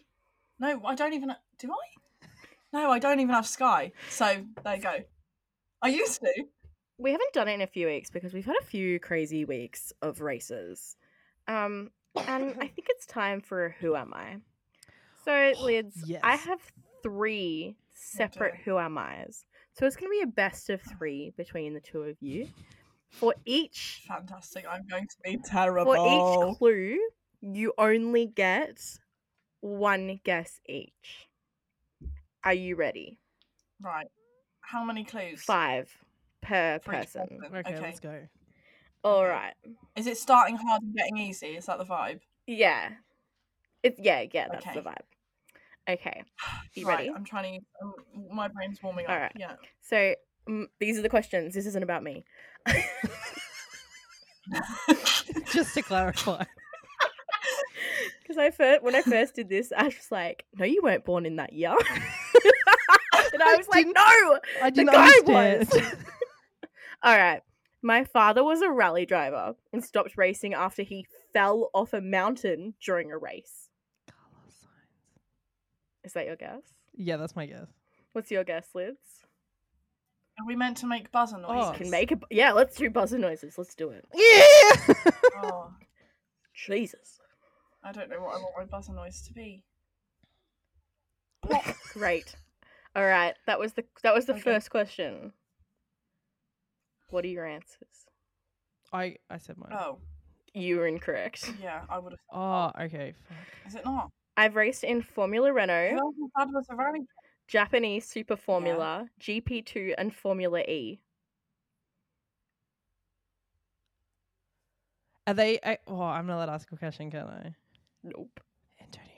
No, 0.58 0.80
I 0.84 0.94
don't 0.94 1.12
even. 1.12 1.34
Do 1.58 1.70
I? 1.70 2.26
No, 2.72 2.90
I 2.90 2.98
don't 2.98 3.20
even 3.20 3.34
have 3.34 3.46
Sky. 3.46 3.92
So 4.08 4.44
there 4.64 4.76
you 4.76 4.82
go. 4.82 4.96
I 5.82 5.88
used 5.88 6.20
to. 6.20 6.44
We 6.98 7.12
haven't 7.12 7.32
done 7.32 7.48
it 7.48 7.54
in 7.54 7.60
a 7.60 7.66
few 7.66 7.86
weeks 7.86 8.10
because 8.10 8.32
we've 8.32 8.44
had 8.44 8.56
a 8.60 8.64
few 8.64 8.98
crazy 9.00 9.44
weeks 9.44 9.92
of 10.02 10.20
races. 10.20 10.96
Um, 11.48 11.90
and 12.16 12.54
I 12.60 12.66
think 12.68 12.88
it's 12.88 13.06
time 13.06 13.40
for 13.40 13.74
Who 13.80 13.96
Am 13.96 14.12
I? 14.14 14.36
So, 15.24 15.30
Lyds, 15.30 15.92
yes. 16.04 16.20
I 16.22 16.36
have 16.36 16.60
three 17.02 17.76
separate 18.00 18.54
dear. 18.54 18.74
Who 18.74 18.78
Am 18.78 18.98
I's. 18.98 19.44
So 19.74 19.86
it's 19.86 19.96
going 19.96 20.10
to 20.10 20.18
be 20.18 20.22
a 20.22 20.32
best 20.32 20.70
of 20.70 20.80
oh. 20.86 20.92
three 20.96 21.32
between 21.36 21.74
the 21.74 21.80
two 21.80 22.02
of 22.02 22.16
you. 22.20 22.48
For 23.10 23.34
each 23.44 24.02
Fantastic. 24.06 24.64
I'm 24.70 24.86
going 24.88 25.06
to 25.06 25.16
be 25.24 25.38
terrible. 25.44 25.94
for 25.94 26.50
each 26.52 26.58
clue, 26.58 26.98
you 27.40 27.72
only 27.76 28.26
get 28.26 28.80
one 29.60 30.20
guess 30.24 30.60
each. 30.68 31.28
Are 32.44 32.54
you 32.54 32.76
ready? 32.76 33.18
Right. 33.80 34.06
How 34.60 34.84
many 34.84 35.04
clues? 35.04 35.42
Five 35.42 35.90
per 36.40 36.78
For 36.78 36.92
each 36.92 37.00
person. 37.00 37.28
person. 37.40 37.56
Okay, 37.56 37.74
Okay. 37.74 37.80
let's 37.80 38.00
go. 38.00 38.20
All 39.02 39.26
right. 39.26 39.54
Is 39.96 40.06
it 40.06 40.18
starting 40.18 40.56
hard 40.56 40.82
and 40.82 40.94
getting 40.94 41.18
easy? 41.18 41.56
Is 41.56 41.66
that 41.66 41.78
the 41.78 41.84
vibe? 41.84 42.20
Yeah. 42.46 42.90
It's 43.82 43.98
yeah, 43.98 44.24
yeah, 44.32 44.48
that's 44.50 44.74
the 44.74 44.82
vibe. 44.82 44.96
Okay. 45.88 46.22
You 46.74 46.86
right, 46.86 46.98
ready? 46.98 47.10
I'm 47.14 47.24
trying 47.24 47.60
to. 47.60 47.66
Um, 47.84 47.94
my 48.32 48.48
brain's 48.48 48.82
warming 48.82 49.06
up. 49.06 49.12
Alright. 49.12 49.32
Yeah. 49.36 49.54
So 49.80 50.14
mm, 50.48 50.66
these 50.78 50.98
are 50.98 51.02
the 51.02 51.08
questions. 51.08 51.54
This 51.54 51.66
isn't 51.66 51.82
about 51.82 52.02
me. 52.02 52.24
just 55.52 55.74
to 55.74 55.82
clarify. 55.82 56.44
Because 58.22 58.38
I 58.38 58.50
first 58.52 58.82
when 58.84 58.94
I 58.94 59.02
first 59.02 59.34
did 59.34 59.48
this, 59.48 59.72
Ash 59.72 59.96
was 59.96 60.12
like, 60.12 60.44
"No, 60.54 60.64
you 60.64 60.82
weren't 60.84 61.04
born 61.04 61.26
in 61.26 61.34
that 61.36 61.52
year," 61.52 61.70
and 61.74 63.42
I 63.42 63.54
I 63.54 63.56
was 63.56 63.66
like, 63.68 63.86
"No." 63.86 64.38
I 64.62 64.70
The 64.70 64.70
didn't 64.70 64.92
guy 64.92 65.04
understand. 65.08 65.68
was. 65.72 65.94
All 67.02 67.16
right. 67.16 67.42
My 67.82 68.04
father 68.04 68.44
was 68.44 68.62
a 68.62 68.70
rally 68.70 69.04
driver 69.04 69.56
and 69.72 69.84
stopped 69.84 70.16
racing 70.16 70.54
after 70.54 70.82
he 70.82 71.06
fell 71.32 71.70
off 71.74 71.92
a 71.92 72.00
mountain 72.00 72.74
during 72.80 73.10
a 73.10 73.18
race. 73.18 73.68
Carlos 76.02 76.04
Sainz. 76.04 76.06
Is 76.06 76.12
that 76.14 76.26
your 76.26 76.36
guess? 76.36 76.62
Yeah, 76.94 77.16
that's 77.16 77.36
my 77.36 77.46
guess. 77.46 77.68
What's 78.12 78.30
your 78.30 78.44
guess, 78.44 78.68
Liz? 78.74 78.96
Are 80.38 80.46
we 80.46 80.56
meant 80.56 80.78
to 80.78 80.86
make 80.86 81.10
buzzer 81.12 81.36
Oh. 81.36 81.40
noises? 81.52 81.72
You 81.78 81.84
can 81.84 81.90
make 81.90 82.12
a 82.12 82.18
yeah. 82.30 82.52
Let's 82.52 82.76
do 82.76 82.88
buzzer 82.90 83.18
noises. 83.18 83.58
Let's 83.58 83.74
do 83.74 83.90
it. 83.90 84.04
Yeah. 84.14 84.94
Oh, 85.42 85.72
Jesus. 86.54 87.18
I 87.82 87.92
don't 87.92 88.08
know 88.10 88.20
what 88.20 88.34
I 88.36 88.38
want 88.38 88.54
my 88.58 88.64
buzzer 88.64 88.92
noise 88.92 89.22
to 89.22 89.32
be. 89.32 89.64
Great. 91.94 92.34
All 92.96 93.04
right. 93.06 93.34
That 93.46 93.58
was 93.58 93.72
the 93.74 93.84
that 94.02 94.14
was 94.14 94.26
the 94.26 94.32
Okay. 94.34 94.42
first 94.42 94.70
question. 94.70 95.32
What 97.10 97.24
are 97.24 97.28
your 97.28 97.46
answers? 97.46 98.06
I 98.92 99.16
I 99.28 99.38
said 99.38 99.56
mine. 99.58 99.72
Oh, 99.72 99.98
You 100.54 100.76
were 100.78 100.86
incorrect. 100.86 101.52
yeah, 101.60 101.82
I 101.88 101.98
would 101.98 102.12
have. 102.12 102.20
Ah, 102.32 102.72
oh, 102.76 102.82
okay. 102.84 103.14
Fuck. 103.28 103.36
Is 103.66 103.74
it 103.76 103.84
not? 103.84 104.10
I've 104.40 104.56
raced 104.56 104.84
in 104.84 105.02
Formula 105.02 105.50
Who 105.50 105.54
Renault, 105.54 105.98
else's 105.98 106.30
dad 106.38 106.48
was 106.50 106.64
a 106.70 106.74
rally? 106.74 107.00
Japanese 107.46 108.06
Super 108.06 108.36
Formula, 108.36 109.06
GP2, 109.20 109.92
and 109.98 110.14
Formula 110.14 110.60
E. 110.60 110.98
Are 115.26 115.34
they? 115.34 115.58
I, 115.62 115.76
oh, 115.86 116.00
I'm 116.00 116.26
not 116.26 116.36
allowed 116.36 116.46
to 116.46 116.52
ask 116.52 116.72
a 116.72 116.76
question, 116.78 117.10
can 117.10 117.26
I? 117.26 117.54
Nope. 118.02 118.40
Antonio, 118.80 119.10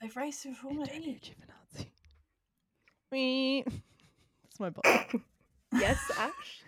They've 0.00 0.16
raced 0.16 0.46
in 0.46 0.54
Formula 0.54 0.86
Antonio 0.86 1.10
E. 1.10 1.20
Giovinazzi. 1.20 1.86
Me. 3.12 3.62
That's 4.42 4.58
my 4.58 4.70
boss. 4.70 5.20
Yes, 5.78 5.98
Ash? 6.18 6.62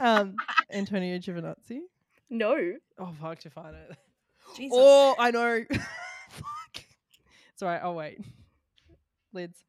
Um, 0.00 0.34
Antonio 0.72 1.16
Giovinazzi. 1.18 1.82
No. 2.30 2.72
Oh 2.98 3.14
fuck, 3.20 3.38
to 3.40 3.50
find 3.50 3.76
it. 3.76 3.96
Jesus. 4.56 4.76
Oh, 4.76 5.14
I 5.20 5.30
know. 5.30 5.62
fuck. 7.58 7.58
It's 7.58 7.62
alright. 7.62 7.80
I'll 7.82 7.94
wait. 7.94 8.20
Lyds. 9.34 9.64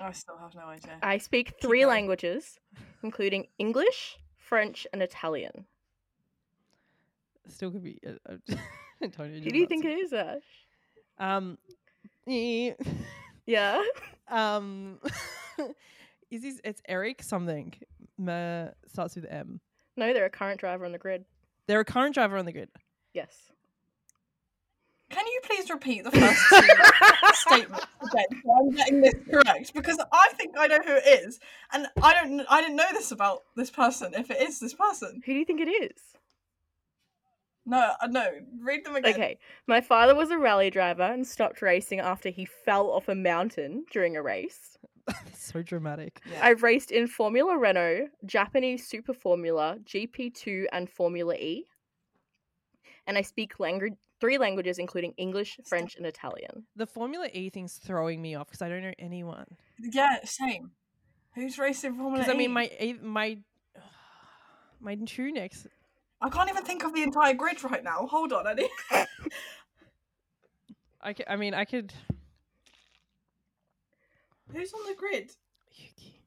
I 0.00 0.12
still 0.12 0.36
have 0.38 0.54
no 0.54 0.62
idea. 0.62 0.98
I 1.02 1.18
speak 1.18 1.54
three 1.60 1.86
languages, 1.86 2.58
including 3.02 3.46
English, 3.58 4.18
French, 4.36 4.86
and 4.92 5.02
Italian. 5.02 5.66
Still 7.48 7.70
could 7.70 7.84
be 7.84 8.00
uh, 8.06 8.32
uh, 8.32 8.56
Antonio. 9.02 9.40
Who 9.40 9.50
do 9.50 9.58
you 9.58 9.66
think 9.66 9.84
it 9.84 9.90
is, 9.90 10.12
Ash? 10.12 10.42
Um. 11.18 11.58
Yeah. 12.26 13.82
um. 14.28 14.98
is 16.30 16.42
this? 16.42 16.60
It's 16.64 16.82
Eric 16.88 17.22
something. 17.22 17.74
Ma, 18.18 18.68
starts 18.86 19.14
with 19.14 19.26
M. 19.28 19.60
No, 19.96 20.12
they're 20.12 20.24
a 20.24 20.30
current 20.30 20.58
driver 20.58 20.84
on 20.84 20.92
the 20.92 20.98
grid. 20.98 21.24
They're 21.68 21.80
a 21.80 21.84
current 21.84 22.14
driver 22.14 22.38
on 22.38 22.44
the 22.44 22.52
grid. 22.52 22.70
Yes. 23.14 23.51
Can 25.12 25.26
you 25.26 25.40
please 25.44 25.70
repeat 25.70 26.04
the 26.04 26.10
first 26.10 26.40
two 26.48 26.62
statements 27.34 27.86
again? 28.00 28.42
So 28.44 28.52
I'm 28.58 28.70
getting 28.70 29.00
this 29.02 29.14
correct 29.30 29.74
because 29.74 29.98
I 30.10 30.28
think 30.38 30.54
I 30.58 30.66
know 30.66 30.80
who 30.84 30.94
it 30.96 31.24
is, 31.24 31.38
and 31.72 31.86
I 32.02 32.14
don't. 32.14 32.40
I 32.48 32.62
didn't 32.62 32.76
know 32.76 32.88
this 32.92 33.12
about 33.12 33.42
this 33.54 33.70
person. 33.70 34.14
If 34.14 34.30
it 34.30 34.40
is 34.40 34.58
this 34.58 34.74
person, 34.74 35.20
Who 35.24 35.32
do 35.32 35.38
you 35.38 35.44
think 35.44 35.60
it 35.60 35.68
is? 35.68 36.00
no, 37.66 37.92
uh, 38.00 38.06
no. 38.06 38.26
Read 38.60 38.84
them 38.86 38.96
again. 38.96 39.12
Okay. 39.12 39.38
My 39.66 39.82
father 39.82 40.14
was 40.14 40.30
a 40.30 40.38
rally 40.38 40.70
driver 40.70 41.02
and 41.02 41.26
stopped 41.26 41.60
racing 41.60 42.00
after 42.00 42.30
he 42.30 42.46
fell 42.46 42.90
off 42.90 43.08
a 43.08 43.14
mountain 43.14 43.84
during 43.92 44.16
a 44.16 44.22
race. 44.22 44.78
so 45.34 45.62
dramatic. 45.62 46.20
Yeah. 46.30 46.40
I've 46.42 46.62
raced 46.62 46.90
in 46.90 47.06
Formula 47.06 47.56
Renault, 47.58 48.08
Japanese 48.24 48.86
Super 48.86 49.12
Formula, 49.12 49.76
GP2, 49.84 50.66
and 50.72 50.88
Formula 50.88 51.34
E. 51.34 51.66
And 53.06 53.18
I 53.18 53.22
speak 53.22 53.58
language 53.60 53.94
three 54.22 54.38
languages, 54.38 54.78
including 54.78 55.12
English, 55.16 55.58
French, 55.66 55.96
and 55.96 56.06
Italian. 56.06 56.64
The 56.76 56.86
Formula 56.86 57.28
E 57.32 57.50
thing's 57.50 57.74
throwing 57.74 58.22
me 58.22 58.36
off 58.36 58.46
because 58.46 58.62
I 58.62 58.68
don't 58.68 58.82
know 58.82 58.94
anyone. 59.00 59.46
yeah, 59.80 60.18
same. 60.24 60.70
Who's 61.34 61.58
racing 61.58 61.96
Formula 61.96 62.18
Because 62.18 62.32
I 62.32 62.36
mean, 62.38 62.52
my 62.52 62.70
A- 62.78 62.92
my 63.02 63.38
my 64.80 64.94
two 64.94 65.32
next. 65.32 65.66
I 66.20 66.28
can't 66.30 66.48
even 66.48 66.62
think 66.62 66.84
of 66.84 66.94
the 66.94 67.02
entire 67.02 67.34
grid 67.34 67.64
right 67.64 67.82
now. 67.82 68.06
Hold 68.06 68.32
on, 68.32 68.46
Eddie. 68.46 68.68
I, 71.00 71.14
ca- 71.14 71.24
I 71.28 71.34
mean, 71.34 71.52
I 71.52 71.64
could. 71.64 71.92
Who's 74.52 74.72
on 74.72 74.86
the 74.86 74.94
grid? 74.94 75.32
Yuki. 75.72 76.22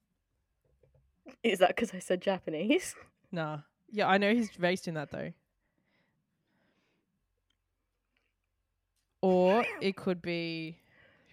Is 1.44 1.60
that 1.60 1.70
because 1.70 1.94
I 1.94 2.00
said 2.00 2.20
Japanese? 2.22 2.94
Nah. 3.32 3.60
Yeah, 3.90 4.10
I 4.10 4.18
know 4.18 4.34
he's 4.34 4.60
raced 4.60 4.90
in 4.90 4.96
that 4.96 5.12
though. 5.12 5.32
Or 9.26 9.66
it 9.82 9.96
could 9.96 10.22
be. 10.22 10.78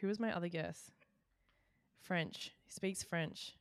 Who 0.01 0.09
was 0.09 0.19
my 0.19 0.35
other 0.35 0.49
guess? 0.49 0.91
French. 2.01 2.53
He 2.65 2.73
speaks 2.73 3.03
French. 3.03 3.55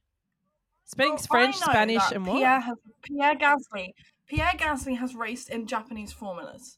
Speaks 0.85 1.09
Well, 1.09 1.17
French, 1.41 1.55
Spanish, 1.57 2.03
and 2.11 2.25
what? 2.25 2.37
Pierre, 2.37 2.59
has, 2.59 2.77
Pierre 3.03 3.35
Gasly. 3.35 3.89
Pierre 4.27 4.53
Gasly 4.57 4.97
has 4.97 5.15
raced 5.15 5.49
in 5.49 5.67
Japanese 5.67 6.11
formulas. 6.11 6.77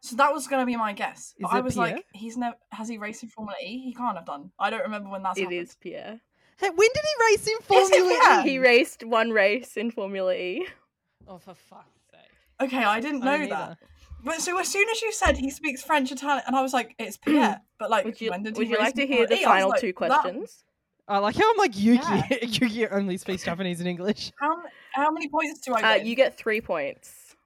So 0.00 0.16
that 0.16 0.32
was 0.32 0.46
going 0.46 0.62
to 0.62 0.66
be 0.66 0.76
my 0.76 0.92
guess. 0.92 1.34
But 1.40 1.48
Is 1.48 1.54
I 1.54 1.60
was 1.60 1.74
Pierre? 1.74 1.86
like, 1.96 2.04
he's 2.14 2.36
never 2.36 2.56
has 2.72 2.88
he 2.88 2.98
raced 2.98 3.22
in 3.24 3.28
Formula 3.28 3.56
E? 3.62 3.78
He 3.80 3.92
can't 3.94 4.16
have 4.16 4.26
done. 4.26 4.50
I 4.58 4.70
don't 4.70 4.82
remember 4.82 5.10
when 5.10 5.22
that's 5.22 5.38
It 5.38 5.42
happened. 5.42 5.60
is 5.60 5.74
Pierre. 5.80 6.20
Hey, 6.58 6.70
when 6.70 6.88
did 6.94 7.04
he 7.04 7.32
race 7.32 7.46
in 7.46 7.58
Formula 7.62 8.40
E? 8.44 8.48
He 8.48 8.58
raced 8.58 9.04
one 9.04 9.30
race 9.30 9.76
in 9.76 9.90
Formula 9.90 10.32
E. 10.34 10.66
Oh, 11.26 11.38
for 11.38 11.54
fuck's 11.54 12.00
sake! 12.10 12.68
Okay, 12.68 12.82
I 12.84 13.00
didn't 13.00 13.20
know 13.20 13.36
didn't 13.36 13.50
that. 13.50 13.62
either. 13.62 13.78
But 14.24 14.40
so 14.40 14.58
as 14.58 14.68
soon 14.68 14.88
as 14.88 15.00
you 15.02 15.12
said 15.12 15.36
he 15.36 15.50
speaks 15.50 15.82
French, 15.82 16.10
Italian, 16.12 16.42
and 16.46 16.56
I 16.56 16.62
was 16.62 16.72
like, 16.72 16.94
it's 16.98 17.16
Pierre. 17.16 17.60
But 17.78 17.90
like, 17.90 18.04
Would 18.04 18.20
you, 18.20 18.30
when 18.32 18.42
did 18.42 18.56
he 18.56 18.58
would 18.58 18.68
you 18.70 18.78
like 18.78 18.94
to 18.96 19.06
hear 19.06 19.24
the? 19.24 19.36
I 19.40 19.44
final 19.44 19.68
like, 19.68 19.80
two 19.80 19.92
questions? 19.92 20.64
I 21.06 21.18
like 21.18 21.36
how 21.36 21.48
I'm 21.48 21.56
like 21.56 21.78
Yuki. 21.78 22.02
Yeah. 22.04 22.26
Yuki 22.42 22.88
only 22.88 23.16
speaks 23.16 23.44
Japanese 23.44 23.78
and 23.78 23.88
English. 23.88 24.32
How, 24.40 24.56
how 24.92 25.10
many 25.12 25.28
points 25.28 25.60
do 25.60 25.74
I 25.74 25.78
Uh, 25.78 25.96
get? 25.98 26.06
you 26.06 26.16
get 26.16 26.36
three 26.36 26.60
points. 26.60 27.36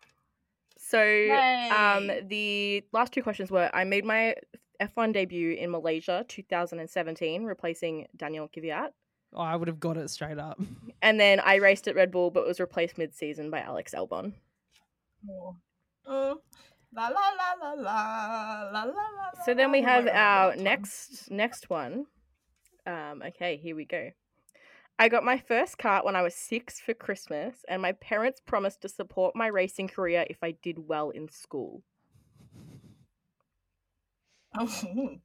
So, 0.79 0.99
um, 0.99 2.11
the 2.29 2.83
last 2.93 3.13
two 3.13 3.23
questions 3.23 3.51
were: 3.51 3.71
I 3.75 3.85
made 3.85 4.05
my 4.07 4.35
F1 4.81 5.13
debut 5.13 5.53
in 5.53 5.71
Malaysia, 5.71 6.25
2017, 6.29 7.45
replacing 7.45 8.07
Daniil 8.17 8.49
Kvyat, 8.49 8.89
Oh, 9.35 9.41
I 9.43 9.55
would 9.55 9.69
have 9.69 9.79
got 9.81 9.97
it 9.99 10.09
straight 10.11 10.39
up. 10.39 10.59
and 11.03 11.21
then 11.21 11.41
I 11.41 11.57
raced 11.57 11.87
at 11.89 11.95
Red 11.95 12.11
Bull, 12.11 12.31
but 12.31 12.47
was 12.47 12.59
replaced 12.59 12.99
mid-season 12.99 13.51
by 13.51 13.61
Alex 13.61 13.95
Albon. 13.95 14.33
Oh. 15.31 15.57
Oh. 16.07 16.41
La 16.95 17.09
la 17.09 17.13
la 17.13 17.53
la 17.59 17.73
la 17.73 18.71
la 18.71 18.83
la 18.85 18.85
la. 18.85 19.45
So 19.45 19.55
then 19.55 19.73
we 19.73 19.81
have 19.83 20.05
Wait, 20.05 20.13
wait, 20.13 20.19
our 20.19 20.51
wait, 20.51 20.61
next 20.61 21.31
next 21.31 21.71
one. 21.71 22.07
Um, 22.87 23.23
okay, 23.29 23.57
here 23.57 23.75
we 23.75 23.85
go. 23.85 24.11
I 24.99 25.09
got 25.09 25.25
my 25.25 25.39
first 25.39 25.79
kart 25.79 26.05
when 26.05 26.17
I 26.17 26.23
was 26.23 26.35
six 26.35 26.81
for 26.81 26.93
Christmas, 26.93 27.65
and 27.69 27.81
my 27.81 27.93
parents 27.93 28.41
promised 28.45 28.83
to 28.83 28.89
support 28.89 29.35
my 29.35 29.47
racing 29.47 29.89
career 29.89 30.27
if 30.29 30.43
I 30.43 30.51
did 30.51 30.87
well 30.87 31.11
in 31.11 31.29
school. 31.29 31.83
Oh. 34.59 35.17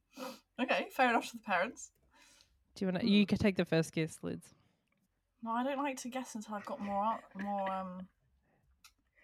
Okay, 0.60 0.88
fair 0.90 1.10
enough 1.10 1.30
to 1.30 1.36
the 1.36 1.42
parents. 1.44 1.92
Do 2.74 2.84
you 2.84 2.90
want 2.90 3.02
to? 3.02 3.08
You 3.08 3.26
can 3.26 3.38
take 3.38 3.54
the 3.54 3.64
first 3.64 3.92
guess, 3.92 4.18
Lyds. 4.24 4.54
No, 5.42 5.52
I 5.52 5.62
don't 5.62 5.78
like 5.78 5.98
to 5.98 6.08
guess 6.08 6.34
until 6.34 6.56
I've 6.56 6.64
got 6.64 6.80
more, 6.80 7.20
more, 7.40 7.72
um, 7.72 8.08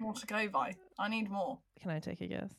more 0.05 0.15
to 0.15 0.27
go 0.27 0.49
by. 0.49 0.75
I 0.99 1.09
need 1.09 1.31
more. 1.31 1.59
Can 1.81 1.91
I 1.91 1.99
take 1.99 2.21
a 2.21 2.27
guess? 2.27 2.51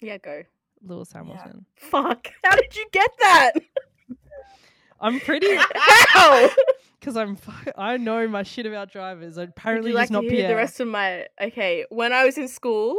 Yeah, 0.00 0.18
go. 0.18 0.42
Lewis 0.82 1.12
Hamilton. 1.12 1.64
Fuck! 1.76 2.28
How 2.44 2.54
did 2.56 2.76
you 2.76 2.86
get 2.92 3.10
that? 3.20 3.52
I'm 5.00 5.20
pretty 5.20 5.46
How? 5.74 6.50
because 7.00 7.16
I'm. 7.16 7.36
fu- 7.36 7.70
I 7.76 7.96
know 7.96 8.26
my 8.28 8.42
shit 8.42 8.66
about 8.66 8.90
drivers. 8.92 9.36
Would 9.36 9.50
Apparently, 9.50 9.90
you 9.90 9.96
like 9.96 10.04
he's 10.08 10.10
not 10.10 10.22
to 10.22 10.28
hear 10.28 10.36
Pierre. 10.38 10.48
the 10.48 10.56
rest 10.56 10.80
of 10.80 10.88
my? 10.88 11.26
Okay, 11.40 11.84
when 11.90 12.12
I 12.12 12.24
was 12.24 12.36
in 12.38 12.48
school, 12.48 12.96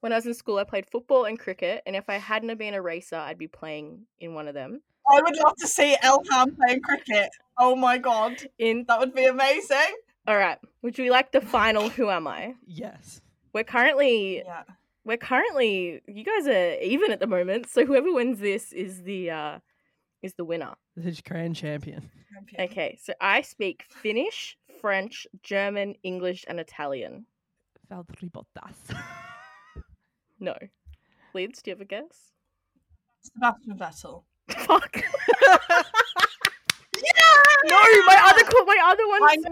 when 0.00 0.12
I 0.12 0.16
was 0.16 0.26
in 0.26 0.34
school, 0.34 0.58
I 0.58 0.64
played 0.64 0.86
football 0.90 1.24
and 1.24 1.38
cricket, 1.38 1.82
and 1.86 1.94
if 1.96 2.08
I 2.08 2.14
hadn't 2.14 2.48
have 2.48 2.58
been 2.58 2.74
a 2.74 2.82
racer, 2.82 3.16
I'd 3.16 3.38
be 3.38 3.48
playing 3.48 4.02
in 4.20 4.34
one 4.34 4.48
of 4.48 4.54
them. 4.54 4.82
I 5.10 5.20
would 5.20 5.36
love 5.36 5.56
to 5.56 5.66
see 5.68 5.96
Elham 6.02 6.56
playing 6.56 6.80
cricket. 6.80 7.28
Oh 7.58 7.74
my 7.76 7.98
god, 7.98 8.36
In 8.58 8.84
that 8.88 8.98
would 8.98 9.14
be 9.14 9.24
amazing. 9.24 9.96
all 10.26 10.36
right, 10.36 10.58
would 10.82 10.96
you 10.98 11.10
like 11.10 11.32
the 11.32 11.40
final? 11.40 11.88
Who 11.88 12.08
am 12.10 12.26
I? 12.26 12.54
Yes. 12.66 13.21
We're 13.52 13.64
currently 13.64 14.38
Yeah. 14.44 14.62
we're 15.04 15.16
currently 15.18 16.00
you 16.06 16.24
guys 16.24 16.46
are 16.46 16.74
even 16.80 17.10
at 17.12 17.20
the 17.20 17.26
moment, 17.26 17.68
so 17.68 17.84
whoever 17.86 18.12
wins 18.12 18.38
this 18.40 18.72
is 18.72 19.02
the 19.02 19.30
uh 19.30 19.58
is 20.22 20.34
the 20.34 20.44
winner. 20.44 20.74
The 20.96 21.20
grand 21.24 21.56
champion. 21.56 22.10
champion. 22.34 22.60
Okay, 22.70 22.98
so 23.02 23.12
I 23.20 23.42
speak 23.42 23.84
Finnish, 23.90 24.56
French, 24.80 25.26
German, 25.42 25.94
English, 26.02 26.44
and 26.48 26.58
Italian. 26.60 27.26
Valtteri 27.90 28.30
Bottas. 28.30 28.96
No. 30.40 30.56
Leeds, 31.34 31.62
do 31.62 31.70
you 31.70 31.74
have 31.76 31.80
a 31.80 31.84
guess? 31.84 32.32
Sebastian 33.20 33.78
Vettel. 33.78 34.24
Fuck. 34.48 34.96
No, 37.64 37.80
my 38.06 38.22
other 38.24 38.44
my 38.66 38.78
other 38.84 39.08
ones. 39.08 39.44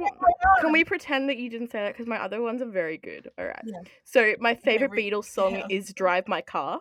Can 0.61 0.72
we 0.72 0.84
pretend 0.84 1.28
that 1.28 1.36
you 1.36 1.50
didn't 1.50 1.70
say 1.70 1.80
that? 1.80 1.92
Because 1.92 2.06
my 2.06 2.22
other 2.22 2.42
ones 2.42 2.62
are 2.62 2.70
very 2.70 2.98
good. 2.98 3.30
All 3.38 3.46
right. 3.46 3.62
Yeah. 3.64 3.80
So 4.04 4.34
my 4.40 4.54
favorite 4.54 4.90
re- 4.90 5.11
Beatles 5.11 5.26
song 5.26 5.54
yeah. 5.54 5.66
is 5.70 5.92
"Drive 5.92 6.28
My 6.28 6.40
Car." 6.40 6.80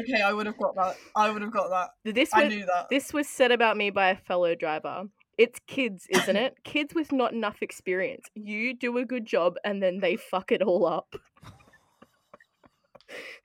Okay, 0.00 0.20
I 0.20 0.32
would 0.32 0.46
have 0.46 0.58
got 0.58 0.74
that. 0.74 0.96
I 1.14 1.30
would 1.30 1.42
have 1.42 1.52
got 1.52 1.70
that. 1.70 2.14
This 2.14 2.34
I 2.34 2.44
was 2.44 2.52
knew 2.52 2.66
that. 2.66 2.88
this 2.90 3.12
was 3.12 3.28
said 3.28 3.52
about 3.52 3.76
me 3.76 3.90
by 3.90 4.10
a 4.10 4.16
fellow 4.16 4.54
driver. 4.54 5.04
It's 5.38 5.60
kids, 5.66 6.06
isn't 6.10 6.36
it? 6.36 6.56
kids 6.64 6.94
with 6.94 7.12
not 7.12 7.32
enough 7.32 7.58
experience. 7.60 8.26
You 8.34 8.74
do 8.74 8.98
a 8.98 9.04
good 9.04 9.24
job, 9.24 9.54
and 9.64 9.82
then 9.82 10.00
they 10.00 10.16
fuck 10.16 10.50
it 10.50 10.62
all 10.62 10.86
up. 10.86 11.14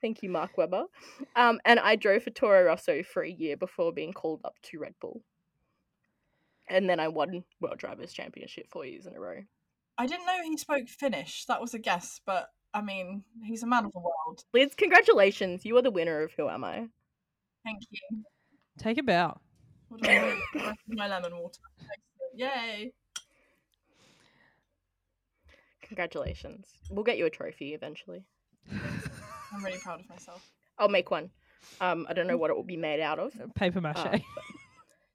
Thank 0.00 0.22
you, 0.22 0.30
Mark 0.30 0.56
Webber. 0.56 0.84
Um, 1.36 1.60
and 1.64 1.78
I 1.78 1.96
drove 1.96 2.24
for 2.24 2.30
Toro 2.30 2.64
Rosso 2.64 3.02
for 3.02 3.22
a 3.22 3.30
year 3.30 3.56
before 3.56 3.92
being 3.92 4.12
called 4.12 4.40
up 4.44 4.54
to 4.64 4.78
Red 4.78 4.94
Bull. 5.00 5.22
And 6.70 6.88
then 6.88 7.00
I 7.00 7.08
won 7.08 7.44
World 7.60 7.78
Drivers' 7.78 8.12
Championship 8.12 8.68
four 8.70 8.86
years 8.86 9.06
in 9.06 9.14
a 9.14 9.20
row. 9.20 9.42
I 9.98 10.06
didn't 10.06 10.24
know 10.24 10.40
he 10.42 10.56
spoke 10.56 10.88
Finnish. 10.88 11.44
That 11.46 11.60
was 11.60 11.74
a 11.74 11.78
guess, 11.78 12.20
but 12.24 12.46
I 12.72 12.80
mean, 12.80 13.24
he's 13.42 13.64
a 13.64 13.66
man 13.66 13.84
of 13.84 13.92
the 13.92 13.98
world. 13.98 14.44
Liz, 14.54 14.74
congratulations. 14.76 15.64
You 15.64 15.76
are 15.76 15.82
the 15.82 15.90
winner 15.90 16.22
of 16.22 16.32
Who 16.32 16.48
Am 16.48 16.64
I? 16.64 16.86
Thank 17.64 17.82
you. 17.90 18.22
Take 18.78 18.98
a 18.98 19.02
bow. 19.02 19.38
What 19.88 20.02
do 20.02 20.08
I 20.08 20.40
do? 20.54 20.72
My 20.88 21.08
lemon 21.08 21.36
water. 21.36 21.60
Yay! 22.34 22.92
Congratulations. 25.82 26.68
We'll 26.88 27.04
get 27.04 27.18
you 27.18 27.26
a 27.26 27.30
trophy 27.30 27.74
eventually. 27.74 28.24
I'm 28.70 29.64
really 29.64 29.80
proud 29.80 29.98
of 29.98 30.08
myself. 30.08 30.48
I'll 30.78 30.88
make 30.88 31.10
one. 31.10 31.30
Um, 31.80 32.06
I 32.08 32.12
don't 32.12 32.28
know 32.28 32.36
what 32.36 32.50
it 32.50 32.56
will 32.56 32.62
be 32.62 32.76
made 32.76 33.00
out 33.00 33.18
of. 33.18 33.34
Paper 33.56 33.80
mache. 33.80 33.98
Uh, 33.98 34.18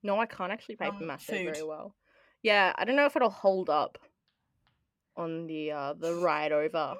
No, 0.06 0.20
I 0.20 0.28
can't 0.28 0.52
actually 0.52 0.76
paper 0.76 0.98
Um, 1.02 1.08
mache 1.08 1.26
very 1.28 1.64
well. 1.64 1.96
Yeah, 2.44 2.74
I 2.78 2.86
don't 2.86 2.96
know 2.96 3.06
if 3.08 3.16
it'll 3.16 3.30
hold 3.32 3.70
up 3.72 3.98
on 5.18 5.48
the 5.48 5.72
uh 5.72 5.94
the 5.94 6.14
ride 6.16 6.52
over. 6.52 6.94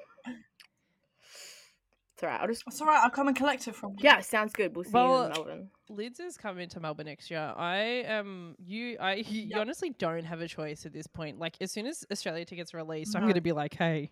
It's 2.14 2.22
alright. 2.22 2.40
I'll 2.40 2.48
just 2.48 2.64
It's 2.66 2.80
alright, 2.80 3.00
I'll 3.04 3.10
come 3.10 3.28
and 3.28 3.36
collect 3.36 3.68
it 3.68 3.74
from 3.76 3.90
you. 3.92 3.98
yeah, 4.00 4.20
sounds 4.20 4.52
good. 4.54 4.74
We'll 4.74 4.84
see 4.84 4.90
you 4.90 5.04
in 5.04 5.28
Melbourne. 5.30 5.70
Lyds 5.90 6.18
is 6.18 6.36
coming 6.36 6.68
to 6.70 6.80
Melbourne 6.80 7.06
next 7.06 7.30
year. 7.30 7.52
I 7.56 7.76
am 8.06 8.56
you. 8.58 8.96
I 8.98 9.14
you 9.28 9.48
Yep. 9.50 9.60
honestly 9.60 9.90
don't 9.90 10.24
have 10.24 10.40
a 10.40 10.48
choice 10.48 10.84
at 10.86 10.92
this 10.92 11.06
point. 11.06 11.38
Like 11.38 11.56
as 11.60 11.70
soon 11.70 11.86
as 11.86 12.04
Australia 12.10 12.44
tickets 12.44 12.74
are 12.74 12.78
released, 12.78 13.14
I'm 13.14 13.22
going 13.22 13.34
to 13.34 13.40
be 13.40 13.52
like, 13.52 13.74
hey, 13.74 14.10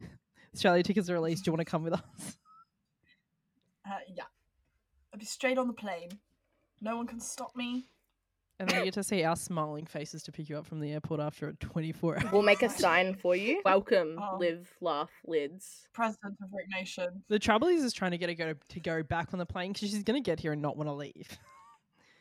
Australia 0.54 0.82
tickets 0.82 1.08
are 1.10 1.14
released. 1.14 1.44
Do 1.44 1.50
you 1.50 1.52
want 1.52 1.60
to 1.66 1.70
come 1.70 1.84
with 1.84 1.92
us? 1.94 2.36
Uh, 3.84 3.98
yeah. 4.14 4.22
I'll 5.12 5.18
be 5.18 5.24
straight 5.26 5.58
on 5.58 5.66
the 5.66 5.72
plane. 5.72 6.10
No 6.80 6.96
one 6.96 7.08
can 7.08 7.18
stop 7.18 7.56
me. 7.56 7.90
And 8.62 8.70
then 8.70 8.78
you 8.78 8.84
get 8.84 8.94
to 8.94 9.02
see 9.02 9.24
our 9.24 9.34
smiling 9.34 9.86
faces 9.86 10.22
to 10.22 10.30
pick 10.30 10.48
you 10.48 10.56
up 10.56 10.66
from 10.66 10.78
the 10.78 10.92
airport 10.92 11.18
after 11.18 11.48
a 11.48 11.54
24 11.54 12.18
hour. 12.20 12.30
We'll 12.32 12.42
make 12.42 12.62
a 12.62 12.68
sign 12.70 13.16
for 13.16 13.34
you. 13.34 13.60
Welcome, 13.64 14.16
Oh. 14.22 14.36
live, 14.38 14.70
laugh, 14.80 15.10
Lyds. 15.28 15.88
President 15.92 16.36
of 16.40 16.48
Rick 16.52 16.66
Nation. 16.70 17.24
The 17.28 17.40
trouble 17.40 17.66
is, 17.66 17.82
is 17.82 17.92
trying 17.92 18.12
to 18.12 18.18
get 18.18 18.28
her 18.28 18.34
go 18.36 18.54
to 18.68 18.80
go 18.80 19.02
back 19.02 19.30
on 19.32 19.40
the 19.40 19.46
plane 19.46 19.72
because 19.72 19.90
she's 19.90 20.04
going 20.04 20.22
to 20.22 20.24
get 20.24 20.38
here 20.38 20.52
and 20.52 20.62
not 20.62 20.76
want 20.76 20.88
to 20.88 20.92
leave. 20.94 21.26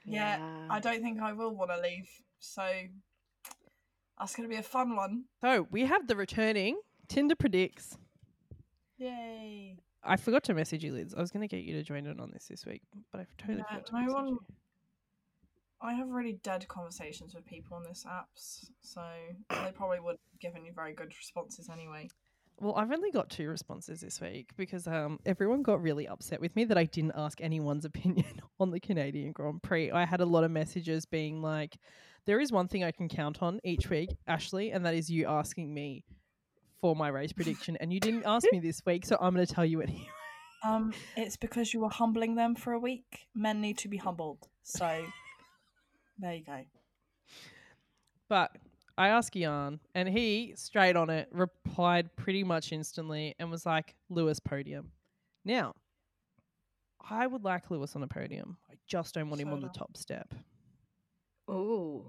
Yeah, 0.04 0.39
I 0.68 0.80
don't 0.80 1.04
think 1.04 1.22
I 1.22 1.32
will 1.34 1.56
want 1.56 1.70
to 1.70 1.80
leave. 1.80 2.10
So 2.39 2.68
that's 4.18 4.36
going 4.36 4.50
to 4.50 4.52
be 4.52 4.60
a 4.60 4.64
fun 4.64 4.96
one. 4.96 5.26
So 5.42 5.68
we 5.70 5.86
have 5.86 6.08
the 6.08 6.16
returning 6.16 6.80
Tinder 7.08 7.36
predicts. 7.36 8.00
Yay. 8.98 9.78
I 10.04 10.16
forgot 10.18 10.44
to 10.46 10.56
message 10.56 10.84
you, 10.84 10.94
Lyds. 10.94 11.16
I 11.16 11.22
was 11.22 11.30
going 11.30 11.48
to 11.48 11.56
get 11.56 11.64
you 11.64 11.76
to 11.76 11.84
join 11.84 12.08
in 12.08 12.20
on 12.20 12.32
this 12.32 12.48
this 12.48 12.66
week, 12.66 12.82
but 13.12 13.22
I 13.22 13.28
totally 13.38 13.60
Yeah, 13.60 13.78
forgot 13.82 13.86
to 13.86 13.94
no 13.94 14.00
message 14.00 14.14
one- 14.16 14.28
you. 14.30 14.39
I 15.82 15.93
have 15.93 16.09
really 16.09 16.39
dead 16.43 16.67
conversations 16.67 17.34
with 17.34 17.45
people 17.45 17.75
on 17.75 17.84
this 17.84 18.05
apps, 18.07 18.69
so 18.82 19.01
they 19.49 19.71
probably 19.73 19.99
would 19.99 20.17
have 20.32 20.39
given 20.39 20.63
you 20.63 20.73
very 20.73 20.93
good 20.93 21.11
responses 21.17 21.69
anyway. 21.69 22.07
Well, 22.59 22.75
I've 22.75 22.91
only 22.91 23.09
got 23.09 23.32
two 23.32 23.49
responses 23.49 24.01
this 24.01 24.21
week 24.21 24.51
because 24.55 24.86
um, 24.86 25.19
everyone 25.25 25.63
got 25.63 25.82
really 25.82 26.07
upset 26.07 26.39
with 26.39 26.55
me 26.55 26.63
that 26.65 26.77
I 26.77 26.84
didn't 26.84 27.13
ask 27.15 27.41
anyone's 27.41 27.86
opinion 27.86 28.41
on 28.59 28.69
the 28.69 28.79
Canadian 28.79 29.32
Grand 29.32 29.63
Prix. 29.63 29.89
I 29.89 30.05
had 30.05 30.21
a 30.21 30.25
lot 30.25 30.43
of 30.43 30.51
messages 30.51 31.05
being 31.05 31.41
like, 31.41 31.77
there 32.27 32.39
is 32.39 32.51
one 32.51 32.67
thing 32.67 32.84
I 32.84 32.91
can 32.91 33.09
count 33.09 33.41
on 33.41 33.59
each 33.63 33.89
week, 33.89 34.15
Ashley, 34.27 34.71
and 34.71 34.86
that 34.86 34.93
is 34.93 35.09
you 35.09 35.25
asking 35.25 35.73
me 35.73 36.03
for 36.79 36.95
my 36.95 37.07
race 37.07 37.34
prediction. 37.34 37.77
And 37.79 37.91
you 37.91 37.99
didn't 37.99 38.25
ask 38.27 38.45
me 38.51 38.59
this 38.59 38.82
week, 38.86 39.07
so 39.07 39.17
I'm 39.19 39.34
going 39.34 39.45
to 39.45 39.51
tell 39.51 39.65
you 39.65 39.82
anyway. 39.82 40.07
Um, 40.63 40.93
it's 41.17 41.38
because 41.38 41.73
you 41.73 41.79
were 41.79 41.89
humbling 41.89 42.36
them 42.36 42.53
for 42.53 42.73
a 42.73 42.79
week. 42.79 43.25
Men 43.34 43.61
need 43.61 43.79
to 43.79 43.88
be 43.88 43.97
humbled. 43.97 44.47
So 44.61 45.03
there 46.22 46.36
you 46.36 46.43
go. 46.43 46.59
But 48.30 48.55
I 48.97 49.09
asked 49.09 49.34
Jan, 49.34 49.80
and 49.95 50.07
he, 50.07 50.53
straight 50.55 50.95
on 50.95 51.09
it, 51.09 51.28
replied 51.32 52.15
pretty 52.15 52.43
much 52.43 52.72
instantly 52.72 53.36
and 53.39 53.51
was 53.51 53.65
like, 53.65 53.95
Lewis 54.09 54.39
podium. 54.39 54.91
Now, 55.43 55.74
I 57.09 57.28
would 57.28 57.43
like 57.43 57.69
Lewis 57.72 57.95
on 57.95 58.03
a 58.03 58.07
podium. 58.07 58.57
I 58.69 58.76
just 58.88 59.13
don't 59.15 59.30
want 59.30 59.41
him 59.41 59.51
on 59.51 59.59
the 59.59 59.67
So 59.67 59.74
top 59.80 59.97
step. 59.97 60.34
Ooh. 61.49 62.05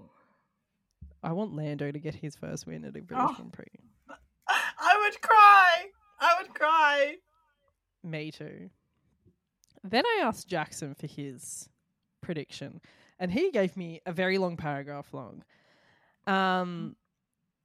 I 1.21 1.31
want 1.31 1.55
Lando 1.55 1.91
to 1.91 1.99
get 1.99 2.15
his 2.15 2.35
first 2.35 2.67
win 2.67 2.83
at 2.85 2.95
a 2.95 3.01
British 3.01 3.25
Oh. 3.29 3.33
Grand 3.35 3.53
Prix. 3.53 3.65
I 4.47 4.97
would 5.03 5.21
cry. 5.21 5.85
I 6.19 6.35
would 6.41 6.53
cry. 6.53 7.15
Me 8.03 8.31
too. 8.31 8.69
Then 9.83 10.05
I 10.05 10.21
asked 10.23 10.47
Jackson 10.47 10.93
for 10.95 11.07
his 11.07 11.69
prediction, 12.21 12.79
and 13.23 13.31
he 13.31 13.51
gave 13.51 13.77
me 13.77 14.01
a 14.05 14.11
very 14.11 14.37
long 14.37 14.57
paragraph 14.57 15.13
long. 15.13 15.43
Um, 16.27 16.97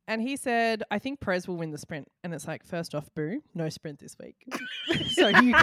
and 0.07 0.23
he 0.23 0.37
said, 0.37 0.85
"I 0.89 1.01
think 1.01 1.19
Perez 1.19 1.49
will 1.49 1.57
win 1.57 1.73
the 1.73 1.79
sprint." 1.79 2.09
And 2.23 2.33
it's 2.33 2.47
like, 2.47 2.65
first 2.65 2.95
off, 2.95 3.13
boo, 3.13 3.43
no 3.55 3.69
sprint 3.69 3.99
this 3.99 4.17
week. 4.23 4.37
so 5.11 5.27
you 5.27 5.55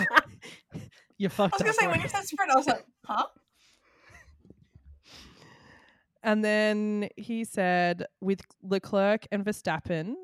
you 1.18 1.28
I 1.28 1.30
fucked 1.30 1.40
I 1.40 1.46
was 1.46 1.62
gonna 1.62 1.70
up. 1.70 1.76
say 1.76 1.88
when 1.88 2.02
you 2.02 2.10
said 2.10 2.26
sprint, 2.26 2.52
I 2.52 2.56
was 2.58 2.68
like, 2.68 2.86
huh? 3.06 3.26
And 6.24 6.44
then 6.44 7.08
he 7.16 7.46
said, 7.46 8.06
with 8.20 8.42
Leclerc 8.64 9.28
and 9.32 9.46
Verstappen, 9.46 10.16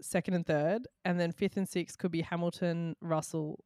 second 0.00 0.34
and 0.34 0.46
third, 0.46 0.86
and 1.06 1.18
then 1.18 1.32
fifth 1.32 1.56
and 1.56 1.68
sixth 1.68 1.98
could 1.98 2.12
be 2.12 2.20
Hamilton, 2.20 2.94
Russell, 3.00 3.64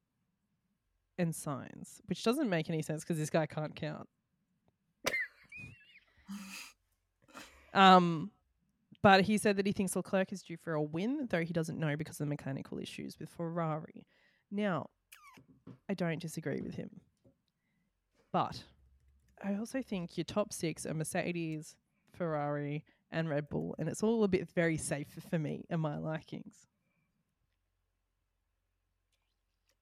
and 1.18 1.34
Sainz, 1.34 2.00
which 2.06 2.22
doesn't 2.22 2.48
make 2.48 2.70
any 2.70 2.82
sense 2.82 3.02
because 3.02 3.18
this 3.18 3.30
guy 3.30 3.46
can't 3.46 3.74
count. 3.74 4.08
Um, 7.74 8.30
but 9.02 9.22
he 9.22 9.38
said 9.38 9.56
that 9.56 9.66
he 9.66 9.72
thinks 9.72 9.96
Leclerc 9.96 10.32
is 10.32 10.42
due 10.42 10.56
for 10.56 10.74
a 10.74 10.82
win, 10.82 11.26
though 11.30 11.42
he 11.42 11.52
doesn't 11.52 11.78
know 11.78 11.96
because 11.96 12.20
of 12.20 12.26
the 12.26 12.30
mechanical 12.30 12.78
issues 12.78 13.18
with 13.18 13.30
Ferrari. 13.30 14.06
Now, 14.50 14.90
I 15.88 15.94
don't 15.94 16.20
disagree 16.20 16.60
with 16.60 16.74
him, 16.74 16.90
but 18.32 18.62
I 19.42 19.54
also 19.54 19.80
think 19.82 20.18
your 20.18 20.24
top 20.24 20.52
six 20.52 20.84
are 20.84 20.94
Mercedes, 20.94 21.76
Ferrari, 22.12 22.84
and 23.10 23.28
Red 23.28 23.48
Bull, 23.48 23.74
and 23.78 23.88
it's 23.88 24.02
all 24.02 24.24
a 24.24 24.28
bit 24.28 24.48
very 24.54 24.76
safe 24.76 25.08
for 25.30 25.38
me 25.38 25.64
and 25.70 25.80
my 25.80 25.96
likings. 25.96 26.66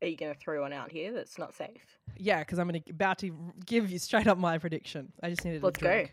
Are 0.00 0.06
you 0.06 0.16
going 0.16 0.32
to 0.32 0.38
throw 0.38 0.62
one 0.62 0.72
out 0.72 0.92
here 0.92 1.12
that's 1.12 1.38
not 1.38 1.54
safe? 1.54 1.98
Yeah, 2.16 2.40
because 2.40 2.58
I'm 2.58 2.68
gonna 2.68 2.82
about 2.88 3.18
to 3.18 3.36
give 3.66 3.90
you 3.90 3.98
straight 3.98 4.26
up 4.28 4.38
my 4.38 4.58
prediction. 4.58 5.12
I 5.22 5.30
just 5.30 5.44
needed. 5.44 5.62
Let's 5.62 5.78
go. 5.78 6.06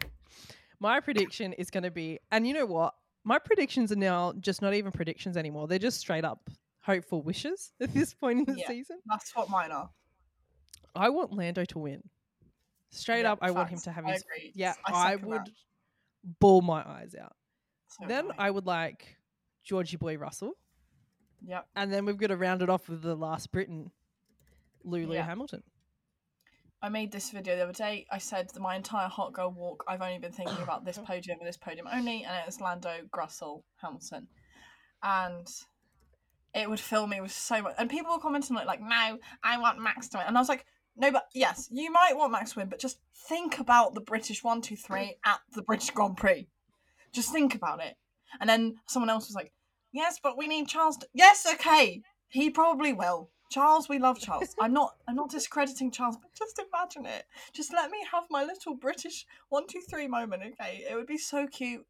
My 0.79 0.99
prediction 0.99 1.53
is 1.53 1.69
going 1.69 1.83
to 1.83 1.91
be, 1.91 2.19
and 2.31 2.47
you 2.47 2.53
know 2.53 2.65
what? 2.65 2.93
My 3.23 3.39
predictions 3.39 3.91
are 3.91 3.95
now 3.97 4.33
just 4.39 4.61
not 4.61 4.73
even 4.73 4.91
predictions 4.91 5.35
anymore. 5.37 5.67
They're 5.67 5.79
just 5.79 5.99
straight 5.99 6.25
up 6.25 6.49
hopeful 6.81 7.23
wishes 7.23 7.71
at 7.81 7.93
this 7.93 8.13
point 8.13 8.47
in 8.47 8.53
the 8.55 8.59
Yeah. 8.59 8.67
season. 8.67 8.99
That's 9.07 9.35
what 9.35 9.49
mine 9.49 9.71
are. 9.71 9.89
I 10.95 11.09
want 11.09 11.33
Lando 11.33 11.65
to 11.65 11.79
win. 11.79 12.03
Straight 12.91 13.21
Yeah, 13.23 13.31
up, 13.33 13.39
I 13.41 13.51
want 13.51 13.69
him 13.69 13.79
to 13.79 13.91
have 13.91 14.05
I 14.05 14.13
his. 14.13 14.21
agree. 14.21 14.51
Yeah, 14.55 14.73
I 14.85 15.13
I, 15.13 15.15
would 15.15 15.45
that. 15.47 15.49
bawl 16.39 16.61
my 16.61 16.87
eyes 16.87 17.15
out. 17.15 17.35
So 17.87 18.05
then 18.07 18.25
do 18.27 18.33
I 18.37 18.51
would 18.51 18.65
like 18.65 19.17
Georgie 19.63 19.97
Boy 19.97 20.17
Russell, 20.17 20.53
Yep. 21.45 21.67
and 21.75 21.91
then 21.91 22.05
we've 22.05 22.17
got 22.17 22.27
to 22.27 22.37
round 22.37 22.61
it 22.61 22.69
off 22.69 22.87
with 22.87 23.01
the 23.01 23.15
last 23.15 23.51
Briton, 23.51 23.91
Lulu 24.83 25.13
Yeah. 25.15 25.23
Hamilton. 25.25 25.63
I 26.85 26.89
made 26.89 27.11
this 27.11 27.31
video 27.31 27.55
the 27.55 27.63
other 27.63 27.73
day. 27.73 28.05
I 28.11 28.19
said 28.19 28.51
that 28.53 28.59
my 28.59 28.75
entire 28.75 29.07
hot 29.07 29.33
girl 29.33 29.49
walk, 29.49 29.83
I've 29.87 30.03
only 30.03 30.19
been 30.19 30.31
thinking 30.31 30.61
about 30.61 30.85
this 30.85 30.99
podium 31.03 31.39
and 31.39 31.47
this 31.47 31.57
podium 31.57 31.87
only, 31.91 32.23
and 32.23 32.37
it 32.37 32.45
was 32.45 32.61
Lando, 32.61 32.97
Grussel, 33.11 33.63
Hamilton. 33.77 34.27
And 35.01 35.47
it 36.53 36.69
would 36.69 36.79
fill 36.79 37.07
me 37.07 37.21
with 37.21 37.31
so 37.31 37.63
much. 37.63 37.73
And 37.79 37.89
people 37.89 38.13
were 38.13 38.19
commenting 38.19 38.55
like, 38.55 38.67
like, 38.67 38.81
no, 38.81 39.17
I 39.43 39.57
want 39.57 39.81
Max 39.81 40.09
to 40.09 40.19
win. 40.19 40.27
And 40.27 40.37
I 40.37 40.39
was 40.39 40.47
like, 40.47 40.63
no, 40.95 41.11
but 41.11 41.25
yes, 41.33 41.67
you 41.71 41.91
might 41.91 42.15
want 42.15 42.31
Max 42.31 42.51
to 42.51 42.59
win, 42.59 42.69
but 42.69 42.77
just 42.77 42.99
think 43.27 43.57
about 43.57 43.95
the 43.95 44.01
British 44.01 44.43
one, 44.43 44.61
two, 44.61 44.75
three 44.75 45.15
at 45.25 45.39
the 45.53 45.63
British 45.63 45.89
Grand 45.89 46.17
Prix. 46.17 46.47
Just 47.11 47.31
think 47.31 47.55
about 47.55 47.83
it. 47.83 47.95
And 48.39 48.47
then 48.47 48.75
someone 48.85 49.09
else 49.09 49.27
was 49.27 49.35
like, 49.35 49.51
yes, 49.91 50.19
but 50.21 50.37
we 50.37 50.47
need 50.47 50.67
Charles. 50.67 50.97
To-. 50.97 51.07
Yes, 51.15 51.47
okay, 51.51 52.03
he 52.27 52.51
probably 52.51 52.93
will. 52.93 53.31
Charles, 53.55 53.87
we 53.87 53.99
love 53.99 54.19
Charles. 54.19 54.53
I'm 54.59 54.73
not. 54.73 54.97
I'm 55.07 55.15
not 55.15 55.29
discrediting 55.29 55.89
Charles, 55.89 56.17
but 56.17 56.29
just 56.33 56.59
imagine 56.59 57.05
it. 57.05 57.23
Just 57.53 57.71
let 57.71 57.89
me 57.89 57.99
have 58.11 58.25
my 58.29 58.43
little 58.43 58.75
British 58.75 59.25
one, 59.47 59.65
two, 59.65 59.79
three 59.89 60.09
moment. 60.09 60.43
Okay, 60.43 60.83
it 60.89 60.93
would 60.93 61.07
be 61.07 61.17
so 61.17 61.47
cute. 61.47 61.85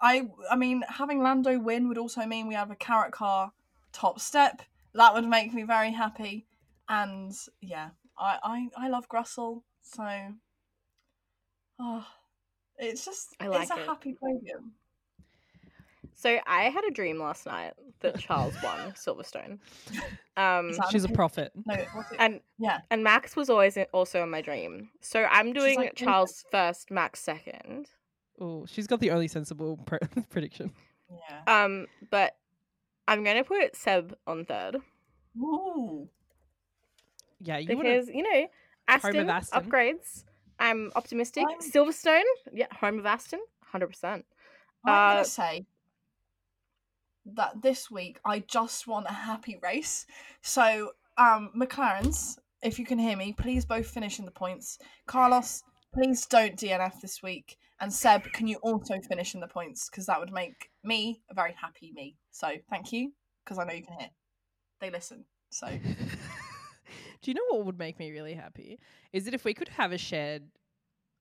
I. 0.00 0.28
I 0.48 0.54
mean, 0.54 0.84
having 0.88 1.20
Lando 1.20 1.58
win 1.58 1.88
would 1.88 1.98
also 1.98 2.24
mean 2.24 2.46
we 2.46 2.54
have 2.54 2.70
a 2.70 2.76
carrot 2.76 3.10
car 3.10 3.50
top 3.92 4.20
step. 4.20 4.62
That 4.94 5.12
would 5.12 5.26
make 5.26 5.52
me 5.52 5.64
very 5.64 5.90
happy. 5.90 6.46
And 6.88 7.32
yeah, 7.60 7.88
I. 8.16 8.38
I. 8.44 8.84
I 8.84 8.88
love 8.88 9.08
Grussel. 9.08 9.62
So. 9.82 10.04
Oh, 11.80 12.06
it's 12.78 13.04
just. 13.04 13.34
I 13.40 13.48
like 13.48 13.62
it's 13.62 13.72
a 13.72 13.80
it. 13.80 13.86
happy 13.86 14.16
podium. 14.22 14.74
So 16.14 16.38
I 16.46 16.64
had 16.64 16.84
a 16.84 16.90
dream 16.90 17.18
last 17.18 17.46
night 17.46 17.72
that 18.00 18.18
Charles 18.18 18.54
won 18.62 18.92
Silverstone. 18.92 19.58
Um, 20.34 20.72
She's 20.90 21.04
a 21.04 21.10
prophet. 21.10 21.52
No, 21.66 21.76
and 22.18 22.40
yeah. 22.58 22.78
and 22.90 23.04
Max 23.04 23.36
was 23.36 23.50
always 23.50 23.76
in, 23.76 23.84
also 23.92 24.22
in 24.22 24.30
my 24.30 24.40
dream. 24.40 24.88
So 25.02 25.26
I'm 25.30 25.52
doing 25.52 25.76
like, 25.76 25.94
Charles 25.94 26.46
first, 26.50 26.90
Max 26.90 27.20
second. 27.20 27.88
Oh, 28.40 28.64
she's 28.64 28.86
got 28.86 29.00
the 29.00 29.10
only 29.10 29.28
sensible 29.28 29.76
pre- 29.84 29.98
prediction. 30.30 30.72
Yeah. 31.10 31.64
Um, 31.64 31.86
but 32.10 32.34
I'm 33.06 33.22
gonna 33.24 33.44
put 33.44 33.76
Seb 33.76 34.16
on 34.26 34.46
third 34.46 34.76
Ooh. 35.38 36.08
Yeah, 37.40 37.58
you 37.58 37.76
because 37.76 38.08
you 38.08 38.22
know 38.22 38.46
Aston, 38.88 39.28
Aston. 39.28 39.62
upgrades, 39.70 40.24
I'm 40.58 40.92
optimistic. 40.96 41.44
I'm- 41.46 41.58
Silverstone, 41.60 42.22
yeah, 42.54 42.68
home 42.72 42.98
of 43.00 43.04
Aston, 43.04 43.40
hundred 43.66 43.88
percent. 43.88 44.24
I'm 44.86 44.92
Uh, 44.94 45.12
gonna 45.16 45.24
say 45.26 45.66
that 47.24 47.62
this 47.62 47.90
week 47.90 48.20
I 48.24 48.40
just 48.40 48.86
want 48.86 49.06
a 49.08 49.12
happy 49.12 49.58
race. 49.62 50.06
So, 50.42 50.92
um, 51.18 51.50
McLarens, 51.56 52.38
if 52.62 52.78
you 52.78 52.86
can 52.86 52.98
hear 52.98 53.16
me, 53.16 53.32
please 53.32 53.64
both 53.64 53.86
finish 53.86 54.18
in 54.18 54.24
the 54.24 54.30
points. 54.30 54.78
Carlos, 55.06 55.62
please 55.94 56.26
don't 56.26 56.56
DNF 56.56 57.00
this 57.00 57.22
week. 57.22 57.58
And 57.80 57.92
Seb, 57.92 58.32
can 58.32 58.46
you 58.46 58.56
also 58.62 59.00
finish 59.00 59.34
in 59.34 59.40
the 59.40 59.48
points? 59.48 59.88
Because 59.90 60.06
that 60.06 60.20
would 60.20 60.32
make 60.32 60.70
me 60.84 61.20
a 61.30 61.34
very 61.34 61.54
happy 61.60 61.92
me. 61.92 62.16
So 62.30 62.48
thank 62.70 62.92
you, 62.92 63.12
because 63.44 63.58
I 63.58 63.64
know 63.64 63.72
you 63.72 63.82
can 63.82 63.98
hear. 63.98 64.10
They 64.80 64.90
listen. 64.90 65.24
So 65.50 65.66
Do 67.22 67.30
you 67.30 67.34
know 67.34 67.56
what 67.56 67.66
would 67.66 67.78
make 67.78 67.98
me 67.98 68.10
really 68.10 68.34
happy? 68.34 68.80
Is 69.12 69.28
it 69.28 69.34
if 69.34 69.44
we 69.44 69.54
could 69.54 69.68
have 69.68 69.92
a 69.92 69.98
shared 69.98 70.42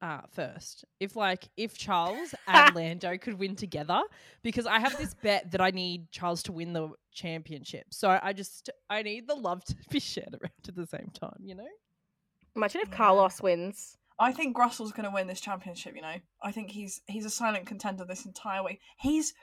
uh, 0.01 0.21
first. 0.31 0.85
If 0.99 1.15
like 1.15 1.47
if 1.57 1.77
Charles 1.77 2.33
and 2.47 2.75
Lando 2.75 3.17
could 3.17 3.35
win 3.35 3.55
together, 3.55 4.01
because 4.41 4.65
I 4.65 4.79
have 4.79 4.97
this 4.97 5.13
bet 5.13 5.51
that 5.51 5.61
I 5.61 5.71
need 5.71 6.11
Charles 6.11 6.43
to 6.43 6.51
win 6.51 6.73
the 6.73 6.89
championship. 7.13 7.85
So 7.91 8.19
I 8.21 8.33
just 8.33 8.69
I 8.89 9.03
need 9.03 9.27
the 9.27 9.35
love 9.35 9.63
to 9.65 9.75
be 9.89 9.99
shared 9.99 10.33
around 10.33 10.51
at 10.67 10.75
the 10.75 10.87
same 10.87 11.11
time. 11.13 11.39
You 11.41 11.55
know. 11.55 11.67
Imagine 12.55 12.81
if 12.81 12.91
Carlos 12.91 13.41
wins. 13.41 13.97
I 14.19 14.31
think 14.31 14.57
Russell's 14.57 14.91
going 14.91 15.05
to 15.05 15.13
win 15.13 15.27
this 15.27 15.41
championship. 15.41 15.95
You 15.95 16.01
know, 16.01 16.15
I 16.43 16.51
think 16.51 16.71
he's 16.71 17.01
he's 17.07 17.25
a 17.25 17.29
silent 17.29 17.65
contender 17.65 18.05
this 18.05 18.25
entire 18.25 18.63
way. 18.63 18.79
He's 18.97 19.33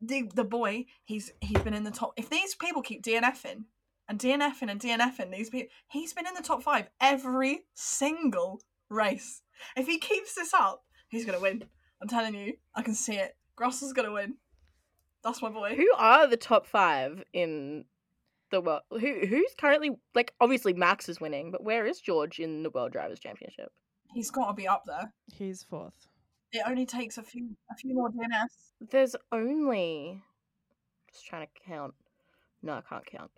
the 0.00 0.28
the 0.34 0.44
boy. 0.44 0.86
He's 1.04 1.32
he's 1.40 1.62
been 1.62 1.74
in 1.74 1.84
the 1.84 1.90
top. 1.90 2.12
If 2.16 2.30
these 2.30 2.54
people 2.54 2.82
keep 2.82 3.02
DNFing 3.02 3.64
and 4.08 4.18
DNFing 4.18 4.70
and 4.70 4.80
DNFing, 4.80 5.32
these 5.32 5.50
people, 5.50 5.68
he's 5.88 6.12
been 6.12 6.26
in 6.26 6.34
the 6.34 6.42
top 6.42 6.62
five 6.62 6.88
every 7.00 7.64
single 7.74 8.60
race. 8.90 9.42
If 9.76 9.86
he 9.86 9.98
keeps 9.98 10.34
this 10.34 10.54
up, 10.54 10.84
he's 11.08 11.24
going 11.24 11.38
to 11.38 11.42
win. 11.42 11.64
I'm 12.00 12.08
telling 12.08 12.34
you, 12.34 12.54
I 12.74 12.82
can 12.82 12.94
see 12.94 13.14
it. 13.14 13.36
Russell's 13.58 13.92
going 13.92 14.08
to 14.08 14.14
win. 14.14 14.34
That's 15.22 15.40
my 15.40 15.48
boy. 15.48 15.74
Who 15.74 15.90
are 15.96 16.26
the 16.26 16.36
top 16.36 16.66
five 16.66 17.22
in 17.32 17.86
the 18.50 18.60
world? 18.60 18.82
Who 18.90 19.26
who's 19.26 19.54
currently 19.58 19.92
like 20.14 20.34
obviously 20.40 20.74
Max 20.74 21.08
is 21.08 21.20
winning, 21.20 21.50
but 21.50 21.64
where 21.64 21.86
is 21.86 22.00
George 22.00 22.40
in 22.40 22.62
the 22.62 22.70
World 22.70 22.92
Drivers' 22.92 23.20
Championship? 23.20 23.72
He's 24.12 24.30
got 24.30 24.48
to 24.48 24.52
be 24.52 24.68
up 24.68 24.84
there. 24.86 25.12
He's 25.32 25.62
fourth. 25.62 25.94
It 26.52 26.62
only 26.68 26.84
takes 26.84 27.16
a 27.16 27.22
few 27.22 27.56
a 27.70 27.74
few 27.74 27.94
more 27.94 28.10
DNFs. 28.10 28.72
There's 28.90 29.16
only 29.32 30.22
just 31.10 31.26
trying 31.26 31.46
to 31.46 31.52
count. 31.66 31.94
No, 32.62 32.74
I 32.74 32.82
can't 32.82 33.06
count. 33.06 33.30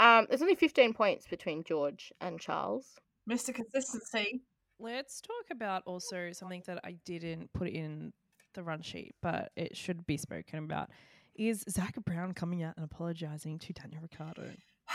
Um, 0.00 0.26
there's 0.28 0.42
only 0.42 0.54
15 0.54 0.94
points 0.94 1.26
between 1.26 1.64
George 1.64 2.12
and 2.20 2.38
Charles. 2.40 2.98
Mr. 3.28 3.54
Consistency. 3.54 4.42
Let's 4.80 5.20
talk 5.20 5.46
about 5.50 5.82
also 5.86 6.30
something 6.32 6.62
that 6.66 6.80
I 6.84 6.96
didn't 7.04 7.52
put 7.52 7.68
in 7.68 8.12
the 8.54 8.62
run 8.62 8.82
sheet, 8.82 9.14
but 9.20 9.50
it 9.56 9.76
should 9.76 10.06
be 10.06 10.16
spoken 10.16 10.60
about. 10.60 10.90
Is 11.34 11.64
Zak 11.68 11.94
Brown 12.04 12.32
coming 12.32 12.62
out 12.62 12.74
and 12.76 12.84
apologizing 12.84 13.58
to 13.60 13.72
Daniel 13.72 14.02
Ricciardo? 14.02 14.50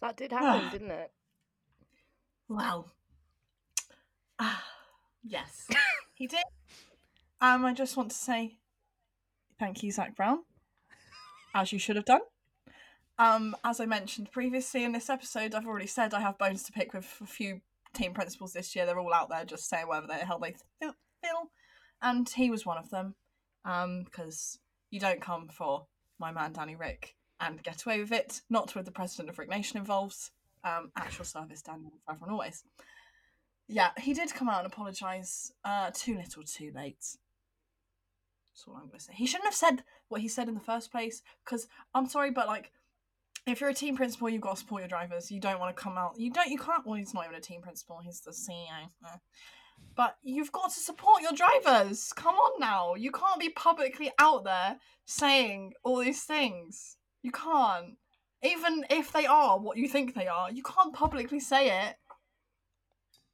That 0.00 0.16
did 0.16 0.32
happen, 0.32 0.68
didn't 0.72 0.90
it? 0.90 1.12
Well, 2.48 2.92
ah, 4.40 4.64
yes, 5.22 5.68
he 6.14 6.26
did. 6.26 6.42
Um, 7.40 7.64
I 7.64 7.72
just 7.72 7.96
want 7.96 8.10
to 8.10 8.16
say 8.16 8.58
thank 9.60 9.84
you, 9.84 9.92
Zak 9.92 10.16
Brown, 10.16 10.40
as 11.54 11.72
you 11.72 11.78
should 11.78 11.94
have 11.94 12.04
done. 12.04 12.22
Um, 13.18 13.54
as 13.64 13.80
I 13.80 13.86
mentioned 13.86 14.32
previously 14.32 14.84
in 14.84 14.92
this 14.92 15.10
episode, 15.10 15.54
I've 15.54 15.66
already 15.66 15.86
said 15.86 16.14
I 16.14 16.20
have 16.20 16.38
bones 16.38 16.62
to 16.64 16.72
pick 16.72 16.92
with 16.94 17.06
a 17.20 17.26
few 17.26 17.60
team 17.94 18.14
principals 18.14 18.52
this 18.52 18.74
year. 18.74 18.86
They're 18.86 18.98
all 18.98 19.14
out 19.14 19.28
there 19.28 19.44
just 19.44 19.68
saying 19.68 19.86
whatever 19.86 20.06
the 20.08 20.14
hell 20.14 20.38
they 20.38 20.54
feel, 20.80 20.94
and 22.00 22.28
he 22.28 22.50
was 22.50 22.66
one 22.66 22.78
of 22.78 22.90
them. 22.90 23.14
Um, 23.64 24.02
because 24.04 24.58
you 24.90 24.98
don't 24.98 25.20
come 25.20 25.48
for 25.48 25.86
my 26.18 26.32
man 26.32 26.52
Danny 26.52 26.74
Rick 26.74 27.14
and 27.38 27.62
get 27.62 27.84
away 27.84 28.00
with 28.00 28.12
it, 28.12 28.40
not 28.50 28.74
with 28.74 28.86
the 28.86 28.92
president 28.92 29.28
of 29.28 29.38
Rick 29.38 29.50
Nation 29.50 29.78
involved 29.78 30.30
um, 30.64 30.90
actual 30.96 31.24
service 31.24 31.60
standing 31.60 31.90
forever 32.04 32.24
and 32.24 32.32
always. 32.32 32.64
Yeah, 33.68 33.90
he 33.98 34.14
did 34.14 34.34
come 34.34 34.48
out 34.48 34.64
and 34.64 34.72
apologise. 34.72 35.52
Uh, 35.64 35.90
too 35.92 36.16
little, 36.16 36.42
too 36.42 36.72
late. 36.74 37.16
That's 38.52 38.64
all 38.66 38.74
I'm 38.74 38.88
going 38.88 38.98
to 38.98 39.00
say. 39.00 39.12
He 39.14 39.26
shouldn't 39.26 39.46
have 39.46 39.54
said 39.54 39.82
what 40.08 40.20
he 40.20 40.28
said 40.28 40.48
in 40.48 40.54
the 40.54 40.60
first 40.60 40.92
place. 40.92 41.22
Because 41.44 41.68
I'm 41.94 42.06
sorry, 42.06 42.30
but 42.30 42.46
like, 42.46 42.70
if 43.46 43.60
you're 43.60 43.70
a 43.70 43.74
team 43.74 43.96
principal, 43.96 44.28
you've 44.28 44.42
got 44.42 44.54
to 44.54 44.60
support 44.60 44.82
your 44.82 44.88
drivers. 44.88 45.30
You 45.30 45.40
don't 45.40 45.58
want 45.58 45.76
to 45.76 45.82
come 45.82 45.98
out. 45.98 46.14
You 46.16 46.30
don't. 46.30 46.48
You 46.50 46.58
can't. 46.58 46.86
Well, 46.86 46.94
he's 46.96 47.14
not 47.14 47.24
even 47.24 47.36
a 47.36 47.40
team 47.40 47.62
principal. 47.62 48.00
He's 48.02 48.20
the 48.20 48.30
CEO. 48.30 48.88
eh. 49.06 49.16
But 49.94 50.16
you've 50.22 50.52
got 50.52 50.72
to 50.72 50.80
support 50.80 51.22
your 51.22 51.32
drivers. 51.32 52.12
Come 52.14 52.34
on 52.36 52.60
now. 52.60 52.94
You 52.94 53.10
can't 53.10 53.40
be 53.40 53.50
publicly 53.50 54.10
out 54.18 54.44
there 54.44 54.76
saying 55.04 55.72
all 55.82 55.98
these 55.98 56.22
things. 56.22 56.96
You 57.22 57.32
can't 57.32 57.98
even 58.42 58.84
if 58.90 59.12
they 59.12 59.26
are 59.26 59.58
what 59.58 59.76
you 59.76 59.88
think 59.88 60.14
they 60.14 60.26
are, 60.26 60.50
you 60.50 60.62
can't 60.62 60.92
publicly 60.92 61.40
say 61.40 61.86
it. 61.86 61.96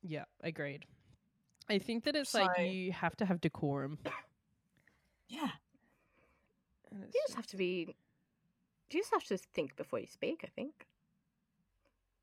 Yeah, 0.03 0.25
agreed. 0.43 0.85
I 1.69 1.79
think 1.79 2.05
that 2.05 2.17
it's 2.17 2.35
like 2.35 2.59
you 2.59 2.93
have 2.93 3.17
to 3.17 3.27
have 3.27 3.41
decorum. 3.41 3.99
Yeah. 5.29 5.51
You 6.91 7.07
just 7.27 7.37
have 7.37 7.47
to 7.49 7.57
be. 7.57 7.95
Do 8.91 8.97
you 8.97 9.03
just 9.03 9.12
have 9.12 9.24
to 9.24 9.39
think 9.55 9.76
before 9.76 9.99
you 9.99 10.07
speak. 10.07 10.41
I 10.45 10.49
think. 10.49 10.86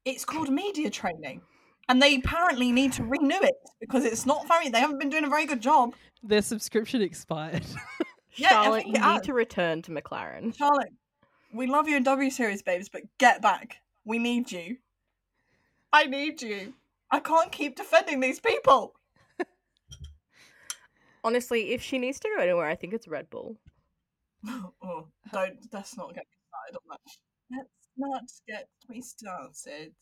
It's 0.03 0.25
called 0.25 0.49
media 0.49 0.89
training. 0.89 1.41
And 1.87 2.01
they 2.01 2.15
apparently 2.15 2.71
need 2.71 2.93
to 2.93 3.03
renew 3.03 3.39
it 3.41 3.55
because 3.79 4.05
it's 4.05 4.25
not 4.25 4.47
very 4.47 4.69
they 4.69 4.79
haven't 4.79 4.99
been 4.99 5.09
doing 5.09 5.25
a 5.25 5.29
very 5.29 5.45
good 5.45 5.61
job. 5.61 5.93
Their 6.23 6.41
subscription 6.41 7.01
expired. 7.01 7.65
Yeah, 8.37 8.49
Charlotte, 8.49 8.85
you 8.85 8.93
need 8.93 9.01
has. 9.01 9.21
to 9.21 9.33
return 9.33 9.81
to 9.83 9.91
McLaren. 9.91 10.55
Charlotte, 10.55 10.91
we 11.53 11.67
love 11.67 11.87
you 11.87 11.95
in 11.95 12.03
W 12.03 12.29
Series, 12.29 12.61
babes, 12.61 12.89
but 12.89 13.03
get 13.17 13.41
back. 13.41 13.77
We 14.03 14.19
need 14.19 14.51
you. 14.51 14.77
I 15.93 16.05
need 16.05 16.41
you. 16.41 16.73
I 17.09 17.19
can't 17.19 17.51
keep 17.51 17.77
defending 17.77 18.19
these 18.19 18.41
people. 18.41 18.93
Honestly, 21.23 21.71
if 21.71 21.81
she 21.81 21.97
needs 21.97 22.19
to 22.19 22.29
go 22.35 22.43
anywhere, 22.43 22.67
I 22.67 22.75
think 22.75 22.93
it's 22.93 23.07
Red 23.07 23.29
Bull. 23.29 23.55
oh, 24.47 25.07
don't 25.31 25.57
let's 25.71 25.95
not 25.95 26.13
get 26.13 26.25
me 26.65 26.71
started 26.71 26.77
on 26.77 26.89
that. 26.89 27.57
Let's 27.57 27.89
not 27.97 28.23
get 28.47 28.67
me 28.89 29.01
started. 29.01 29.93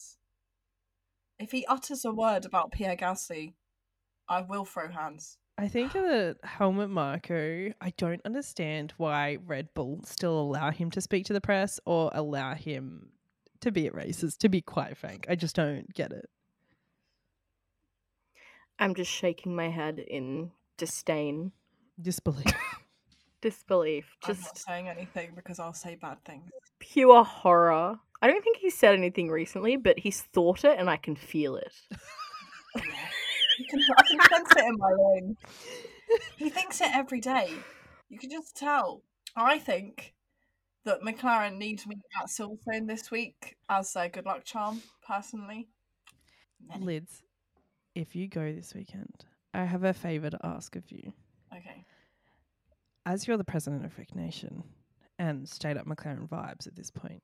If 1.40 1.52
he 1.52 1.66
utters 1.66 2.06
a 2.06 2.12
word 2.12 2.46
about 2.46 2.72
Pierre 2.72 2.96
Gasly, 2.96 3.54
I 4.30 4.42
will 4.42 4.66
throw 4.66 4.90
hands. 4.90 5.38
I 5.58 5.68
think 5.68 5.94
the 5.94 6.36
Helmut, 6.44 6.90
Marko. 6.90 7.72
I 7.80 7.94
don't 7.98 8.22
understand 8.26 8.94
why 8.98 9.38
Red 9.46 9.74
Bull 9.74 10.02
still 10.04 10.40
allow 10.40 10.72
him 10.72 10.90
to 10.92 11.02
speak 11.02 11.26
to 11.26 11.34
the 11.34 11.42
press 11.42 11.80
or 11.86 12.10
allow 12.14 12.56
him 12.56 13.10
to 13.62 13.72
be 13.72 13.86
at 13.88 13.94
races, 13.94 14.36
to 14.38 14.50
be 14.50 14.62
quite 14.62 14.98
frank. 14.98 15.26
I 15.30 15.36
just 15.36 15.56
don't 15.56 15.94
get 15.94 16.12
it. 16.12 16.30
I'm 18.80 18.96
just 18.96 19.12
shaking 19.12 19.56
my 19.56 19.70
head 19.70 20.00
in 20.00 20.52
disdain, 20.78 21.52
Disbelief. 22.02 22.46
disbelief, 23.44 24.06
I'm 24.24 24.30
not 24.30 24.38
just 24.38 24.66
saying 24.66 24.88
anything 24.88 25.34
because 25.36 25.60
I'll 25.60 25.74
say 25.74 25.96
bad 25.96 26.24
things. 26.26 26.50
pure 26.80 27.24
horror. 27.24 28.00
I 28.22 28.28
don't 28.28 28.42
think 28.44 28.58
he's 28.58 28.78
said 28.78 28.96
anything 28.96 29.30
recently, 29.30 29.76
but 29.76 30.00
he's 30.00 30.22
thought 30.22 30.64
it 30.64 30.80
and 30.80 30.90
I 30.90 30.96
can 30.98 31.16
feel 31.16 31.58
it. 31.58 31.74
You 32.76 32.82
I 33.98 34.04
can 34.10 34.20
sense 34.22 34.52
it 34.58 34.66
in 34.66 34.76
my 34.78 34.90
loins. 34.98 35.38
He 36.38 36.50
thinks 36.50 36.82
it 36.82 36.90
every 36.94 37.20
day. 37.20 37.52
You 38.10 38.18
can 38.18 38.32
just 38.32 38.56
tell. 38.56 39.04
I 39.36 39.60
think 39.60 40.14
that 40.86 41.02
McLaren 41.02 41.58
needs 41.58 41.86
me 41.86 41.96
meet 41.96 42.04
at 42.20 42.30
Silverstone 42.30 42.88
this 42.88 43.12
week 43.12 43.58
as 43.70 43.94
their 43.94 44.10
good 44.10 44.26
luck 44.26 44.44
charm, 44.44 44.82
personally. 45.08 45.68
Many. 46.68 46.86
Lyds, 47.02 47.22
if 47.94 48.16
you 48.16 48.28
go 48.28 48.52
this 48.54 48.74
weekend, 48.74 49.26
I 49.54 49.66
have 49.66 49.84
a 49.84 49.94
favour 49.94 50.30
to 50.30 50.40
ask 50.44 50.76
of 50.76 50.92
you. 50.92 51.14
Okay. 51.56 51.86
As 53.06 53.28
you're 53.28 53.38
the 53.38 53.44
president 53.44 53.86
of 53.86 53.98
Rick 53.98 54.16
Nation 54.16 54.64
and 55.20 55.48
straight 55.48 55.78
up 55.78 55.86
McLaren 55.86 56.28
vibes 56.28 56.68
at 56.68 56.76
this 56.76 56.90
point, 56.90 57.22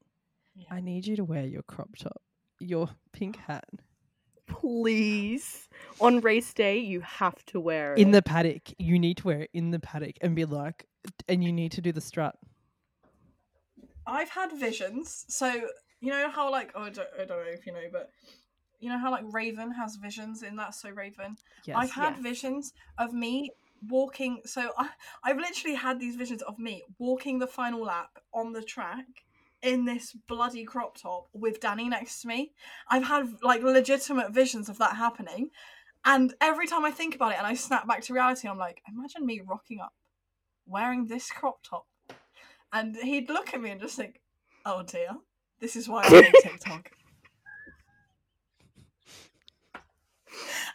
Yeah. 0.55 0.67
I 0.71 0.81
need 0.81 1.07
you 1.07 1.15
to 1.15 1.23
wear 1.23 1.45
your 1.45 1.63
crop 1.63 1.95
top, 1.97 2.21
your 2.59 2.89
pink 3.13 3.37
oh. 3.39 3.43
hat 3.47 3.65
Please. 4.49 5.69
On 6.01 6.19
race 6.21 6.53
day, 6.53 6.79
you 6.79 7.01
have 7.01 7.45
to 7.45 7.59
wear 7.59 7.93
it. 7.93 7.99
in 7.99 8.11
the 8.11 8.21
paddock. 8.21 8.63
You 8.79 8.97
need 8.99 9.17
to 9.17 9.27
wear 9.27 9.41
it 9.41 9.49
in 9.53 9.69
the 9.71 9.79
paddock 9.79 10.15
and 10.21 10.35
be 10.35 10.45
like, 10.45 10.85
and 11.27 11.43
you 11.43 11.53
need 11.53 11.71
to 11.73 11.81
do 11.81 11.91
the 11.91 12.01
strut. 12.01 12.35
I've 14.07 14.29
had 14.29 14.51
visions. 14.53 15.25
So 15.29 15.53
you 16.01 16.09
know 16.11 16.29
how 16.29 16.49
like 16.51 16.71
oh, 16.75 16.81
I 16.83 16.89
don't, 16.89 17.07
I 17.13 17.25
don't 17.25 17.45
know 17.45 17.51
if 17.51 17.65
you 17.65 17.73
know, 17.73 17.87
but 17.91 18.09
you 18.79 18.89
know 18.89 18.97
how 18.97 19.11
like 19.11 19.23
Raven 19.31 19.71
has 19.71 19.97
visions 19.97 20.41
in 20.41 20.55
that 20.55 20.73
So 20.73 20.89
Raven. 20.89 21.37
Yes. 21.65 21.77
I've 21.79 21.91
had 21.91 22.13
Yes. 22.15 22.23
visions 22.23 22.73
of 22.97 23.13
me 23.13 23.51
walking. 23.87 24.41
So 24.45 24.71
I, 24.77 24.89
I've 25.23 25.37
literally 25.37 25.75
had 25.75 25.99
these 25.99 26.15
visions 26.15 26.41
of 26.43 26.59
me 26.59 26.83
walking 26.97 27.39
the 27.39 27.47
final 27.47 27.83
lap 27.83 28.19
on 28.33 28.53
the 28.53 28.63
track 28.63 29.05
in 29.61 29.85
this 29.85 30.15
bloody 30.27 30.63
crop 30.63 30.97
top 30.97 31.27
with 31.33 31.59
Danny 31.59 31.89
next 31.89 32.21
to 32.21 32.27
me. 32.27 32.53
I've 32.89 33.03
had 33.03 33.27
like 33.43 33.61
legitimate 33.61 34.31
visions 34.31 34.69
of 34.69 34.77
that 34.77 34.95
happening. 34.95 35.49
And 36.05 36.33
every 36.39 36.65
time 36.65 36.85
I 36.85 36.91
think 36.91 37.15
about 37.15 37.33
it 37.33 37.37
and 37.39 37.47
I 37.47 37.55
snap 37.55 37.87
back 37.87 38.01
to 38.03 38.13
reality, 38.13 38.47
I'm 38.47 38.57
like, 38.57 38.81
imagine 38.87 39.25
me 39.25 39.41
rocking 39.45 39.81
up 39.81 39.93
wearing 40.65 41.07
this 41.07 41.29
crop 41.29 41.59
top. 41.63 41.85
And 42.71 42.95
he'd 42.95 43.29
look 43.29 43.53
at 43.53 43.61
me 43.61 43.71
and 43.71 43.81
just 43.81 43.97
think, 43.97 44.21
oh 44.65 44.83
dear, 44.83 45.09
this 45.59 45.75
is 45.75 45.89
why 45.89 46.03
I 46.03 46.07
hate 46.07 46.35
TikTok. 46.43 46.91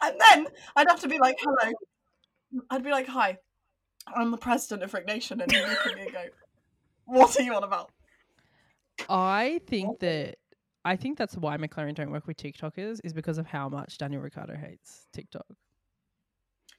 and 0.01 0.19
then 0.19 0.47
I'd 0.75 0.89
have 0.89 0.99
to 1.01 1.07
be 1.07 1.17
like, 1.19 1.37
hello. 1.39 1.71
I'd 2.69 2.83
be 2.83 2.91
like, 2.91 3.07
hi, 3.07 3.37
I'm 4.15 4.31
the 4.31 4.37
president 4.37 4.83
of 4.83 4.93
Rick 4.93 5.07
Nation. 5.07 5.41
And 5.41 5.51
he'd 5.51 5.61
look 5.61 5.87
at 5.87 5.95
me 5.95 6.03
and 6.03 6.11
go, 6.11 6.25
what 7.05 7.39
are 7.39 7.43
you 7.43 7.53
on 7.53 7.63
about? 7.63 7.91
I 9.09 9.61
think 9.67 9.99
that 9.99 10.37
I 10.83 10.95
think 10.95 11.17
that's 11.17 11.35
why 11.35 11.57
McLaren 11.57 11.95
don't 11.95 12.11
work 12.11 12.27
with 12.27 12.37
TikTokers 12.37 13.01
is 13.03 13.13
because 13.13 13.37
of 13.37 13.47
how 13.47 13.69
much 13.69 13.97
Daniel 13.97 14.21
Ricciardo 14.21 14.55
hates 14.55 15.07
TikTok. 15.13 15.45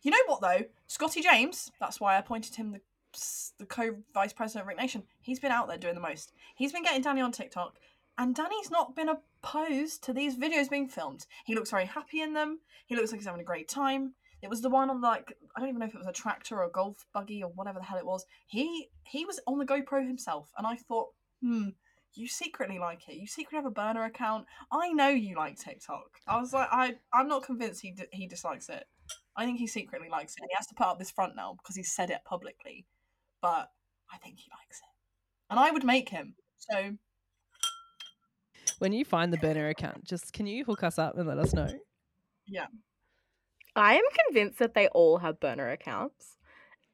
You 0.03 0.13
know 0.13 0.19
what 0.27 0.41
though? 0.41 0.65
Scotty 0.87 1.21
James, 1.21 1.71
that's 1.81 2.01
why 2.01 2.15
I 2.15 2.19
appointed 2.19 2.55
him 2.55 2.73
the 2.73 2.81
the 3.59 3.67
co 3.67 3.97
vice 4.13 4.33
president 4.33 4.63
of 4.63 4.69
Rick 4.69 4.79
Nation. 4.79 5.03
He's 5.21 5.41
been 5.41 5.53
out 5.53 5.69
there 5.69 5.79
doing 5.79 5.95
the 5.95 6.01
most. 6.01 6.33
He's 6.55 6.73
been 6.73 6.83
getting 6.83 7.03
Danny 7.03 7.21
on 7.21 7.33
TikTok, 7.33 7.79
and 8.19 8.35
Danny's 8.35 8.71
not 8.71 8.95
been 8.95 9.09
opposed 9.09 10.05
to 10.05 10.13
these 10.13 10.37
videos 10.37 10.71
being 10.71 10.89
filmed. 10.89 11.27
He 11.45 11.55
looks 11.55 11.71
very 11.71 11.87
happy 11.87 12.21
in 12.21 12.35
them. 12.35 12.61
He 12.87 12.95
looks 12.95 13.11
like 13.11 13.21
he's 13.21 13.27
having 13.27 13.41
a 13.41 13.45
great 13.45 13.69
time. 13.69 14.15
It 14.47 14.51
was 14.51 14.61
the 14.63 14.71
one 14.71 14.91
on 14.91 15.01
like 15.01 15.37
I 15.57 15.61
don't 15.61 15.71
even 15.71 15.81
know 15.81 15.87
if 15.87 15.95
it 15.95 15.99
was 15.99 16.07
a 16.07 16.13
tractor 16.13 16.59
or 16.59 16.67
a 16.67 16.71
golf 16.71 17.05
buggy 17.13 17.43
or 17.43 17.51
whatever 17.51 17.81
the 17.81 17.85
hell 17.85 17.99
it 17.99 18.07
was. 18.07 18.25
He 18.47 18.91
he 19.03 19.25
was 19.25 19.41
on 19.45 19.59
the 19.59 19.67
GoPro 19.67 20.07
himself, 20.07 20.53
and 20.57 20.65
I 20.65 20.77
thought, 20.77 21.09
hmm, 21.43 21.71
you 22.15 22.29
secretly 22.29 22.79
like 22.79 23.09
it. 23.09 23.17
You 23.17 23.27
secretly 23.27 23.57
have 23.57 23.67
a 23.67 23.71
burner 23.73 24.05
account. 24.05 24.47
I 24.71 24.93
know 24.93 25.09
you 25.09 25.35
like 25.37 25.59
TikTok. 25.59 26.11
I 26.29 26.41
was 26.41 26.53
like, 26.53 26.69
I 26.71 26.95
I'm 27.13 27.27
not 27.27 27.43
convinced 27.43 27.83
he 27.83 27.91
d- 27.91 28.05
he 28.13 28.29
dislikes 28.29 28.69
it. 28.69 28.85
I 29.37 29.45
think 29.45 29.59
he 29.59 29.67
secretly 29.67 30.09
likes 30.09 30.35
it. 30.39 30.45
He 30.49 30.55
has 30.57 30.69
to 30.69 30.75
put 30.77 30.87
up 30.87 31.01
this 31.01 31.11
front 31.11 31.35
now 31.35 31.57
because 31.61 31.75
he 31.75 31.83
said 31.83 32.11
it 32.11 32.21
publicly, 32.25 32.87
but 33.43 33.69
I 34.15 34.19
think 34.23 34.39
he 34.39 34.49
likes 34.53 34.79
it, 34.79 35.51
and 35.51 35.59
I 35.59 35.73
would 35.73 35.85
make 35.85 36.09
him. 36.11 36.37
So 36.59 36.93
When 38.79 38.93
you 38.93 39.05
find 39.05 39.33
the 39.33 39.39
burner 39.39 39.69
account, 39.69 40.05
just 40.05 40.33
can 40.33 40.47
you 40.47 40.65
hook 40.65 40.85
us 40.85 41.01
up 41.01 41.19
and 41.19 41.27
let 41.27 41.39
us 41.39 41.53
know? 41.53 41.69
I 43.77 43.95
am 43.95 44.03
convinced 44.27 44.59
that 44.59 44.75
they 44.75 44.89
all 44.89 45.19
have 45.19 45.39
burner 45.41 45.71
accounts. 45.71 46.39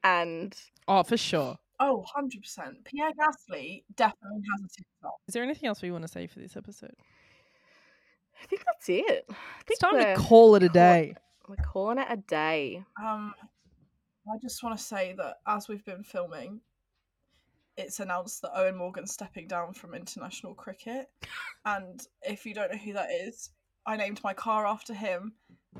And 0.05 0.55
Oh, 0.89 1.03
for 1.05 1.17
sure. 1.17 1.59
oh, 1.81 1.99
100 1.99 2.43
percent. 2.43 2.85
Pierre 2.85 3.13
Gasly 3.13 3.85
definitely 3.95 4.43
has 4.53 4.61
a 4.65 4.69
TikTok. 4.69 5.15
Is 5.29 5.35
there 5.35 5.43
anything 5.43 5.69
else 5.69 5.81
we 5.83 5.91
want 5.93 6.03
to 6.03 6.09
say 6.09 6.27
for 6.27 6.41
this 6.41 6.57
episode? 6.57 6.95
I 8.43 8.47
think 8.47 8.65
that's 8.65 8.89
it. 8.89 9.25
I 9.31 9.35
think 9.65 9.71
It's 9.71 9.79
time 9.79 9.99
to 9.99 10.15
call 10.21 10.57
it 10.57 10.65
a 10.65 10.69
day. 10.69 11.15
We're 11.49 11.57
calling 11.57 11.99
it 11.99 12.07
a 12.11 12.17
day. 12.17 12.83
Um, 13.01 13.35
I 14.27 14.39
just 14.41 14.63
want 14.63 14.77
to 14.77 14.83
say 14.83 15.15
that 15.19 15.37
as 15.47 15.69
we've 15.69 15.85
been 15.85 16.03
filming, 16.03 16.61
it's 17.77 18.01
announced 18.01 18.43
that 18.43 18.53
Eoin 18.55 18.77
Morgan's 18.77 19.13
stepping 19.13 19.47
down 19.47 19.73
from 19.73 19.95
international 19.95 20.55
cricket. 20.55 21.09
And 21.65 22.05
if 22.23 22.45
you 22.45 22.55
don't 22.55 22.73
know 22.73 22.79
who 22.79 22.93
that 22.95 23.11
is, 23.13 23.51
I 23.87 23.97
named 23.97 24.21
my 24.25 24.35
car 24.35 24.67
after 24.67 24.93
him, 24.95 25.35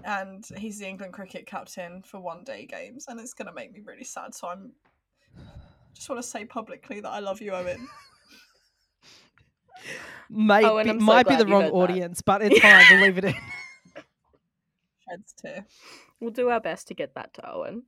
and 0.05 0.45
he's 0.57 0.79
the 0.79 0.89
England 0.89 1.13
cricket 1.13 1.47
captain 1.47 2.03
for 2.03 2.21
one 2.21 2.45
day 2.45 2.67
games, 2.67 3.07
and 3.09 3.21
it's 3.21 3.35
gonna 3.35 3.53
make 3.53 3.73
me 3.73 3.81
really 3.85 4.05
sad. 4.05 4.35
So 4.35 4.49
I'm 4.49 4.73
just 5.95 6.09
want 6.09 6.21
to 6.23 6.27
say 6.29 6.45
publicly 6.45 7.01
that 7.01 7.09
I 7.11 7.19
love 7.21 7.41
you, 7.41 7.53
Eoin. 7.53 7.87
Might 10.31 10.65
Oh, 10.65 10.83
be, 10.83 10.89
so 10.89 10.95
might 10.95 11.29
be 11.29 11.37
the 11.37 11.45
wrong 11.47 11.63
heard 11.65 11.73
that. 11.73 11.77
audience, 11.77 12.23
but 12.23 12.41
it's 12.43 12.59
fine. 12.63 12.85
We'll 12.91 13.03
leave 13.03 13.19
it 13.19 13.25
in. 13.27 13.35
Sheds 15.09 15.35
tear. 15.37 15.67
We'll 16.21 16.31
do 16.31 16.49
our 16.49 16.61
best 16.61 16.89
to 16.89 16.95
get 16.95 17.15
that 17.15 17.35
to 17.35 17.43
Eoin. 17.43 17.83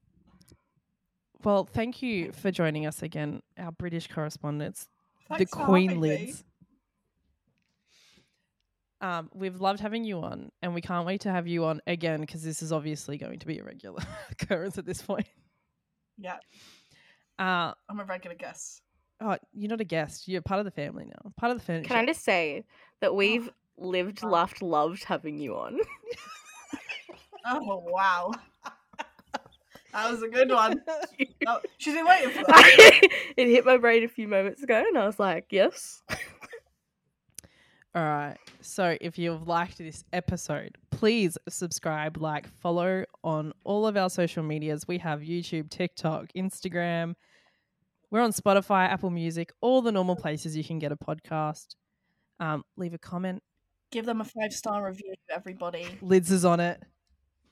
Well, 1.42 1.64
thank 1.64 2.02
you 2.02 2.32
for 2.32 2.50
joining 2.50 2.86
us 2.86 3.02
again, 3.02 3.42
our 3.58 3.72
British 3.72 4.08
correspondents, 4.08 4.88
the 5.30 5.36
Thanks 5.36 5.54
for 5.54 5.64
Queen 5.64 5.88
having 5.90 6.02
me. 6.02 6.32
Lyds. 6.32 6.44
Um, 9.04 9.28
we've 9.34 9.60
loved 9.60 9.80
having 9.80 10.02
you 10.04 10.20
on, 10.20 10.50
and 10.62 10.74
we 10.74 10.80
can't 10.80 11.06
wait 11.06 11.20
to 11.22 11.30
have 11.30 11.46
you 11.46 11.66
on 11.66 11.82
again 11.86 12.20
because 12.22 12.42
this 12.42 12.62
is 12.62 12.72
obviously 12.72 13.18
going 13.18 13.38
to 13.38 13.46
be 13.46 13.58
a 13.58 13.62
regular 13.62 14.02
occurrence 14.30 14.78
at 14.78 14.86
this 14.86 15.02
point. 15.02 15.26
Yeah, 16.16 16.36
Uh, 17.38 17.74
I'm 17.90 18.00
a 18.00 18.04
regular 18.04 18.34
guest. 18.34 18.80
oh, 19.20 19.36
you're 19.52 19.68
not 19.68 19.82
a 19.82 19.84
guest; 19.84 20.26
you're 20.26 20.40
part 20.40 20.58
of 20.60 20.64
the 20.64 20.70
family 20.70 21.04
now, 21.04 21.32
part 21.36 21.52
of 21.52 21.58
the 21.58 21.64
furniture. 21.64 21.88
Can 21.88 21.98
I 21.98 22.06
just 22.06 22.24
say 22.24 22.64
that 23.00 23.14
we've 23.14 23.50
lived, 23.76 24.22
wow. 24.22 24.30
laughed, 24.30 24.62
loved 24.62 25.04
having 25.04 25.38
you 25.38 25.54
on. 25.56 25.78
Oh 27.46 27.84
wow, 27.86 28.32
that 29.92 30.10
was 30.10 30.22
a 30.22 30.28
good 30.28 30.48
one. 30.50 30.80
Oh, 31.46 31.60
she's 31.76 31.92
been 31.92 32.06
waiting 32.06 32.30
for 32.30 32.42
that. 32.42 33.00
it 33.36 33.48
hit 33.48 33.66
my 33.66 33.76
brain 33.76 34.02
a 34.02 34.08
few 34.08 34.26
moments 34.26 34.62
ago, 34.62 34.82
and 34.88 34.96
I 34.96 35.04
was 35.04 35.18
like, 35.20 35.48
yes. 35.50 36.02
All 37.94 38.02
right. 38.02 38.36
So 38.60 38.96
if 39.00 39.18
you've 39.18 39.46
liked 39.46 39.78
this 39.78 40.04
episode, 40.12 40.76
please 40.90 41.38
subscribe, 41.48 42.16
like, 42.16 42.48
follow 42.60 43.04
on 43.22 43.52
all 43.64 43.86
of 43.86 43.96
our 43.96 44.10
social 44.10 44.42
medias. 44.42 44.88
We 44.88 44.98
have 44.98 45.20
YouTube, 45.20 45.70
TikTok, 45.70 46.26
Instagram. 46.36 47.14
We're 48.10 48.22
on 48.22 48.32
Spotify, 48.32 48.88
Apple 48.88 49.10
Music, 49.10 49.52
all 49.60 49.80
the 49.80 49.92
normal 49.92 50.16
places 50.16 50.56
you 50.56 50.64
can 50.64 50.80
get 50.80 50.90
a 50.90 50.96
podcast. 50.96 51.76
Um, 52.40 52.64
leave 52.76 52.94
a 52.94 52.98
comment. 52.98 53.42
Give 53.92 54.06
them 54.06 54.20
a 54.20 54.24
five 54.24 54.52
star 54.52 54.84
review, 54.84 55.14
everybody. 55.30 55.86
Lyds 56.02 56.32
is 56.32 56.44
on 56.44 56.58
it. 56.58 56.82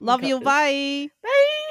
Love 0.01 0.25
you. 0.25 0.39
this. 0.39 0.45
Bye. 0.45 1.09
Bye. 1.23 1.62